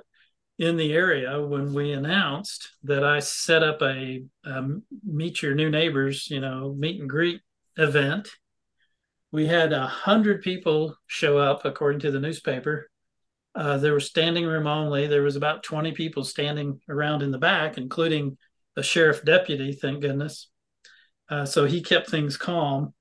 [0.57, 4.64] in the area when we announced that I set up a, a
[5.06, 7.41] meet your new neighbors, you know, meet and greet
[7.77, 8.30] event.
[9.32, 12.90] We had a hundred people show up, according to the newspaper.
[13.53, 15.07] Uh, there was standing room only.
[15.07, 18.38] There was about 20 people standing around in the back, including
[18.77, 20.49] a sheriff deputy, thank goodness.
[21.30, 22.94] Uh, so he kept things calm.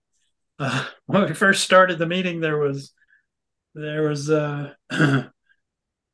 [0.59, 2.93] Uh, when we first started the meeting, there was
[3.75, 5.31] there was uh, a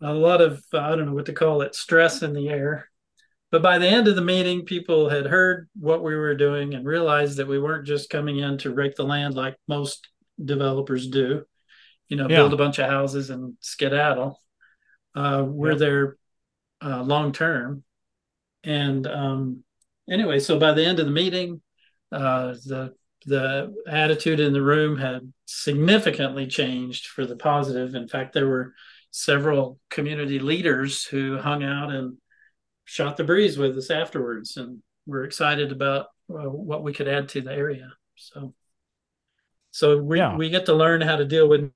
[0.00, 2.88] lot of I don't know what to call it stress in the air.
[3.50, 6.86] But by the end of the meeting, people had heard what we were doing and
[6.86, 10.06] realized that we weren't just coming in to rake the land like most
[10.42, 11.44] developers do,
[12.08, 12.36] you know, yeah.
[12.36, 14.40] build a bunch of houses and skedaddle.
[15.16, 16.16] Uh, we're there
[16.80, 17.82] uh, long term.
[18.62, 19.64] And um,
[20.08, 21.60] anyway, so by the end of the meeting,
[22.12, 22.94] uh, the
[23.26, 27.94] the attitude in the room had significantly changed for the positive.
[27.94, 28.74] In fact, there were
[29.10, 32.16] several community leaders who hung out and
[32.84, 37.28] shot the breeze with us afterwards, and we're excited about uh, what we could add
[37.30, 37.92] to the area.
[38.16, 38.54] So,
[39.70, 40.36] so we yeah.
[40.36, 41.70] we get to learn how to deal with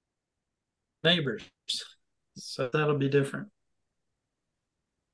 [1.02, 1.42] neighbors.
[2.36, 3.48] So that'll be different.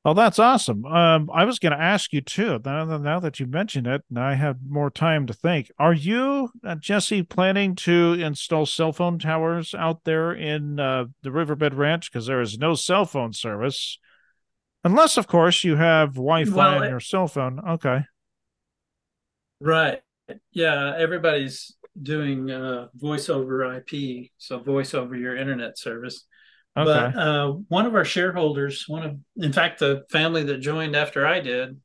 [0.02, 0.86] Oh, that's awesome.
[0.86, 2.59] Um, I was going to ask you too.
[2.64, 5.70] Now, now that you mentioned it, and I have more time to think.
[5.78, 11.31] Are you, uh, Jesse, planning to install cell phone towers out there in uh, the
[11.31, 12.10] Riverbed Ranch?
[12.10, 13.98] Because there is no cell phone service,
[14.85, 17.60] unless, of course, you have Wi-Fi well, on your cell phone.
[17.60, 18.01] Okay.
[19.60, 20.01] Right.
[20.52, 20.94] Yeah.
[20.97, 26.24] Everybody's doing uh, voice over IP, so voice over your internet service.
[26.77, 26.85] Okay.
[26.85, 31.27] But uh, one of our shareholders, one of, in fact, the family that joined after
[31.27, 31.81] I did,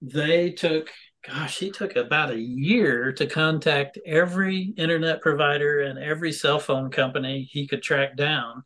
[0.00, 0.90] they took,
[1.26, 6.90] gosh, he took about a year to contact every internet provider and every cell phone
[6.90, 8.62] company he could track down,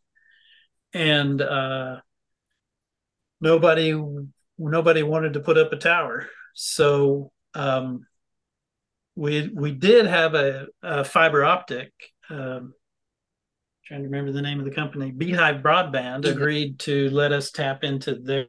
[0.93, 1.97] and uh,
[3.41, 3.99] nobody,
[4.59, 6.29] nobody wanted to put up a tower.
[6.55, 8.07] So um,
[9.15, 11.93] we we did have a, a fiber optic.
[12.29, 12.75] Um,
[13.87, 17.85] trying to remember the name of the company, Beehive Broadband agreed to let us tap
[17.85, 18.47] into their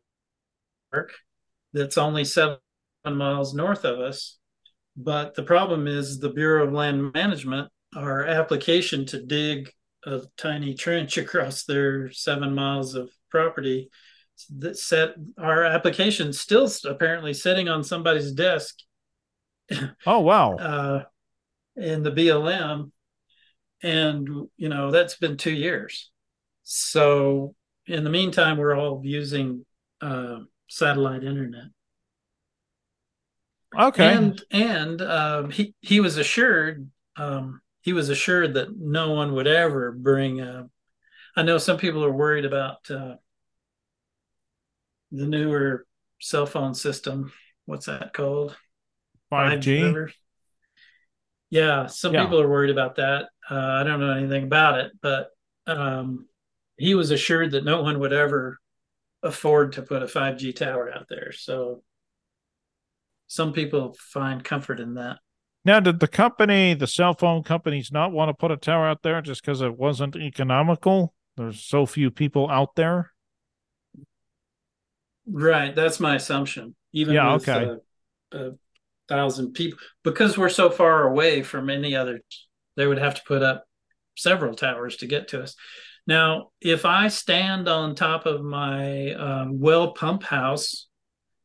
[0.92, 1.14] work
[1.74, 2.58] that's only seven
[3.06, 4.40] miles north of us.
[4.96, 9.72] But the problem is the Bureau of Land Management, our application to dig
[10.06, 13.90] a tiny trench across their seven miles of property
[14.58, 18.76] that set our application still apparently sitting on somebody's desk.
[20.06, 20.56] Oh wow.
[20.56, 21.04] uh,
[21.76, 22.92] in the BLM
[23.84, 24.28] and
[24.58, 26.10] you know that's been two years.
[26.64, 27.56] So
[27.86, 29.66] in the meantime we're all using
[30.02, 31.66] uh, satellite internet.
[33.78, 34.14] Okay.
[34.14, 39.48] And and um, he he was assured um, he was assured that no one would
[39.48, 40.70] ever bring a,
[41.36, 43.16] I know some people are worried about uh,
[45.12, 45.86] the newer
[46.20, 47.32] cell phone system.
[47.66, 48.58] What's that called?
[49.32, 50.12] 5G.
[51.52, 52.24] 5G yeah, some yeah.
[52.24, 53.26] people are worried about that.
[53.50, 55.30] Uh, I don't know anything about it, but
[55.68, 56.28] um,
[56.78, 58.58] he was assured that no one would ever
[59.24, 61.32] afford to put a 5G tower out there.
[61.32, 61.84] So
[63.28, 65.20] some people find comfort in that.
[65.66, 69.04] Now, did the company, the cell phone companies, not want to put a tower out
[69.04, 71.14] there just because it wasn't economical?
[71.36, 73.12] There's so few people out there.
[75.30, 76.74] Right, that's my assumption.
[76.94, 77.80] Even yeah, with, okay.
[78.32, 78.52] Uh, uh,
[79.08, 82.22] thousand people because we're so far away from any other
[82.76, 83.66] they would have to put up
[84.16, 85.56] several towers to get to us.
[86.06, 90.88] Now if i stand on top of my um, well pump house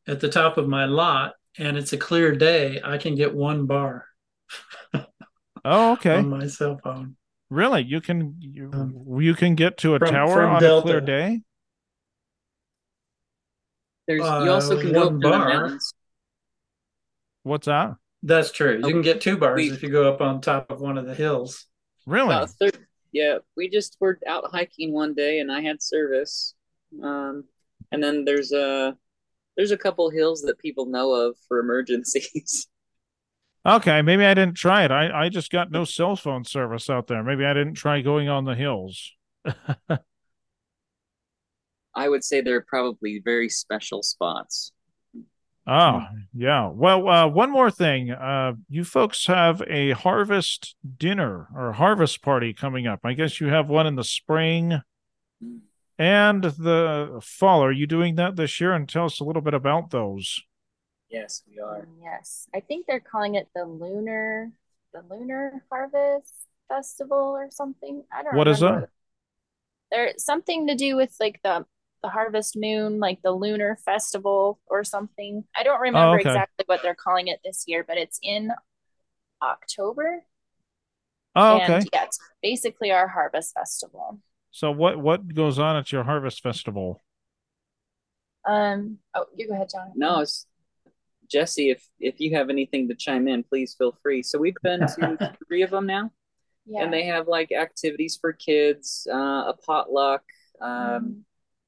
[0.07, 3.67] at the top of my lot and it's a clear day i can get one
[3.67, 4.07] bar
[5.65, 6.17] oh okay.
[6.17, 7.17] on my cell phone.
[7.51, 7.83] Really?
[7.83, 10.79] You can you, um, you can get to a from, tower from on Delta.
[10.79, 11.41] a clear day?
[14.09, 15.33] There's you also can uh, go up bar.
[15.33, 15.95] the mountains
[17.43, 17.97] What's that?
[18.23, 18.81] That's true.
[18.85, 21.06] You can get two bars we, if you go up on top of one of
[21.06, 21.66] the hills.
[22.06, 22.35] Really?
[22.35, 22.47] Uh,
[23.10, 26.55] yeah, we just were out hiking one day, and I had service.
[27.02, 27.44] Um,
[27.90, 28.97] and then there's a
[29.56, 32.69] there's a couple hills that people know of for emergencies.
[33.64, 34.90] Okay, maybe I didn't try it.
[34.90, 37.23] I, I just got no cell phone service out there.
[37.23, 39.12] Maybe I didn't try going on the hills.
[41.94, 44.73] I would say they're probably very special spots.
[45.67, 46.03] Oh,
[46.35, 46.69] yeah.
[46.69, 48.11] Well, uh, one more thing.
[48.11, 53.01] Uh, you folks have a harvest dinner or harvest party coming up.
[53.05, 54.81] I guess you have one in the spring
[55.99, 57.63] and the fall.
[57.63, 58.73] Are you doing that this year?
[58.73, 60.41] And tell us a little bit about those.
[61.09, 61.87] Yes, we are.
[62.03, 62.49] Yes.
[62.53, 64.51] I think they're calling it the Lunar
[64.93, 66.35] the Lunar Harvest
[66.69, 68.03] Festival or something.
[68.13, 68.39] I don't know.
[68.39, 68.89] What is that?
[69.93, 71.65] there's something to do with like the
[72.03, 75.45] the harvest moon, like the lunar festival or something.
[75.57, 76.29] I don't remember okay.
[76.29, 78.51] exactly what they're calling it this year, but it's in
[79.43, 80.24] October.
[81.35, 81.74] Oh, okay.
[81.74, 84.20] And yeah, it's basically our harvest festival.
[84.51, 87.01] So what what goes on at your harvest festival?
[88.47, 88.99] Um.
[89.15, 89.93] Oh, you go ahead, Jon.
[89.95, 90.47] No, it's
[91.31, 91.70] Jesse.
[91.70, 94.23] If if you have anything to chime in, please feel free.
[94.23, 96.11] So we've been to three of them now,
[96.66, 96.83] Yeah.
[96.83, 100.23] and they have like activities for kids, uh, a potluck.
[100.61, 101.23] Um, Mhm.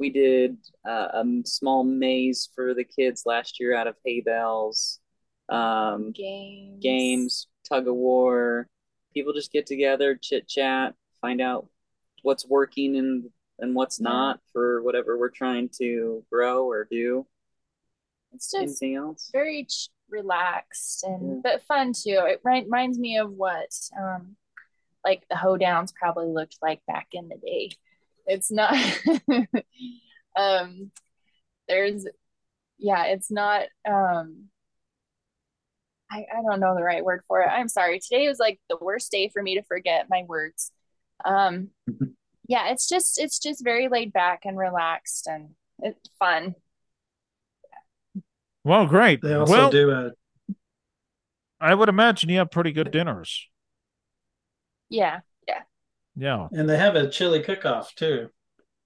[0.05, 5.01] We did uh, a small maze for the kids last year out of hay bales.
[5.49, 6.83] Um, games.
[6.83, 8.69] games, tug of war.
[9.15, 11.69] People just get together, chit chat, find out
[12.21, 14.11] what's working and and what's Yeah.
[14.11, 17.27] not for whatever we're trying to grow or do.
[18.35, 19.31] It's just Anything else?
[19.33, 21.41] very ch- relaxed and Yeah.
[21.43, 22.21] but fun too.
[22.27, 24.37] It reminds me of what um
[25.03, 27.71] like the hoedowns probably looked like back in the day.
[28.27, 28.75] It's not
[30.37, 30.91] um
[31.69, 32.07] there's
[32.79, 34.49] yeah, it's not um
[36.11, 37.49] I, I don't know the right word for it.
[37.49, 37.99] I'm sorry.
[37.99, 40.71] Today was like the worst day for me to forget my words.
[41.25, 41.71] Um
[42.47, 46.55] yeah, it's just it's just very laid back and relaxed and it's fun.
[48.65, 49.21] Well, great.
[49.23, 50.13] They also well, do a
[51.61, 53.49] I would imagine you have pretty good dinners.
[54.91, 55.21] Yeah.
[56.17, 56.49] Yeah.
[56.53, 58.29] and they have a chili cook-off too.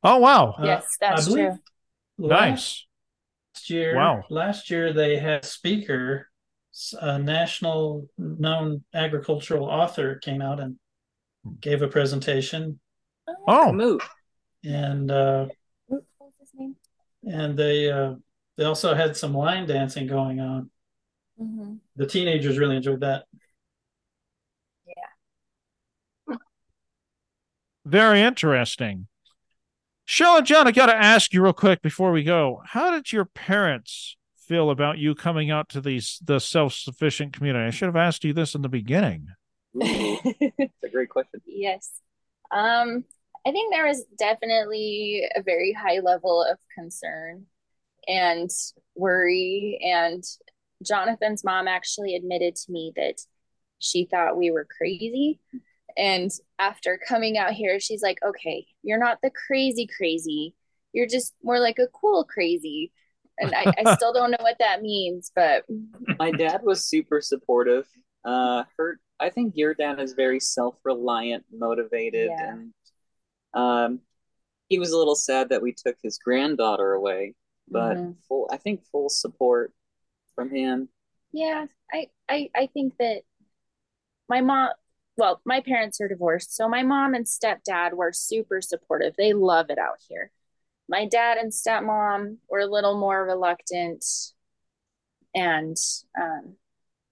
[0.02, 0.52] Oh wow.
[0.58, 1.58] Uh, Yes, that's I true.
[2.18, 2.86] Nice.
[3.54, 4.24] Last year, Wow.
[4.30, 6.28] last year they had a speaker,
[7.00, 10.76] a national known agricultural author came out and
[11.60, 12.78] gave a presentation,
[13.46, 14.00] Oh, Kamut.
[14.64, 15.46] and uh,
[15.86, 16.76] What was his name?
[17.24, 18.14] and they uh,
[18.56, 20.70] they also had some line dancing going on.
[21.40, 21.74] Mm-hmm.
[21.96, 23.24] The teenagers really enjoyed that.
[27.88, 29.06] Very interesting.
[30.04, 32.60] Shell and Jon, I got to ask you real quick before we go.
[32.66, 37.66] How did your parents feel about you coming out to these the self sufficient community?
[37.66, 39.28] I should have asked you this in the beginning.
[39.74, 41.40] It's a great question.
[41.46, 41.90] Yes.
[42.50, 43.04] Um,
[43.46, 47.46] I think there was definitely a very high level of concern
[48.06, 48.50] and
[48.94, 49.78] worry.
[49.82, 50.22] And
[50.86, 53.16] Jonathan's mom actually admitted to me that
[53.78, 55.40] she thought we were crazy.
[55.98, 60.54] And after coming out here, she's like, okay, you're not the crazy crazy.
[60.92, 62.92] You're just more like a cool crazy.
[63.38, 65.64] And I, I still don't know what that means, but
[66.18, 67.86] My dad was super supportive.
[68.24, 72.52] Uh, her, I think your dad is very self-reliant, motivated, Yeah.
[72.52, 72.72] and
[73.54, 74.00] um,
[74.68, 77.34] he was a little sad that we took his granddaughter away,
[77.70, 78.16] but Mhm.
[78.28, 79.72] full, I think full support
[80.34, 80.88] from him.
[81.32, 83.22] Yeah, I, I I think that
[84.28, 84.70] my mom,
[85.18, 89.14] well, my parents are divorced, so my mom and stepdad were super supportive.
[89.18, 90.30] They love it out here.
[90.88, 94.04] My dad and stepmom were a little more reluctant,
[95.34, 95.76] and
[96.18, 96.54] um,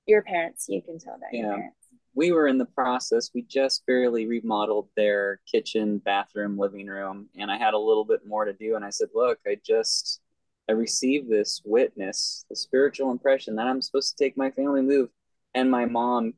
[0.07, 1.57] your parents, you can tell that your Yeah.
[1.57, 1.77] parents.
[2.15, 3.31] we were in the process.
[3.35, 8.25] We just barely remodeled their kitchen, bathroom, living room, and I had a little bit
[8.25, 8.77] more to do.
[8.77, 10.21] And I said, "Look, I just
[10.69, 15.11] I received this witness, the spiritual impression that I'm supposed to take my family move."
[15.55, 16.35] And my mom,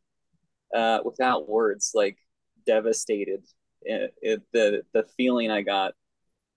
[0.74, 2.18] uh, without words, like
[2.66, 3.44] devastated
[3.82, 5.94] it, it, the the feeling I got.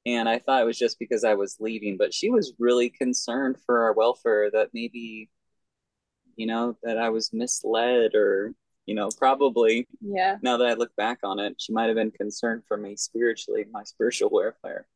[0.05, 3.57] And I thought it was just because I was leaving, but she was really concerned
[3.65, 5.29] for our welfare that maybe,
[6.35, 8.53] you know, that I was misled or
[8.87, 12.11] you know, probably Yeah, now that I look back on it, she might have been
[12.11, 14.87] concerned for me spiritually, my spiritual welfare.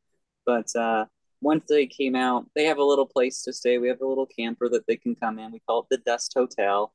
[0.45, 1.05] But uh,
[1.41, 3.77] once they came out, they have a little place to stay.
[3.77, 5.51] We have a little camper that they can come in.
[5.51, 6.93] We call it the Dust Hotel,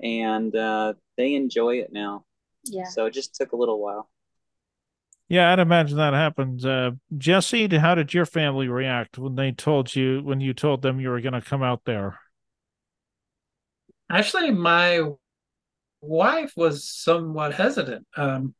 [0.00, 2.24] and uh, they enjoy it now.
[2.64, 2.84] yeah.
[2.84, 4.10] So it just took a little while.
[5.28, 6.64] Yeah, I'd imagine that happens.
[6.64, 11.00] Uh, Jesse, how did your family react when they told you when you told them
[11.00, 12.20] you were going to come out there?
[14.08, 15.02] Actually, my
[16.00, 18.54] wife was somewhat hesitant, um,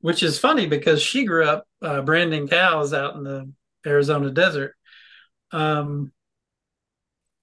[0.00, 3.52] which is funny because she grew up uh, branding cows out in the
[3.86, 4.74] Arizona desert.
[5.52, 6.12] Um,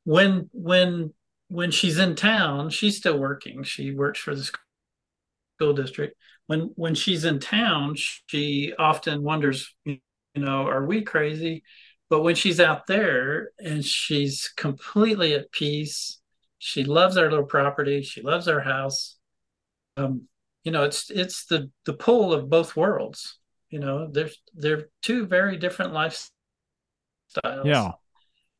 [0.05, 1.13] when when
[1.47, 3.63] when she's in town, she's still working.
[3.63, 6.17] She works for the school district.
[6.47, 9.99] When when she's in town, she often wonders, you
[10.35, 11.63] know, are we crazy?
[12.09, 16.19] But when she's out there and she's completely at peace,
[16.59, 18.03] she loves our little property.
[18.03, 19.17] She loves our house.
[19.97, 20.27] Um,
[20.63, 23.39] you know, it's it's the the pull of both worlds.
[23.69, 26.29] You know, there's they're two very different lifestyles.
[27.65, 27.91] Yeah.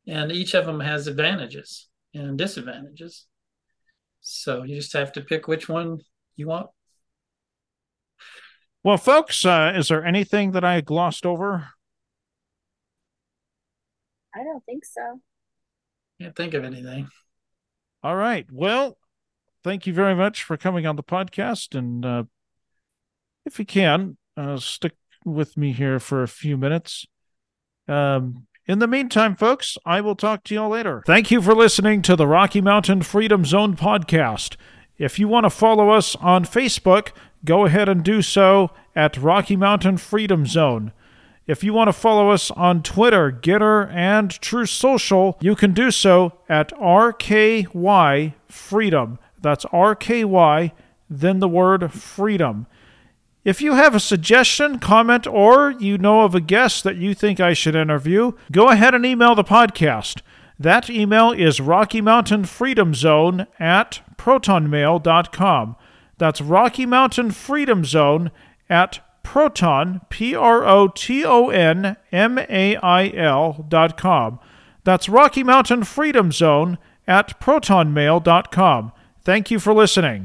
[0.06, 3.26] and each of them has advantages and disadvantages.
[4.20, 6.00] So you just have to pick which one
[6.36, 6.68] you want.
[8.82, 11.68] Well, folks, uh, is there anything that I glossed over?
[14.34, 15.20] I don't think so.
[16.20, 17.08] Can't think of anything.
[18.02, 18.46] All right.
[18.50, 18.96] Well,
[19.64, 21.76] thank you very much for coming on the podcast.
[21.76, 22.24] And uh,
[23.44, 24.92] if you can, uh, stick
[25.24, 27.06] with me here for a few minutes.
[27.88, 31.02] Um, in the meantime, folks, I will talk to you all later.
[31.06, 34.56] Thank you for listening to the Rocky Mountain Freedom Zone podcast.
[34.98, 37.10] If you want to follow us on Facebook,
[37.44, 40.92] go ahead and do so at Rocky Mountain Freedom Zone.
[41.46, 45.92] If you want to follow us on Twitter, Gettr, and Truth Social, you can do
[45.92, 49.18] so at RKY Freedom.
[49.40, 50.72] That's RKY,
[51.08, 52.66] then the word freedom.
[53.46, 57.38] If you have a suggestion, comment, or you know of a guest that you think
[57.38, 60.20] I should interview, go ahead and email the podcast.
[60.58, 65.76] That email is Rocky Mountain Freedom Zone at protonmail.com.
[66.18, 68.32] That's Rocky Mountain Freedom Zone
[68.68, 74.40] at proton, P R O T O N M A I L dot com.
[74.82, 78.90] That's Rocky Mountain Freedom Zone at protonmail.com.
[79.22, 80.24] Thank you for listening.